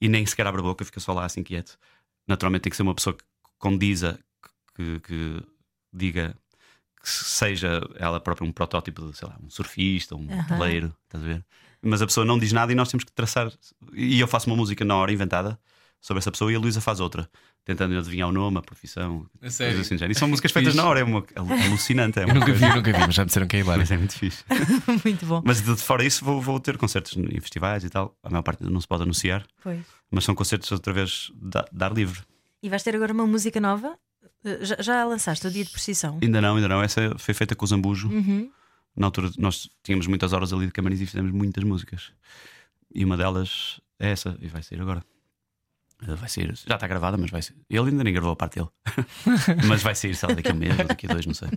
[0.00, 1.78] e nem sequer abre a boca, fica só lá assim quieto.
[2.26, 3.24] Naturalmente tem que ser uma pessoa que
[3.58, 4.18] condiza,
[4.74, 5.42] que, que
[5.92, 6.36] diga
[7.00, 10.44] que seja ela própria um protótipo de, sei lá, um surfista, um Aham.
[10.58, 11.44] peleiro, estás a ver?
[11.80, 13.52] Mas a pessoa não diz nada e nós temos que traçar.
[13.94, 15.58] E eu faço uma música na hora inventada
[16.00, 17.28] sobre essa pessoa e a Luísa faz outra,
[17.64, 19.74] tentando adivinhar o nome, a profissão, A sério?
[19.76, 20.10] coisas assim.
[20.10, 22.18] E são músicas feitas na hora, é uma, é alucinante.
[22.18, 23.60] É Eu uma nunca vi, coisa- eu nunca vi, mas já me disseram que é
[23.60, 23.80] hilário.
[23.80, 24.44] Mas é muito fixe.
[25.04, 25.42] Muito bom.
[25.44, 28.16] Mas de fora isso, vou, vou ter concertos em festivais e tal.
[28.22, 29.80] A maior parte não se pode anunciar, Pois.
[30.10, 32.20] mas são concertos outra vez de ar livre.
[32.62, 33.96] E vais ter agora uma música nova?
[34.44, 36.18] Eh, Já, já a lançaste o dia de precisão?
[36.22, 36.82] Ainda não, ainda não.
[36.82, 38.08] Essa foi feita com o Zambujo.
[38.08, 38.50] Uhum.
[38.96, 42.12] Na altura, nós tínhamos muitas horas ali de camarim e fizemos muitas músicas.
[42.94, 45.04] E uma delas é essa, e vai sair agora.
[46.06, 47.54] Eh, Vai sair, já está gravada, mas vai ser.
[47.68, 48.68] Ele ainda nem gravou a parte dele.
[49.66, 51.48] mas vai sair, sei lá, daqui a um mês ou daqui a dois, não sei.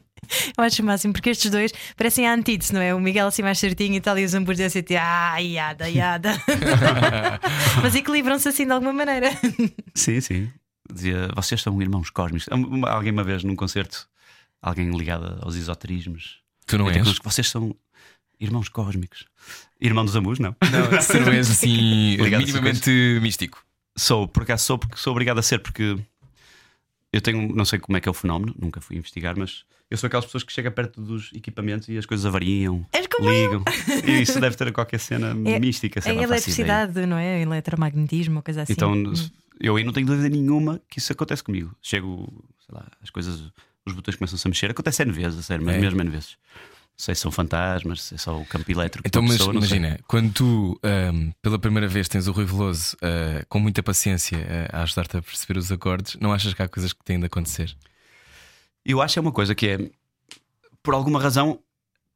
[0.58, 2.94] Eu acho o máximo, porque estes dois parecem a antítese, não é?
[2.94, 6.32] O Miguel assim mais certinho e tal, e os hambúrgueres assim, tipo, ah, iada, iada.
[7.84, 9.30] Mas equilibram-se assim de alguma maneira.
[9.94, 10.52] Sim, sim.
[10.92, 12.48] Dizia, vocês são irmãos cósmicos.
[12.88, 14.08] Alguém uma vez num concerto,
[14.62, 16.40] alguém ligado aos esoterismos.
[16.68, 17.18] Tu não és?
[17.24, 17.76] Vocês são
[18.40, 19.26] irmãos cósmicos.
[19.80, 20.56] Irmão dos Amus, não.
[20.72, 23.64] Não, se não és assim minimamente místico.
[23.98, 25.98] Sou, por acaso sou porque sou obrigado a ser, porque
[27.12, 29.98] eu tenho, não sei como é que é o fenómeno, nunca fui investigar, mas eu
[29.98, 32.86] sou aquelas pessoas que chegam perto dos equipamentos e as coisas avariam,
[33.20, 33.64] ligam.
[34.08, 37.42] e isso deve ter qualquer cena É- mística, sei Em lá, eletricidade, não é?
[37.42, 38.72] Eletromagnetismo, coisa assim.
[38.74, 39.14] Então, Hum.
[39.60, 41.76] Eu aí não tenho dúvida nenhuma que isso acontece comigo.
[41.82, 42.28] Chego,
[42.66, 43.42] sei lá, as coisas,
[43.86, 44.72] os botões começam-se a mexer.
[44.72, 45.80] Acontece N vezes, a sério, mas É.
[45.80, 46.38] mesmo N vezes.
[46.98, 49.08] Não sei se são fantasmas, se é só o campo elétrico.
[49.08, 49.78] Então, mas pessoa, não sei.
[49.78, 54.38] imagina, quando tu ahm, pela primeira vez tens o Rui Veloso ah, com muita paciência
[54.72, 57.26] ah, a ajudar-te a perceber os acordes, não achas que há coisas que têm de
[57.26, 57.76] acontecer?
[58.86, 59.90] Eu acho que é uma coisa que é,
[60.84, 61.60] por alguma razão,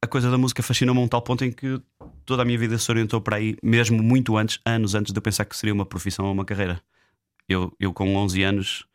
[0.02, 1.82] a coisa da música fascinou-me a um tal ponto em que
[2.26, 5.22] toda a minha vida se orientou para aí, mesmo muito antes, anos antes de eu
[5.22, 6.80] pensar que seria uma profissão ou uma carreira.
[7.48, 8.86] Eu, eu com 11 anos,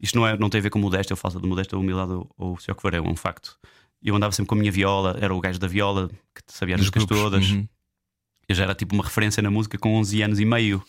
[0.00, 2.12] isto não, é, não tem a ver com modéstia ou falta de modéstia ou humildade
[2.12, 3.58] ou, ou se o que for, é um facto.
[4.02, 6.80] Eu andava sempre com a minha viola, era o gajo da viola que sabia as
[6.80, 7.22] Dos músicas grupos?
[7.22, 7.50] todas.
[7.50, 7.66] Uhum.
[8.46, 10.82] Eu já era tipo uma referência na música com 11 anos e meio.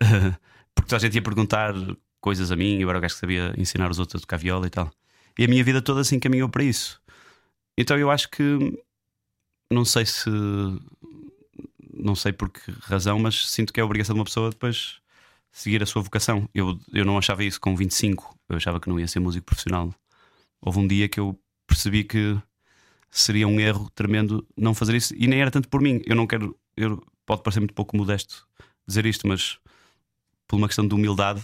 [0.74, 1.74] Porque toda a gente ia perguntar
[2.20, 4.66] coisas a mim, eu era o gajo que sabia ensinar os outros a tocar viola
[4.66, 4.90] e tal.
[5.38, 7.00] E a minha vida toda se encaminhou para isso.
[7.76, 8.78] Então eu acho que
[9.70, 10.30] não sei se
[11.92, 15.00] não sei por que razão, mas sinto que é a obrigação de uma pessoa depois
[15.54, 16.48] seguir a sua vocação.
[16.52, 19.94] Eu, eu não achava isso com 25, eu achava que não ia ser músico profissional.
[20.60, 22.36] Houve um dia que eu percebi que
[23.08, 26.02] seria um erro tremendo não fazer isso, e nem era tanto por mim.
[26.04, 28.46] Eu não quero, eu, pode parecer muito pouco modesto
[28.86, 29.56] dizer isto, mas
[30.48, 31.42] por uma questão de humildade,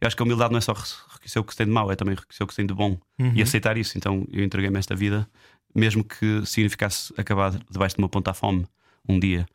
[0.00, 1.92] eu acho que a humildade não é só reconhecer o que se tem de mau,
[1.92, 3.32] é também reconhecer o que se tem de bom Uhum.
[3.36, 3.98] e aceitar isso.
[3.98, 5.28] Então eu entreguei-me a esta vida,
[5.74, 8.66] mesmo que significasse acabar debaixo de uma ponta à fome
[9.06, 9.46] um dia,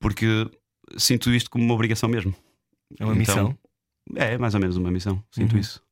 [0.00, 0.50] porque
[0.98, 2.34] sinto isto como uma obrigação mesmo.
[2.98, 3.58] É uma Então, missão.
[4.16, 5.60] É, mais ou menos uma missão, sinto Uhum.
[5.60, 5.82] isso.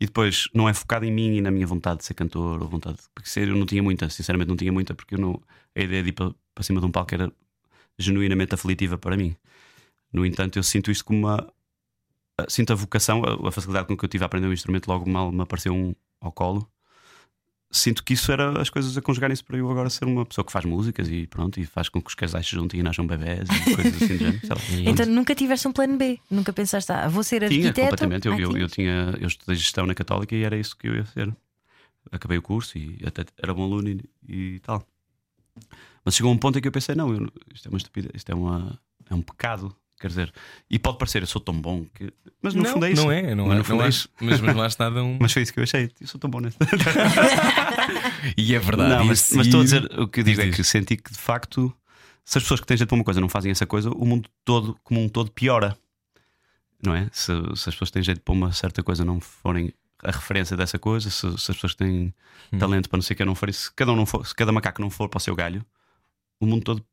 [0.00, 2.68] E depois não é focado em mim e na minha vontade de ser cantor ou
[2.68, 2.98] vontade.
[3.14, 5.40] Porque ser eu não tinha muita, sinceramente não tinha muita, porque não,
[5.76, 7.32] a ideia de ir para, para cima de um palco era
[7.98, 9.36] genuinamente aflitiva para mim.
[10.12, 11.52] No entanto, eu sinto isto como uma.
[12.48, 15.08] Sinto a vocação, a, a facilidade com que eu tive a aprender um instrumento, logo
[15.08, 16.70] mal me apareceu um ao colo.
[17.74, 20.52] Sinto que isso era as coisas a conjugarem-se para eu agora ser uma pessoa que
[20.52, 23.48] faz músicas e pronto, e faz com que os casais se juntem e nasçam bebés
[23.48, 24.40] e coisas assim do género.
[24.50, 24.90] lá.
[24.90, 26.18] Então nunca tiveste um plano B?
[26.30, 27.80] Nunca pensaste, ah, vou ser Tinha, arquiteto?
[27.80, 28.28] completamente.
[28.28, 28.72] Eu, Ah, eu, eu, tinhas?
[28.72, 31.34] tinha, eu estudei gestão na Católica e era isso que eu ia ser.
[32.10, 34.86] Acabei o curso e até era bom aluno e, e tal.
[36.04, 38.30] Mas chegou um ponto em que eu pensei: não, eu- isto é uma estupidez, isto
[38.30, 39.74] é, uma, é um pecado.
[40.02, 40.34] Quer dizer,
[40.68, 42.12] e pode parecer, eu sou tão bom que.
[42.42, 43.02] Mas no não, fundo é isso.
[43.04, 44.08] não é, não, Mas é, no fundo não é isso.
[44.20, 45.16] mas, mas não acho nada um.
[45.22, 45.90] Mas foi isso que eu achei.
[46.00, 46.58] Eu sou tão bom neste.
[48.36, 48.90] E é verdade.
[48.96, 51.18] Não, mas, mas estou a dizer, o que eu digo é que senti que de
[51.18, 51.72] facto,
[52.24, 54.28] se as pessoas que têm jeito para uma coisa não fazem essa coisa, o mundo
[54.44, 55.76] todo, como um todo, piora.
[56.84, 57.08] Não é?
[57.12, 59.72] Se, se as pessoas que têm jeito para uma certa coisa não forem
[60.02, 62.12] a referência dessa coisa, se, se as pessoas que têm
[62.52, 62.58] Hum.
[62.58, 64.50] talento para não sei o que não forem, se cada, um não for, se cada
[64.52, 65.64] macaco não for para o seu galho,
[66.40, 66.84] o mundo todo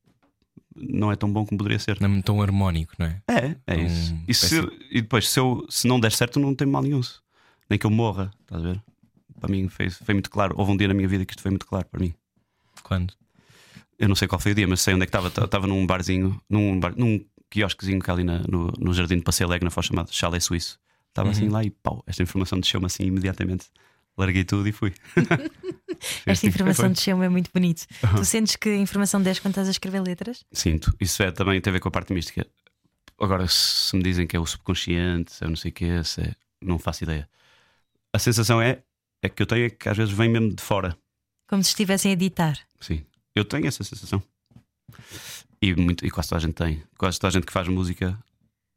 [0.79, 1.99] não é tão bom como poderia ser.
[2.01, 3.21] Não é tão harmónico, não é?
[3.27, 4.15] É, é Um isso.
[4.27, 7.01] E, se- e depois, se, eu, se não der certo, não tem mal nenhum.
[7.69, 8.81] Nem que eu morra, estás a ver?
[9.39, 10.55] Para mim foi, foi muito claro.
[10.57, 12.13] Houve um dia na minha vida que isto foi muito claro para mim.
[12.83, 13.13] Quando?
[13.97, 15.27] Eu não sei qual foi o dia, mas sei onde é que estava.
[15.45, 19.47] Estava num barzinho, num, bar, num quiosquezinho que ali na- no, no jardim de Passeio
[19.47, 20.79] Alegre, na Foz chamado Chalet Suíço.
[21.09, 21.51] Estava assim Uhum.
[21.51, 23.65] lá e pau, esta informação desceu-me assim imediatamente.
[24.17, 24.93] Larguei tudo e fui.
[26.25, 26.93] Esta informação Foi.
[26.93, 27.85] de chão é muito bonito.
[28.15, 30.45] Tu sentes que a informação desce quando estás a escrever letras?
[30.51, 30.93] Sinto.
[30.99, 32.45] Isso é, também tem a ver com a parte mística.
[33.19, 36.21] Agora, se me dizem que é o subconsciente, se é não sei o que, se
[36.21, 37.29] é, não faço ideia.
[38.13, 38.81] A sensação é,
[39.21, 40.97] é que eu tenho é que às vezes vem mesmo de fora.
[41.47, 42.57] Como se estivessem a editar.
[42.79, 43.03] Sim,
[43.35, 44.21] eu tenho essa sensação.
[45.61, 46.81] E, muito, e quase toda a gente tem.
[46.97, 48.17] Quase toda a gente que faz música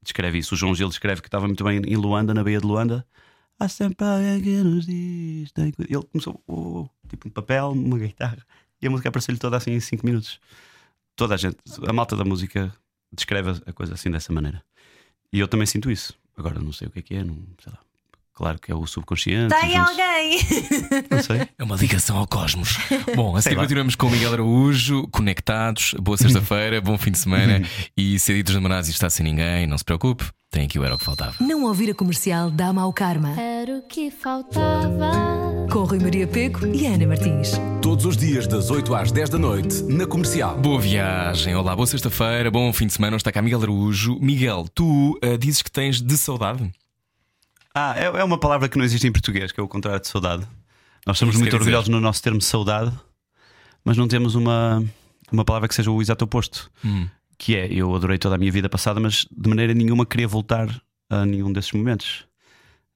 [0.03, 0.55] descreve isso.
[0.55, 3.07] O João Gil descreve que estava muito bem em Luanda, na Baía de Luanda.
[3.59, 5.53] Há sempre alguém que nos diz.
[5.53, 8.39] tem cuidado." Ele começou, oh, tipo um papel, uma guitarra.
[8.81, 10.41] E a música apareceu-lhe toda assim em 5 minutos.
[11.15, 11.57] Toda a gente,
[11.87, 12.75] a malta da música
[13.13, 14.63] descreve a coisa assim dessa maneira.
[15.33, 16.19] E eu também sinto isso.
[16.37, 17.79] Agora não sei o que é que é, não sei lá.
[18.35, 19.55] Claro que é o subconsciente.
[19.55, 20.39] Tem juntos- alguém!
[21.11, 21.49] Não sei.
[21.59, 22.77] É uma ligação ao cosmos.
[23.15, 23.63] Bom, a seguir lá.
[23.63, 25.95] continuamos com o Miguel Araújo, conectados.
[26.01, 27.63] Boa sexta-feira, bom fim de semana.
[27.97, 30.85] e se a Ditos de Manazzi está sem ninguém, não se preocupe, tem aqui o
[30.85, 31.35] Era o que Faltava.
[31.41, 33.39] Não ouvir a comercial dá mau karma.
[33.41, 35.11] Era o que faltava.
[35.71, 37.53] Com Rui Maria Peco e Ana Martins.
[37.81, 40.57] Todos os dias das 8 às 10 da noite na comercial.
[40.59, 43.17] Boa viagem, olá, boa sexta-feira, bom fim de semana.
[43.17, 44.19] Está cá Miguel Araújo.
[44.21, 46.71] Miguel, tu ah, dizes que tens de saudade?
[47.75, 50.09] Ah, é, é uma palavra que não existe em português, que é o contrário de
[50.09, 50.47] saudade.
[51.07, 51.57] Nós Isso muito quer dizer?
[51.57, 52.93] orgulhosos no nosso termo saudade,
[53.85, 54.85] mas não temos uma,
[55.33, 56.71] uma palavra que seja o exato oposto.
[56.85, 57.09] Hum.
[57.39, 60.69] Que é, eu adorei toda a minha vida passada, mas de maneira nenhuma queria voltar
[61.11, 62.25] a nenhum desses momentos.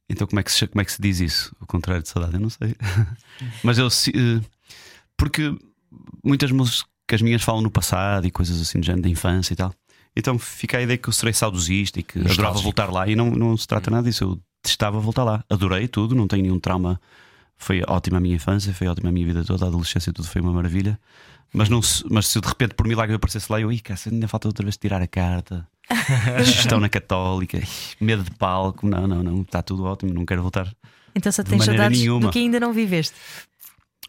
[0.08, 1.56] Então, como é que se, como é que se diz isso?
[1.60, 2.76] O contrário de saudade, eu não sei.
[3.64, 3.90] mas eu.
[3.90, 4.40] se- eh,
[5.16, 5.52] Porque
[6.22, 9.74] muitas músicas minhas falam no passado e coisas assim, de género da infância e tal.
[10.14, 13.30] Então fica a ideia que eu serei saudosista e que adorava voltar lá e não,
[13.30, 14.22] não se trata nada disso.
[14.24, 15.44] Eu detestava voltar lá.
[15.48, 17.00] Adorei tudo, não tenho nenhum trauma.
[17.56, 20.42] Foi ótima a minha infância, foi ótima a minha vida toda, a adolescência, tudo foi
[20.42, 20.98] uma maravilha.
[21.54, 23.98] Mas, não se, mas se de repente por milagre eu aparecesse lá, eu, ih, cara,
[24.12, 25.66] ainda falta outra vez tirar a carta.
[26.44, 27.58] Gestão na Católica,
[28.00, 28.86] medo de palco.
[28.86, 30.70] Não, não, não, está tudo ótimo, não quero voltar.
[31.14, 32.26] Então só tens saudades nenhuma.
[32.26, 33.14] do que ainda não viveste.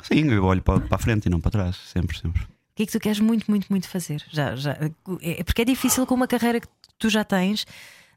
[0.02, 2.42] Sim, eu olho para, para a frente e não para trás, sempre, sempre.
[2.42, 4.24] O que é que tu queres muito, muito, muito fazer?
[4.30, 4.78] Já, já,
[5.22, 6.68] é porque é difícil com uma carreira que
[7.00, 7.66] tu já tens.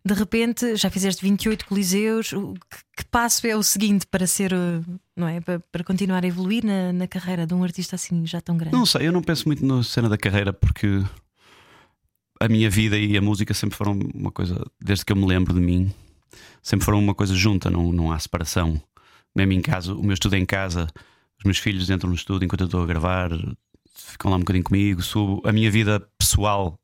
[0.05, 2.30] De repente já fizeste 28 coliseus.
[2.30, 4.84] Que, que passo é o seguinte para ser, uh,
[5.16, 5.40] não é?
[5.40, 8.76] Para, para continuar a evoluir na, na carreira de um artista assim já tão grande?
[8.76, 11.03] Não sei, eu não penso muito na cena da carreira porque
[12.40, 15.53] a minha vida e a música sempre foram uma coisa, desde que eu me lembro
[15.53, 15.92] de mim,
[16.62, 18.80] sempre foram uma coisa junta, não, não há separação.
[19.36, 20.88] Mesmo em casa, o meu estudo é em casa,
[21.38, 23.30] os meus filhos entram no estudo enquanto eu estou a gravar,
[23.94, 25.42] ficam lá um bocadinho comigo, subo.
[25.46, 26.78] A minha vida pessoal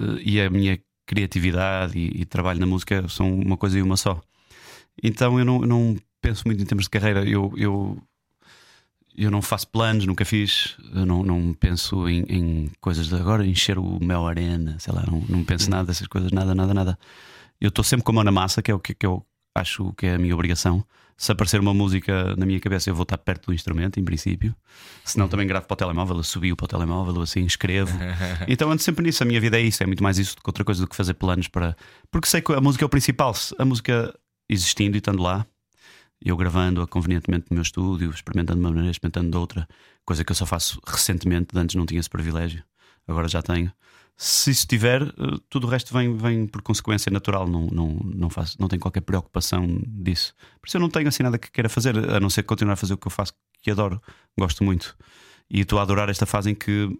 [0.00, 0.80] eh, e a minha
[1.10, 4.20] criatividade e, e trabalho na música são uma coisa e uma só.
[5.02, 7.28] Então eu não, eu não penso muito em termos de carreira.
[7.28, 7.98] Eu, eu,
[9.16, 10.76] eu não faço planos, nunca fiz.
[10.94, 15.04] Eu não, não penso em, em coisas de agora encher o Mel Arena, sei lá,
[15.04, 16.98] não, não penso nada dessas coisas, nada, nada, nada.
[17.60, 19.92] Eu estou sempre com a mão na massa, que é o que, que eu acho
[19.94, 20.84] que é a minha obrigação.
[21.20, 24.56] Se aparecer uma música na minha cabeça, eu vou estar perto do instrumento, em princípio.
[25.04, 27.92] Se não, também gravo para o telemóvel, eu subi para o telemóvel, assim, escrevo.
[28.48, 29.22] Então ando sempre nisso.
[29.22, 30.96] A minha vida é isso, é muito mais isso do que outra coisa do que
[30.96, 31.76] fazer planos para.
[32.10, 33.34] Porque sei que a música é o principal.
[33.34, 34.18] Se A música
[34.48, 35.44] existindo e estando lá,
[36.24, 39.68] eu gravando-a convenientemente no meu estúdio, experimentando de uma maneira, experimentando de outra,
[40.06, 42.64] coisa que eu só faço recentemente, de antes não tinha esse privilégio,
[43.06, 43.70] agora já tenho.
[44.22, 48.28] Se isso tiver, eh, tudo o resto vem, vem por consequência natural, não, não, não,
[48.28, 50.34] faço, não tenho qualquer preocupação disso.
[50.60, 52.76] Por isso eu não tenho assim nada que queira fazer, a não ser continuar a
[52.76, 53.98] fazer o que eu faço, que adoro,
[54.38, 54.94] gosto muito.
[55.48, 56.90] E estou a adorar esta fase em que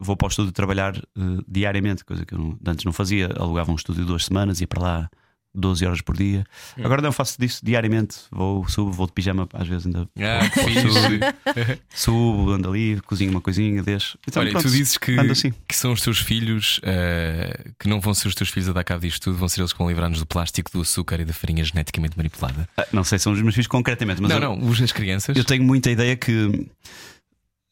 [0.00, 1.02] vou para o estúdio trabalhar eh,
[1.46, 3.26] diariamente, coisa que eu não- antes não fazia.
[3.38, 5.10] Alugava um estúdio duas semanas, ia para lá
[5.58, 6.44] 12 horas por dia.
[6.82, 8.16] Agora não faço disso diariamente.
[8.30, 11.80] Vou, subo, vou de pijama, às vezes ainda Ah, fixe.
[11.94, 14.18] subo, ando ali, cozinho uma coisinha, deixo.
[14.28, 15.52] Então, Olha, pronto, tu dizes que, assim.
[15.66, 18.84] que são os teus filhos eh, que não vão ser os teus filhos a dar
[18.84, 21.32] cabo disto tudo, vão ser eles que vão livrar-nos do plástico, do açúcar e da
[21.32, 22.68] farinha geneticamente manipulada.
[22.76, 24.92] Ah, Não sei se são os meus filhos concretamente, mas não, eu, não, os as
[24.92, 25.36] crianças.
[25.36, 26.68] eu tenho muita ideia que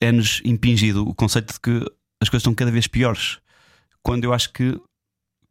[0.01, 1.71] é-nos impingido o conceito de que
[2.21, 3.39] as coisas estão cada vez piores.
[4.03, 4.79] Quando eu acho que,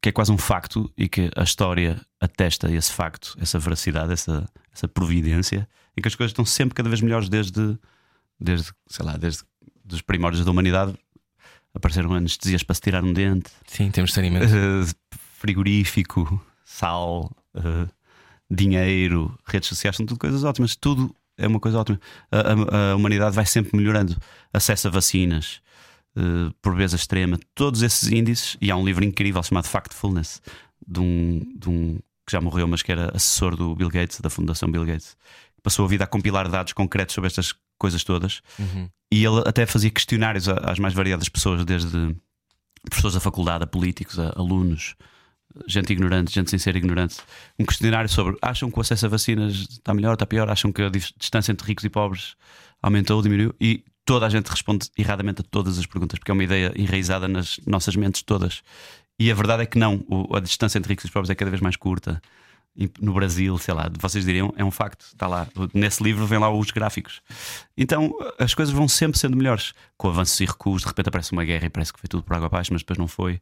[0.03, 4.45] que é quase um facto e que a história atesta esse facto, essa veracidade, essa,
[4.73, 5.65] essa providência,
[5.97, 7.79] em que as coisas estão sempre cada vez melhores desde,
[8.39, 9.43] desde sei lá, desde
[9.91, 10.93] os primórdios da humanidade.
[11.73, 14.45] Apareceram anestesias para se tirar um dente, Sim, temos saneamento.
[14.45, 14.85] Uh,
[15.39, 17.89] frigorífico, sal, uh,
[18.49, 20.75] dinheiro, redes sociais, são tudo coisas ótimas.
[20.75, 21.99] Tudo é uma coisa ótima.
[22.31, 24.15] A, a- a humanidade vai sempre melhorando.
[24.51, 25.61] Acesso a vacinas,
[26.17, 28.57] uh, pobreza extrema, todos esses índices.
[28.61, 30.41] E há um livro incrível chamado Factfulness,
[30.87, 34.29] de um, de um que já morreu, mas que era assessor do Bill Gates, da
[34.29, 35.17] Fundação Bill Gates.
[35.61, 38.41] Passou a vida a compilar dados concretos sobre estas coisas todas.
[38.57, 38.89] Uhum.
[39.11, 42.15] E ele até fazia questionários às mais variadas pessoas, desde
[42.89, 44.95] professores da faculdade, a políticos, a alunos,
[45.67, 47.17] gente ignorante, gente sem ser ignorante.
[47.59, 50.81] Um questionário sobre acham que o acesso a vacinas está melhor, está pior, acham que
[50.81, 52.35] a dis- distância entre ricos e pobres
[52.81, 53.53] aumentou, diminuiu.
[53.59, 57.27] E toda a gente responde erradamente a todas as perguntas, porque é uma ideia enraizada
[57.27, 58.61] nas nossas mentes todas.
[59.19, 61.51] E a verdade é que não, o- a distância entre ricos e pobres é cada
[61.51, 62.21] vez mais curta.
[62.99, 65.47] No Brasil, sei lá, vocês diriam, é um facto, está lá.
[65.75, 67.21] Nesse livro vem lá os gráficos.
[67.77, 69.73] Então as coisas vão sempre sendo melhores.
[69.95, 72.35] Com avanços e recuos, de repente aparece uma guerra e parece que foi tudo por
[72.35, 73.39] água abaixo, mas depois não foi.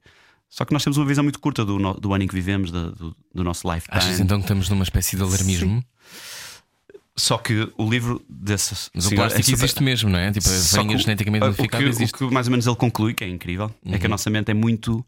[0.50, 3.16] Só que nós temos uma visão muito curta do, do ano em que vivemos, do,
[3.34, 3.98] do nosso lifetime.
[3.98, 5.82] Achas então que estamos numa espécie de alarmismo?
[7.16, 10.32] Só que o livro desse Mas o é plástico super- existe mesmo, não é?
[10.32, 12.76] Tipo, Só farinha que o- geneticamente o modificada que, o que mais ou menos ele
[12.78, 14.12] conclui, que é incrível, é que a Uhum.
[14.12, 15.06] nossa mente é muito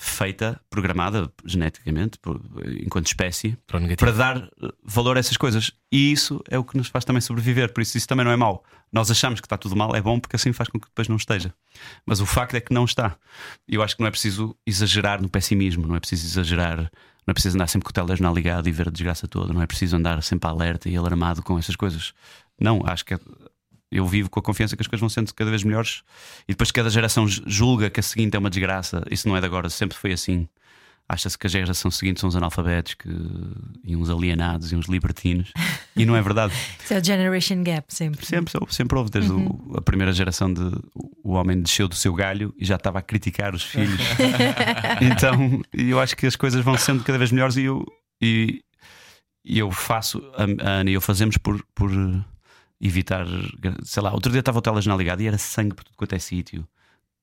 [0.00, 2.40] feita, programada geneticamente, por-
[2.80, 4.48] enquanto espécie, Para o para dar
[4.84, 5.72] valor a essas coisas.
[5.90, 7.72] E isso é o que nos faz também sobreviver.
[7.72, 8.64] Por isso, isso também não é mau.
[8.92, 11.16] Nós achamos que está tudo mal, é bom porque assim faz com que depois não
[11.16, 11.52] esteja.
[12.06, 13.16] Mas o facto é que não está.
[13.66, 16.88] Eu acho que não é preciso exagerar no pessimismo, não é preciso exagerar,
[17.28, 19.60] não é preciso andar sempre com o telejornal ligado e ver a desgraça toda, não
[19.60, 22.14] é preciso andar sempre alerta e alarmado com essas coisas.
[22.58, 23.18] Não, acho que é-
[23.92, 26.02] eu vivo com a confiança que as coisas vão sendo cada vez melhores
[26.44, 29.04] e depois cada geração julga que a seguinte é uma desgraça.
[29.10, 30.48] Isso não é de agora, sempre foi assim.
[31.10, 33.08] Acha-se que a geração seguinte são os analfabetos que...
[33.82, 35.50] e uns alienados e uns libertinos.
[35.96, 36.52] E não é verdade.
[36.84, 38.26] Isso é o Generation Gap, sempre.
[38.26, 40.60] Sempre, sempre houve, desde o- a primeira geração de
[41.24, 43.98] o homem desceu do seu galho e já estava a criticar os filhos.
[45.00, 47.84] então, eu acho que as coisas vão sendo cada vez melhores e eu,
[48.20, 48.62] e,
[49.44, 51.90] e eu faço, a, a Ana e eu fazemos por, por
[52.80, 53.26] evitar,
[53.82, 56.18] sei lá, outro dia estava o telejornal ligado e era sangue por tudo quanto é
[56.18, 56.66] sítio.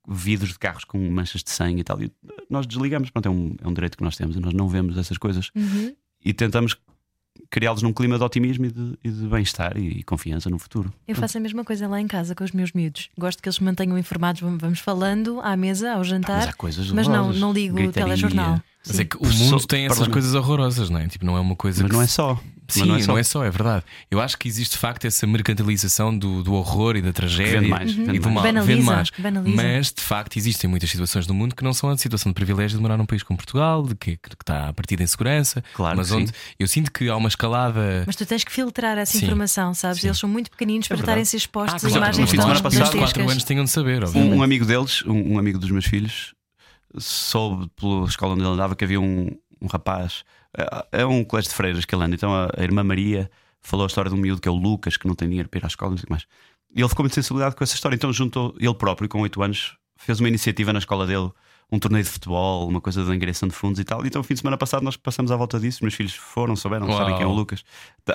[0.08, 2.02] Vidros de carros com manchas de sangue e tal.
[2.02, 2.12] E
[2.50, 4.98] nós desligamos, pronto, é um, é um direito que nós temos e nós não vemos
[4.98, 5.50] essas coisas.
[5.56, 5.94] Uhum.
[6.24, 6.76] e tentamos
[7.50, 10.92] criá-los num clima de otimismo e de, e de bem-estar e, e confiança no futuro.
[11.08, 13.10] Eu faço a mesma coisa lá em casa com os meus miúdos.
[13.18, 14.42] Gosto que eles se mantenham informados.
[14.42, 16.38] Vamos- falando à mesa, ao jantar.
[16.40, 18.04] Mas há coisas mas não, não ligo o Gritaria.
[18.16, 18.62] telejornal.
[18.88, 19.02] Mas Sim.
[19.02, 21.08] é que o mundo tem essas coisas horrorosas, não é?
[21.08, 22.40] Tipo, não é uma coisa Mas que não é se- só.
[22.68, 23.44] Sim, Mas não é só.
[23.44, 23.84] é verdade.
[24.10, 27.70] Eu acho que existe de facto essa mercantilização do, do horror e da tragédia Vende
[27.70, 28.34] mais, e vende do mais.
[28.36, 28.44] mal.
[28.44, 29.10] Banaliza, Vende mais.
[29.20, 29.56] banaliza.
[29.64, 32.78] Mas de facto existem muitas situações no mundo que não são a situação de privilégio
[32.78, 35.98] de morar num país como Portugal, de que, que está a partir em segurança, Claro
[35.98, 36.34] mas onde sim.
[36.60, 38.04] eu sinto que há uma escalada.
[38.08, 39.26] Mas tu tens que filtrar essa Sim.
[39.26, 40.02] informação, sabes?
[40.02, 40.08] Sim.
[40.08, 42.80] Eles são muito pequeninos para estarem a ser expostos Ah, a imagens tão semana passado,
[42.98, 45.86] quatro 4 anos tinham de saber, Um, um amigo deles, um, um amigo dos meus
[45.86, 46.34] filhos,
[46.98, 49.30] soube pela escola onde ele andava que havia um,
[49.62, 50.24] um rapaz,
[50.58, 53.30] é, é um colégio de freiras que ele anda, então a, a irmã Maria
[53.62, 55.60] falou a história de um miúdo que é o Lucas, que não tem dinheiro para
[55.60, 56.26] ir à escola, não sei mais.
[56.74, 59.78] E ele ficou muito sensibilidade com essa história, então juntou ele próprio, com 8 anos,
[59.98, 61.32] fez uma iniciativa na escola dele,
[61.72, 64.06] um torneio de futebol, uma coisa de angariação de fundos e tal.
[64.06, 65.80] Então, o fim de semana passado, nós passamos à volta disso.
[65.84, 66.98] Meus filhos foram, souberam, Uau.
[66.98, 67.64] sabem quem é o Lucas.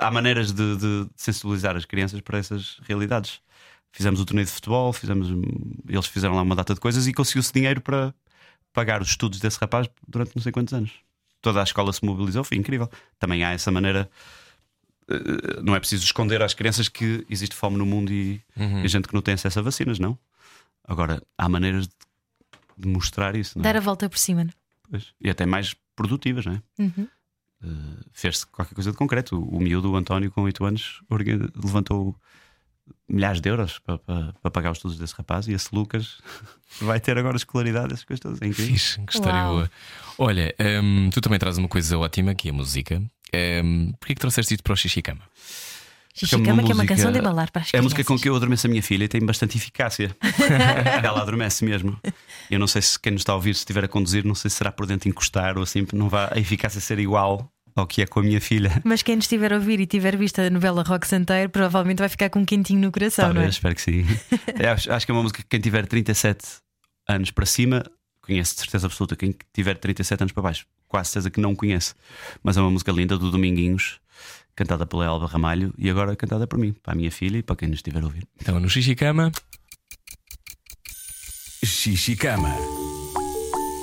[0.01, 3.41] Há maneiras de, de sensibilizar as crianças para essas realidades.
[3.93, 5.29] Fizemos o torneio de futebol, fizemos,
[5.89, 8.15] eles fizeram lá uma data de coisas e conseguiu-se dinheiro para
[8.73, 10.93] pagar os estudos desse rapaz durante não sei quantos anos.
[11.43, 12.89] Toda a escola se mobilizou, foi incrível.
[13.19, 14.11] Também há essa maneira.
[15.09, 18.85] eh, Não é preciso esconder às crianças que existe fome no mundo e, Uhum.
[18.85, 20.19] e gente que não tem acesso a vacinas, não.
[20.85, 21.89] Agora, há maneiras
[22.77, 23.59] de, mostrar isso.
[23.59, 23.73] Não é?
[23.73, 24.47] Dar a volta por cima.
[24.91, 25.13] Pois.
[25.21, 26.63] E até mais produtivas, não é?
[26.79, 27.09] Uhum.
[27.63, 29.37] Uh, Fez-se qualquer coisa de concreto.
[29.39, 31.01] O, o miúdo, o António, com 8 anos,
[31.63, 32.17] levantou
[33.09, 36.19] milhares de euros para, para, para pagar os estudos desse rapaz e esse Lucas
[36.81, 38.43] vai ter agora escolaridade, essas coisas todas.
[38.43, 38.73] É incrível.
[38.73, 39.71] Fixe, que história boa.
[40.19, 43.03] Olha, hum, tu também trazes uma coisa ótima que é a música.
[43.65, 45.21] Hum, Porquê que trouxeste isto para o Xixicama?
[46.13, 48.03] Xixi uma Cama, que é uma música- canção de embalar para as É a música
[48.03, 50.15] com que eu adormeço a minha filha e tem bastante eficácia.
[51.05, 51.97] Ela adormece mesmo.
[52.51, 54.51] Eu não sei se quem nos está a ouvir, se estiver a conduzir, não sei
[54.51, 58.03] se será por dentro encostar ou assim, não vai a eficácia ser igual ao que
[58.03, 58.81] é com a minha filha.
[58.85, 62.09] Mas quem nos estiver a ouvir e tiver visto a novela Rock Santeiro, provavelmente vai
[62.09, 63.51] ficar com um quentinho no coração, Talvez, não é?
[63.51, 64.05] espero que sim.
[64.59, 66.47] É, acho, acho que é uma música que quem tiver 37
[67.09, 67.85] anos para cima
[68.23, 69.17] conhece de certeza absoluta.
[69.17, 71.95] Quem tiver 37 anos para baixo, quase certeza que não conhece.
[72.43, 73.99] Mas é uma música linda do Dominguinhos,
[74.55, 77.57] cantada pela Elba Ramalho e agora cantada por mim, para a minha filha e para
[77.57, 78.27] quem nos estiver a ouvir.
[78.41, 79.33] Então, no Xixicama,
[81.65, 82.55] Xixicama.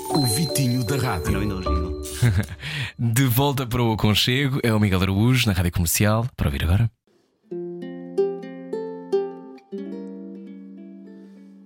[0.09, 1.31] O Vitinho da Rádio.
[1.33, 1.86] não ainda o jingle.
[2.97, 6.27] de volta para o aconchego, é o Miguel Araújo na rádio comercial.
[6.35, 6.91] Para ouvir agora.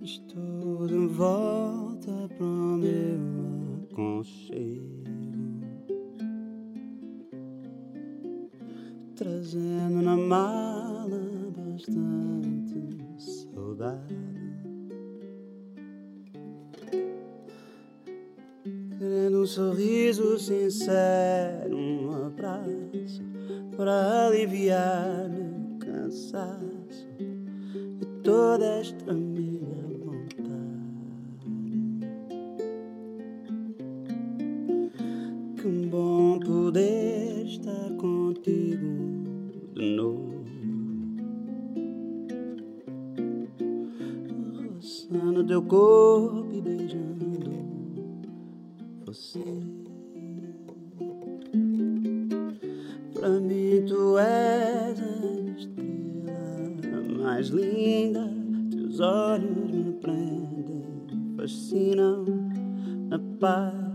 [0.02, 5.02] Estou de volta para o meu aconchego
[9.16, 11.22] Trazendo na mala
[11.56, 12.82] bastante
[13.20, 14.31] saudade
[19.42, 23.24] um sorriso sincero, um abraço
[23.76, 29.66] Para aliviar meu cansaço de toda esta minha
[30.06, 30.52] vontade.
[35.60, 38.86] Que bom poder estar contigo
[39.74, 40.46] de novo,
[44.76, 46.41] roçando teu corpo
[61.42, 62.26] prendem, fascinam
[63.10, 63.91] na paz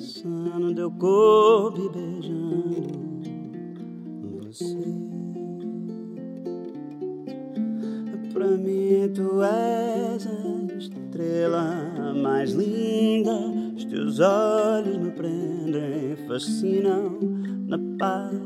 [0.00, 3.20] Passando teu corpo beijando
[4.30, 4.80] você.
[9.14, 13.36] tu és a estrela mais linda.
[13.76, 17.18] Os teus olhos me prendem, fascinam
[17.66, 18.40] na paz.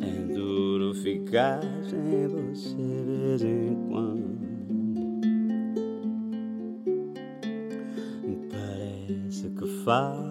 [0.00, 2.74] É ficar sem você
[3.04, 4.07] de vez em quando.
[9.88, 10.27] Parece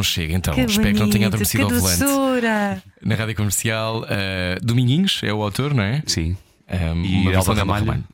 [0.00, 0.54] aconchego, então.
[0.54, 2.00] Que Espero que não tenha bonito, adormecido que ao volante.
[2.00, 2.82] doçura.
[3.02, 6.02] Na rádio comercial, eh, Dominguinhos é o autor, não é?
[6.06, 6.36] Sim.
[6.68, 7.84] Um, E uma Elba Ramalho.
[7.86, 8.04] Ramalho.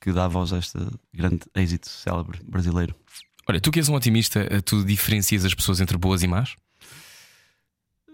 [0.00, 0.78] Que dá voz a este
[1.12, 2.94] grande êxito célebre brasileiro.
[3.48, 6.56] Olha, tu que és um otimista, eh, tu diferencias as pessoas entre boas e más?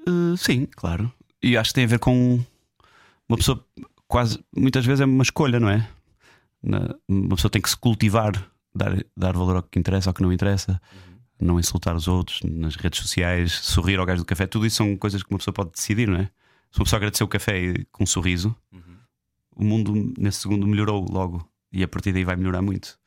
[0.06, 1.12] Uh, sim, claro.
[1.42, 2.44] E acho que tem a ver com
[3.28, 3.64] uma pessoa
[4.06, 5.88] quase muitas vezes é uma escolha, não é?
[7.08, 8.32] Uma pessoa tem que se cultivar,
[8.74, 10.80] dar, dar valor ao que interessa, ao que não interessa,
[11.42, 14.96] não insultar os outros nas redes sociais, sorrir ao gajo do café, tudo isso são
[14.96, 16.30] coisas que uma pessoa pode decidir, não é?
[16.70, 18.54] Se uma pessoa agradecer o café com um sorriso,
[19.54, 22.98] o mundo nesse segundo melhorou logo e a partir daí vai melhorar muito.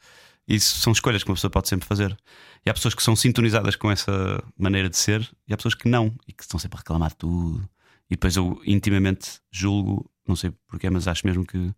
[0.48, 2.16] Isso são escolhas que uma pessoa pode sempre fazer.
[2.64, 5.90] E há pessoas que são sintonizadas com essa maneira de ser e há pessoas que
[5.90, 7.68] não e que estão sempre a reclamar de tudo.
[8.10, 11.74] E depois eu intimamente julgo, não sei porquê, mas acho mesmo que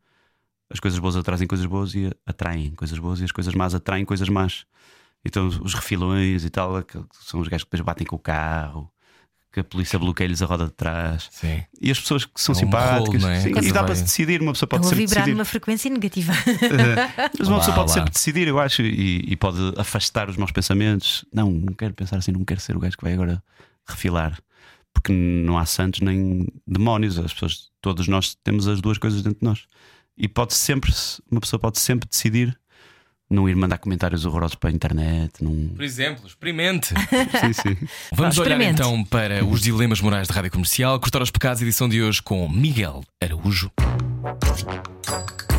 [0.69, 4.03] as coisas boas atraem coisas boas e atraem coisas boas e as coisas más atraem
[4.03, 4.65] coisas más.
[5.27, 8.89] Então os refilões e tal, que são os gajos que depois batem com o carro,
[9.51, 11.27] que a polícia bloqueia-lhes a roda de trás.
[11.31, 11.63] Sim.
[11.81, 13.21] E as pessoas que são É um simpáticas.
[13.23, 13.41] rolo, é?
[13.41, 15.35] sim, e dá vai- para se decidir, uma pessoa Eu pode vou sempre vibrar decidir.
[15.35, 16.33] numa frequência negativa.
[17.39, 17.93] Mas uma Olá, pessoa pode olá.
[17.93, 21.25] sempre decidir, eu acho, e, e pode afastar os maus pensamentos.
[21.33, 23.43] Não, não quero pensar assim, não quero ser o gajo que vai agora
[23.87, 24.37] refilar.
[24.93, 27.17] Porque não há santos nem demónios.
[27.19, 29.65] As pessoas, todos nós temos as duas coisas dentro de nós.
[30.17, 30.91] E pode sempre,
[31.31, 32.57] uma pessoa pode sempre decidir
[33.29, 35.43] não ir mandar comentários horrorosos para a internet.
[35.43, 35.69] Não...
[35.75, 36.93] Por exemplo, experimente.
[37.41, 37.87] sim, sim.
[38.13, 38.81] Vamos olhar experimente.
[38.81, 40.99] então para os dilemas morais da rádio comercial.
[40.99, 43.71] Cortar os pecados, edição de hoje com Miguel Araújo.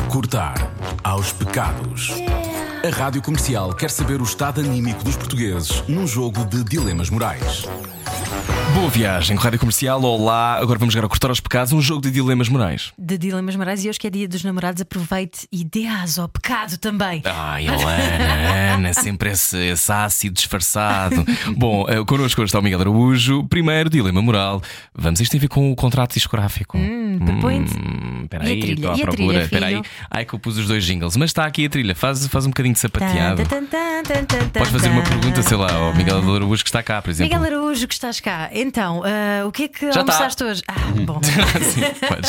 [0.09, 0.55] Cortar
[1.03, 2.11] aos pecados.
[2.83, 7.65] A Rádio Comercial quer saber o estado anímico dos portugueses num jogo de dilemas morais.
[8.75, 10.01] Boa viagem com rádio comercial.
[10.03, 12.93] Olá, agora vamos jogar a Cortar os pecados, um jogo de dilemas morais.
[12.97, 16.29] De dilemas morais e hoje que é dia dos namorados, aproveite e dê asa ao
[16.29, 17.23] pecado também.
[17.25, 21.25] Ai, Helena, Ana, sempre esse, esse ácido disfarçado.
[21.57, 23.43] Bom, eh, connosco hoje está o Miguel Araújo.
[23.47, 24.61] Primeiro, dilema moral.
[24.93, 26.77] Vamos, isto tem a ver com o contrato discográfico.
[26.77, 27.75] Hum, propõe-te.
[27.75, 28.73] Hum, Espera a aí, trilha?
[28.75, 29.41] estou à E procura.
[29.43, 29.81] Espera?
[30.11, 31.17] Ai, que eu pus os dois jingles.
[31.17, 33.43] Mas está aqui a trilha, faz, faz um bocadinho de sapateado.
[33.45, 36.69] Tan, tan, tan, tan, tan, Podes fazer uma pergunta, sei lá, ao Miguel Araújo que
[36.69, 37.33] está cá, por exemplo.
[37.35, 38.49] Miguel Araújo, que estás cá.
[38.51, 39.99] Então, ah, o que é que Já tá.
[39.99, 40.61] almoçaste hoje?
[40.67, 40.75] Ah,
[41.05, 41.19] bom.
[41.23, 41.81] Sim,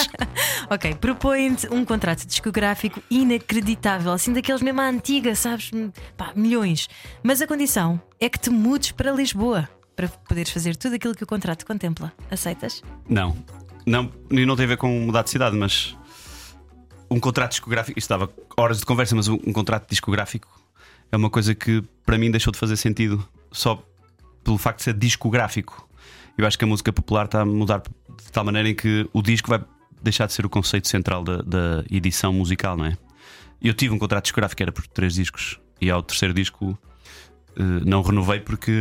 [0.71, 5.71] ok, propõe-te um contrato discográfico inacreditável, assim daqueles mesmo à antiga, sabes?
[6.17, 6.89] Pá, milhões.
[7.23, 11.25] Mas a condição é que te mudes para Lisboa para poderes fazer tudo aquilo que
[11.25, 12.13] o contrato contempla.
[12.31, 12.83] Aceitas?
[13.09, 13.37] Não,
[13.87, 15.97] não, e não tem a ver com mudar de cidade, mas
[17.11, 20.49] um contrato discográfico, isto dava horas de conversa, mas um, um contrato discográfico
[21.13, 23.83] é uma coisa que para mim deixou de fazer sentido só
[24.43, 25.89] pelo facto de ser discográfico.
[26.37, 29.23] Eu acho que a música popular está a mudar de tal maneira em que o
[29.23, 29.63] disco vai
[30.03, 32.97] deixar de ser o conceito central da, da edição musical, não é?
[33.61, 36.79] Eu tive um contrato discográfico que era por três discos e ao terceiro disco
[37.57, 38.73] eh, não renovei porque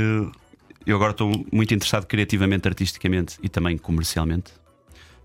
[0.86, 4.54] eu agora estou muito interessado criativamente, artisticamente e também comercialmente,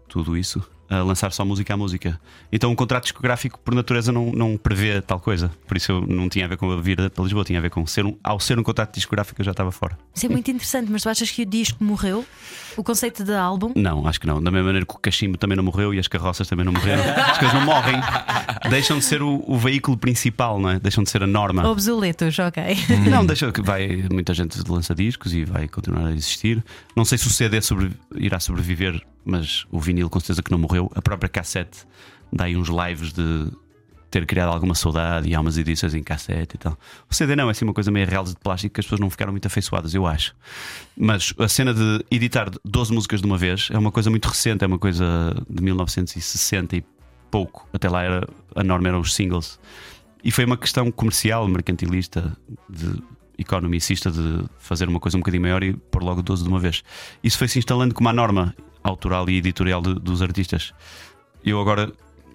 [0.09, 2.20] tudo isso, a lançar só música a música.
[2.52, 5.51] Então um contrato discográfico, por natureza, não, não prevê tal coisa.
[5.66, 7.70] Por isso eu não tinha a ver com a vir para Lisboa, tinha a ver
[7.70, 9.97] com ser um, ao ser um contrato discográfico eu já estava fora.
[10.15, 12.24] Isso é muito interessante, mas tu achas que o disco morreu?
[12.77, 13.73] O conceito de álbum?
[13.77, 14.43] Não, acho que não.
[14.43, 17.02] Da mesma maneira que o cachimbo também não morreu e as carroças também não morreram.
[17.24, 17.97] As coisas não morrem.
[18.70, 20.78] Deixam de ser o, o veículo principal, não é?
[20.78, 21.66] Deixam de ser a norma.
[21.69, 22.62] Obsoletos, ok.
[23.11, 24.05] Não, deixa que vai.
[24.11, 26.65] Muita gente lança discos e vai continuar a existir.
[26.97, 30.59] Não sei se o CD sobre- irá sobreviver, mas o vinil com certeza que não
[30.59, 30.90] morreu.
[30.94, 31.86] A própria cassete
[32.32, 33.51] dá aí uns lives de
[34.10, 36.78] ter criado alguma saudade e há umas edições em cassete e tal.
[37.10, 39.10] O CD não, é assim uma coisa meio real de plástico que as pessoas não
[39.10, 40.36] ficaram muito afeiçoadas, eu acho.
[40.96, 44.62] Mas a cena de editar 12 músicas de uma vez é uma coisa muito recente,
[44.62, 46.84] é uma coisa de 1960 e
[47.28, 47.68] pouco.
[47.72, 49.59] Até lá era, a norma eram os singles.
[50.22, 52.36] E foi uma questão comercial, mercantilista,
[52.70, 53.02] de
[53.36, 56.84] economicista, de fazer uma coisa um bocadinho maior e pôr logo 12 de uma vez.
[57.22, 58.55] Isso foi se instalando como a norma
[58.85, 60.73] autoral e editorial de- dos artistas.
[61.44, 61.93] Eu agora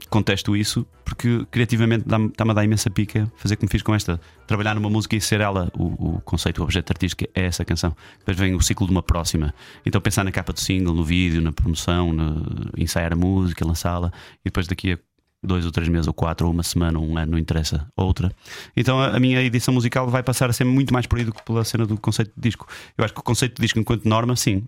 [0.10, 4.20] contesto isso porque criativamente está-me a dar imensa pica fazer como fiz com esta.
[4.48, 7.96] Trabalhar numa música e ser ela o, o conceito, o objeto artístico é essa canção.
[8.20, 9.54] Depois vem o ciclo de uma próxima.
[9.86, 14.12] Então pensar na capa do single, no vídeo, na promoção, no, ensaiar a música, lançá-la
[14.42, 14.98] e depois daqui a
[15.42, 18.30] dois ou três meses, ou quatro, ou uma semana, ou um ano, não interessa, outra.
[18.76, 21.32] Então a, a minha edição musical vai passar a ser muito mais por aí do
[21.34, 22.68] que pela cena do conceito de disco.
[22.98, 24.66] Eu acho que o conceito de disco, enquanto norma, sim,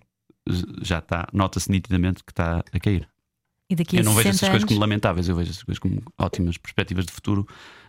[0.82, 3.08] já está, nota-se nitidamente que está a cair.
[3.70, 5.62] E daqui a Eu não vejo 60 essas coisas anos, como lamentáveis, eu vejo essas
[5.62, 7.46] coisas como ótimas perspectivas de futuro,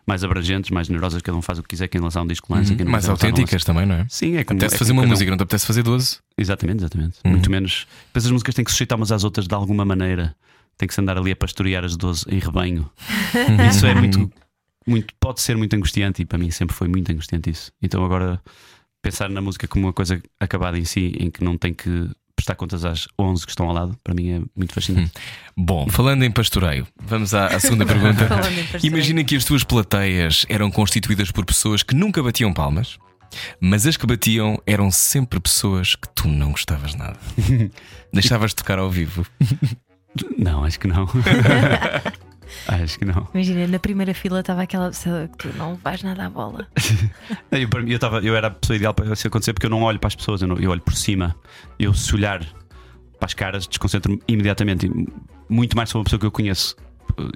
[0.08, 1.22] mais abrangentes, mais generosas.
[1.22, 3.64] Cada um faz o que quiser, quem lançar um disco lança, quem não mais autênticas
[3.66, 4.06] também, não é?
[4.10, 4.58] Sim, é como.
[4.60, 6.20] Apetece é fazer uma cada um- música, não te apetece fazer 12?
[6.38, 7.20] Exatamente, exatamente.
[7.26, 7.32] Uhum.
[7.32, 7.86] Muito menos.
[8.08, 10.36] Depois as músicas têm que se sujeitar umas às outras de alguma maneira.
[10.78, 12.90] Tem que se andar ali a pastorear as 12 em rebanho.
[13.70, 14.32] isso é muito,
[14.88, 15.14] muito.
[15.20, 17.72] Pode ser muito angustiante e para mim sempre foi muito angustiante isso.
[17.82, 18.42] Então agora
[19.02, 22.10] pensar na música como uma coisa acabada em si, em que não tem que
[22.44, 25.14] prestar contas às 11 que estão ao lado, para mim é muito fascinante.
[25.56, 28.28] Bom, falando em pastoreio, vamos à, à segunda pergunta.
[28.84, 32.98] Imagina que as tuas plateias eram constituídas por pessoas que nunca batiam palmas,
[33.62, 37.18] mas as que batiam eram sempre pessoas que tu não gostavas nada.
[38.12, 39.26] Deixavas de tocar ao vivo.
[40.38, 41.08] Não, acho que não.
[42.68, 43.28] acho que não.
[43.34, 46.68] Imagina, na primeira fila estava aquela pessoa que tu não vais nada à bola.
[47.52, 49.70] Eu, para mim, eu, tava, eu era a pessoa ideal para isso acontecer porque eu
[49.70, 51.36] não olho para as pessoas, eu, não- eu olho por cima.
[51.78, 52.40] Eu, se olhar
[53.20, 54.90] para as caras, desconcentro-me imediatamente.
[55.50, 56.76] Muito mais sobre uma pessoa que eu conheço,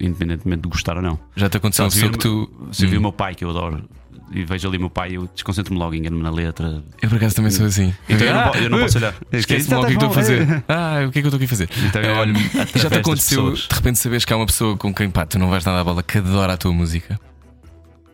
[0.01, 1.19] independentemente de gostar ou não.
[1.35, 2.69] Já te aconteceu uma se eu que tu.
[2.71, 2.97] se eu Hum.
[2.97, 3.87] o meu pai, que eu adoro,
[4.31, 6.83] e vejo ali o meu pai, eu desconcentro-me logo, engano-me na letra.
[7.01, 7.93] Eu por acaso também sou assim.
[8.09, 9.13] Então eu não, eu não posso olhar.
[9.31, 10.63] Esquece-me logo o que é que estou a fazer.
[10.67, 11.69] Ah, o que é que eu estou aqui a fazer?
[11.85, 14.93] Então eu olho através já te aconteceu de repente saberes que há uma pessoa com
[14.93, 17.19] quem pá, tu não vais nada à bola que adora a tua música?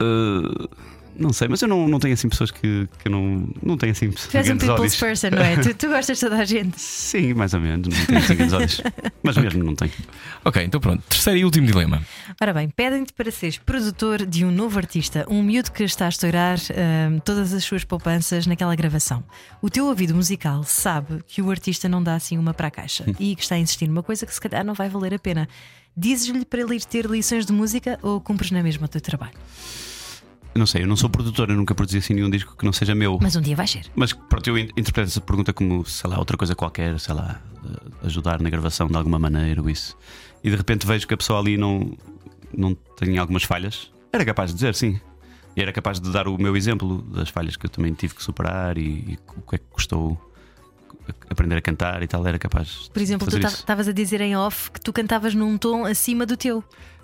[0.02, 0.70] Uh,
[1.16, 4.10] não sei, mas eu não, não tenho assim pessoas que, que não, não tenho assim
[4.10, 4.96] Tu és um people's ódios.
[4.96, 5.58] person, não é?
[5.58, 6.80] Tu, tu gostas de toda a gente.
[6.80, 8.82] Sim, mais ou menos, não tenho assim grandes ódios.
[9.22, 9.92] Mas mesmo não tenho.
[10.46, 11.04] Ok, então pronto.
[11.10, 12.02] Terceiro e último dilema.
[12.42, 16.10] Ora bem, pedem-te para seres produtor de um novo artista, um miúdo que está a
[16.10, 19.24] estourar ahm, todas as suas poupanças naquela gravação.
[19.62, 23.06] O teu ouvido musical sabe que o artista não dá assim uma para a caixa
[23.20, 25.48] e que está a insistir numa coisa que se calhar não vai valer a pena.
[25.96, 29.34] Dizes-lhe para ele ir ter lições de música ou cumpres na mesma o teu trabalho?
[30.56, 32.72] Eu não sei, eu não sou produtor, eu nunca produzi assim nenhum disco que não
[32.74, 33.18] seja meu.
[33.22, 33.86] Mas um dia vai ser.
[33.96, 37.42] Mas pronto, eu in- interpreto essa pergunta como, sei lá, outra coisa qualquer, sei lá,
[37.66, 39.98] eh, ajudar na gravação de alguma maneira ou isso.
[40.44, 41.98] E de repente vejo que a pessoa ali não,
[42.56, 43.92] não tem algumas falhas.
[44.12, 45.00] Era capaz de dizer, sim.
[45.56, 48.24] E era capaz de dar o meu exemplo das falhas que eu também tive que
[48.24, 50.20] superar e, e o que é que custou
[51.30, 52.26] aprender a cantar e tal.
[52.26, 55.86] Era capaz Por exemplo, tu estavas a dizer em off que tu cantavas num tom
[55.86, 56.64] acima do teu.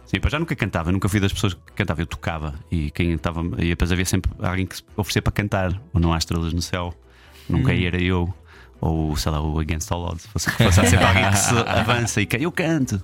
[0.10, 3.12] Sim, para já nunca cantava, nunca fui das pessoas que cantava, eu tocava e quem
[3.12, 3.42] estava.
[3.60, 6.64] E depois havia sempre alguém que se oferecia para cantar, ou não há estrelas no
[6.64, 6.96] céu,
[7.48, 8.34] nunca aí era eu,
[8.82, 12.22] ou sei lá, o Against All Odds, fosse, fosse há sempre alguém que se avança
[12.22, 13.02] e que eu canto.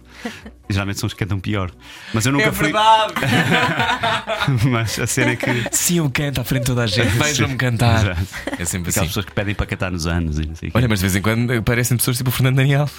[0.69, 1.71] Geralmente são os que cantam pior.
[2.13, 2.71] Mas eu nunca fui.
[4.69, 5.45] Mas a cena é que.
[5.71, 7.09] Sim, eu canto à frente de toda a gente.
[7.09, 8.01] Vejam-me cantar.
[8.03, 8.21] Exato.
[8.59, 9.07] É sempre Aquelas assim.
[9.07, 10.71] pessoas que pedem para cantar nos anos e.
[10.73, 12.89] Olha, mas de vez em quando aparecem pessoas tipo o Fernando Daniel.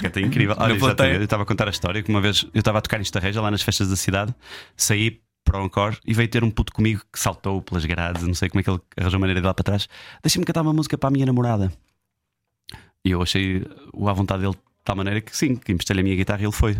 [0.00, 0.56] Canto é incrível.
[0.60, 3.18] Olha, eu estava a contar a história que uma vez eu estava a tocar isto
[3.18, 4.34] reja lá nas festas da cidade,
[4.76, 8.34] saí para o encore e veio ter um puto comigo que saltou pelas grades, não
[8.34, 9.88] sei como é que ele arranjou maneira de ir lá para trás.
[10.22, 11.72] Deixa-me cantar uma música para a minha namorada.
[13.04, 16.04] E eu achei o à vontade dele de tal maneira que sim, que emprestei-lhe a
[16.04, 16.76] minha guitarra e ele foi.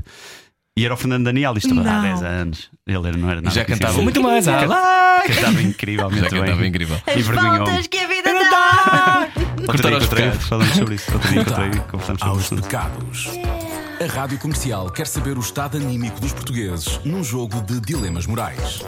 [0.76, 2.02] E era o Fernando Daniel, isto há Não.
[2.02, 2.70] 10 anos.
[2.86, 3.54] Ele era, não era nada.
[3.54, 4.48] já cantava muito mais.
[4.48, 6.68] Ah, Cantava incrivelmente já cantava bem.
[6.68, 6.96] incrível.
[7.14, 7.88] E envergonhou-me.
[7.88, 9.28] que a vida dá!
[9.66, 10.46] Cortar aos pecados.
[10.46, 11.12] falamos sobre isso.
[11.12, 12.56] Outro dia encontrei, conversamos sobre Aos isso.
[12.56, 13.28] pecados.
[14.00, 18.82] A Rádio Comercial quer saber o estado anímico dos portugueses num jogo de dilemas morais.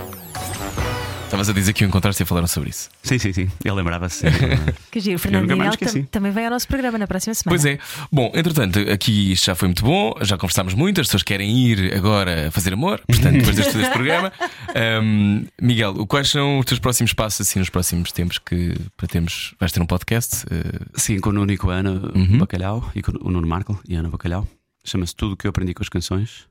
[1.25, 2.89] Estavas a dizer que o encontraste e falaram sobre isso.
[3.03, 3.51] Sim, sim, sim.
[3.65, 4.25] Ele lembrava-se.
[4.91, 7.61] Que giro, o Fernando tam- também vai ao nosso programa na próxima semana.
[7.61, 7.79] Pois é.
[8.13, 11.93] Bom, entretanto, aqui isto já foi muito bom, já conversámos muito, as pessoas querem ir
[11.95, 14.33] agora fazer amor, portanto, depois deste, deste programa.
[14.77, 19.55] Ahm, Miguel, quais são os teus próximos passos assim nos próximos tempos que para termos.
[19.59, 20.45] Vais ter um podcast?
[20.51, 22.39] eh, Sim, com o Nuno e com a Ana Uhum.
[22.39, 24.47] Bacalhau e com o Nuno Marco e a Ana Bacalhau.
[24.85, 26.47] Chama-se Tudo o que eu aprendi com as canções.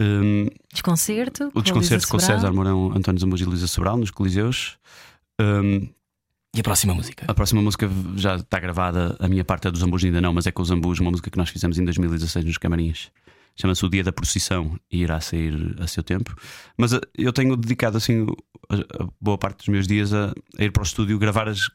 [0.00, 1.50] Hum, Desconcerto.
[1.54, 2.38] o desconcerto com o Sobral.
[2.38, 4.78] César Mourão, António Zambujo e Luísa Sobral nos Coliseus.
[5.40, 5.88] Hum,
[6.54, 7.24] E a próxima música?
[7.28, 9.16] a próxima música já está gravada.
[9.20, 11.30] A minha parte é do Zambujo ainda não, mas é com o Zambujo, uma música
[11.30, 13.10] que nós fizemos em 2016 nos Camarins.
[13.56, 16.34] Chama-se O Dia da Procissão e irá sair a seu tempo.
[16.78, 18.26] Mas eh, eu tenho dedicado assim
[18.70, 21.68] a, a boa parte dos meus dias a, a ir para o estúdio gravar as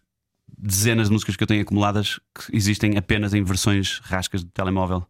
[0.57, 5.05] dezenas de músicas que eu tenho acumuladas que existem apenas em versões rascas de telemóvel.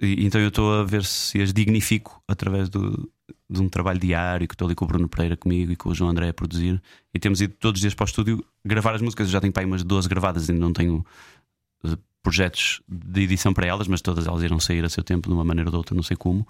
[0.00, 3.10] E, então eu estou a ver se as dignifico através do,
[3.48, 5.94] de um trabalho diário que estou ali com o Bruno Pereira comigo e com o
[5.94, 6.80] João André a produzir.
[7.14, 9.28] E temos ido todos os dias para o estúdio gravar as músicas.
[9.28, 11.04] Eu já tenho para aí umas 12 gravadas, ainda não tenho
[11.84, 15.34] eh, projetos de edição para elas, mas todas elas irão sair a seu tempo de
[15.34, 16.46] uma maneira ou de outra, não sei como.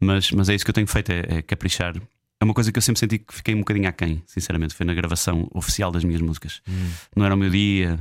[0.00, 1.96] Mas, mas é isso que eu tenho feito: é, é caprichar.
[2.38, 4.74] É uma coisa que eu sempre senti que fiquei um bocadinho aquém, sinceramente.
[4.74, 6.60] Foi na gravação oficial das minhas músicas.
[7.16, 7.98] Não era o meu dia.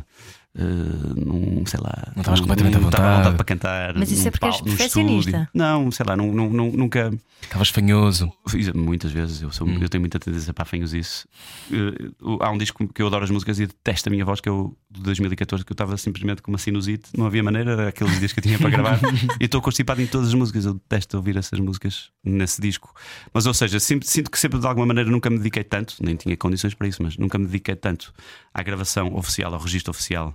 [0.58, 3.36] Uh, num, sei lá, Não estavas completamente à não estava vontade.
[3.36, 3.94] para cantar.
[3.94, 5.50] Mas isso é porque és palco, perfeccionista.
[5.54, 7.12] Não, sei lá, não, não- não- nunca.
[7.42, 8.32] Estavas fanhoso.
[8.74, 11.28] Muitas vezes, eu, sou, eu tenho muita tendência para fanhos isso.
[11.70, 12.10] Eh,
[12.40, 14.52] há um disco que eu adoro as músicas e detesto a minha voz, que é
[14.52, 18.18] o de 2014, que eu estava simplesmente com uma sinusite, não havia maneira, era aqueles
[18.18, 19.00] dias que eu tinha para gravar.
[19.40, 22.94] e estou constipado em todas as músicas, eu detesto ouvir essas músicas nesse disco.
[23.34, 26.16] Mas, ou seja, sinto, sinto que sempre de alguma maneira nunca me dediquei tanto, nem
[26.16, 28.14] tinha condições para isso, mas nunca me dediquei tanto
[28.54, 30.34] à gravação oficial, ao registro oficial,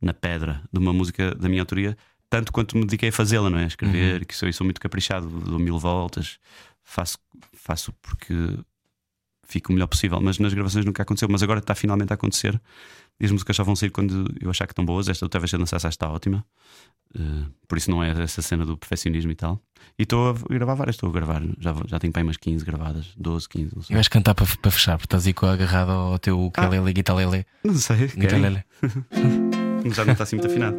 [0.00, 1.96] na pedra, de uma música da minha autoria.
[2.28, 3.64] Tanto quanto me dediquei a fazê-la, não é?
[3.64, 6.38] A escrever, que sou, eu sou muito caprichado, dou mil voltas,
[6.84, 7.18] faço,
[7.54, 8.34] faço porque
[9.46, 11.28] fico o melhor possível, mas nas gravações nunca aconteceu.
[11.28, 12.60] Mas agora está finalmente a acontecer
[13.18, 15.08] e as músicas só vão sair quando eu achar que estão boas.
[15.08, 16.44] Esta outra vez a dançar está ótima,
[17.12, 19.60] Eh, por isso não é essa cena do perfeccionismo e tal.
[19.98, 22.64] E estou a gravar várias, estou a gravar, já, já tenho para aí umas 15
[22.64, 23.94] gravadas, 12, 15, não E sei.
[23.96, 27.44] vais cantar para, para fechar, porque estás aí com agarrado ao teu ukulele, guitarrele.
[27.64, 28.06] Não sei?
[28.06, 28.62] Guitarrele.
[29.86, 30.76] Já não está assim muito afinado.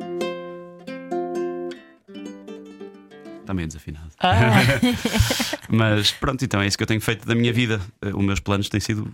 [3.42, 4.12] Está meio desafinado.
[5.70, 7.82] Mas pronto, então é isso que eu tenho feito da minha vida.
[8.02, 9.12] Eh, Os meus planos têm sido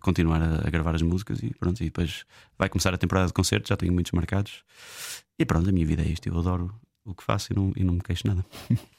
[0.00, 1.80] continuar a, a gravar as músicas e pronto.
[1.80, 2.24] E depois
[2.58, 4.62] vai começar a temporada de concertos, já tenho muitos marcados.
[5.38, 6.28] E pronto, a minha vida é isto.
[6.28, 6.72] Eu adoro
[7.04, 8.44] o que faço e não, e não me queixo nada.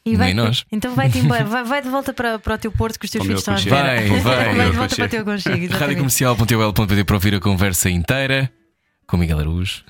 [0.06, 0.66] E vai, Nem nós.
[0.72, 3.26] Então vai-te embora, vai, vai de volta para, para o teu porto que os teus
[3.26, 4.10] Para o filhos estão à espera.
[4.10, 4.56] Vai, vai.
[4.56, 5.74] vai de volta para o teu conchego.
[5.74, 8.52] Radiocomercial.ol.pt para ouvir a conversa inteira
[9.08, 9.84] com Miguel Araújo.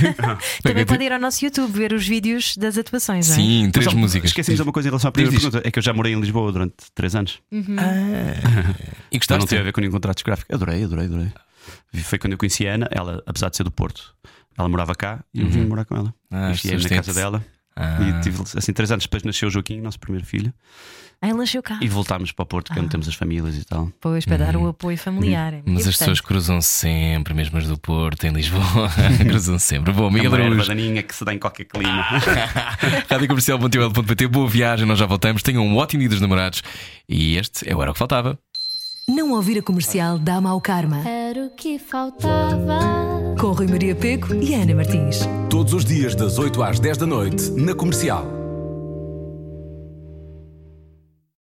[0.62, 3.30] Também pode ir ao nosso YouTube ver os vídeos das atuações.
[3.30, 3.34] é?
[3.34, 4.30] Sim, três Mas, músicas.
[4.30, 5.50] Esquecemos de uma coisa em relação à primeira Diz, diz.
[5.50, 7.38] pergunta: é que eu já morei em Lisboa durante 3 anos.
[7.52, 9.46] E Então não gostaste?
[9.48, 10.54] teve a ver com nenhum contrato discográfico.
[10.54, 11.28] Adorei, adorei, adorei.
[12.02, 14.14] Foi quando eu conheci a Ana, ela, apesar de ser do Porto,
[14.58, 16.14] ela morava cá e eu vim morar com ela.
[16.30, 17.44] Ah, e estive na casa dela.
[17.74, 17.98] Ah.
[18.00, 20.52] E tive assim três anos depois nasceu o Joaquim, nosso primeiro filho,
[21.20, 21.78] Ah, ele nasceu cá.
[21.80, 23.90] e voltámos para o Porto, que é onde temos as famílias e tal.
[24.00, 25.54] Pois, para dar o apoio familiar.
[25.54, 25.62] É Uhum.
[25.74, 28.90] Mas as pessoas cruzam sempre, mesmo as do Porto, em Lisboa,
[29.26, 29.92] cruzam sempre.
[29.92, 32.04] Bom, É Miguel uma erva Araújo, daninha que se dá em qualquer clima.
[33.08, 35.42] radiocomercial.ol.pt, boa viagem, nós já voltamos.
[35.42, 36.62] Tenham um ótimo dia dos namorados.
[37.08, 38.38] E este é o Era o que Faltava.
[39.08, 40.98] Não ouvir a comercial dá mau karma.
[41.08, 42.78] Era o que faltava.
[43.38, 45.20] Com Rui Maria Peco e Ana Martins.
[45.48, 48.45] Todos os dias das 8 às 10 da noite na Comercial.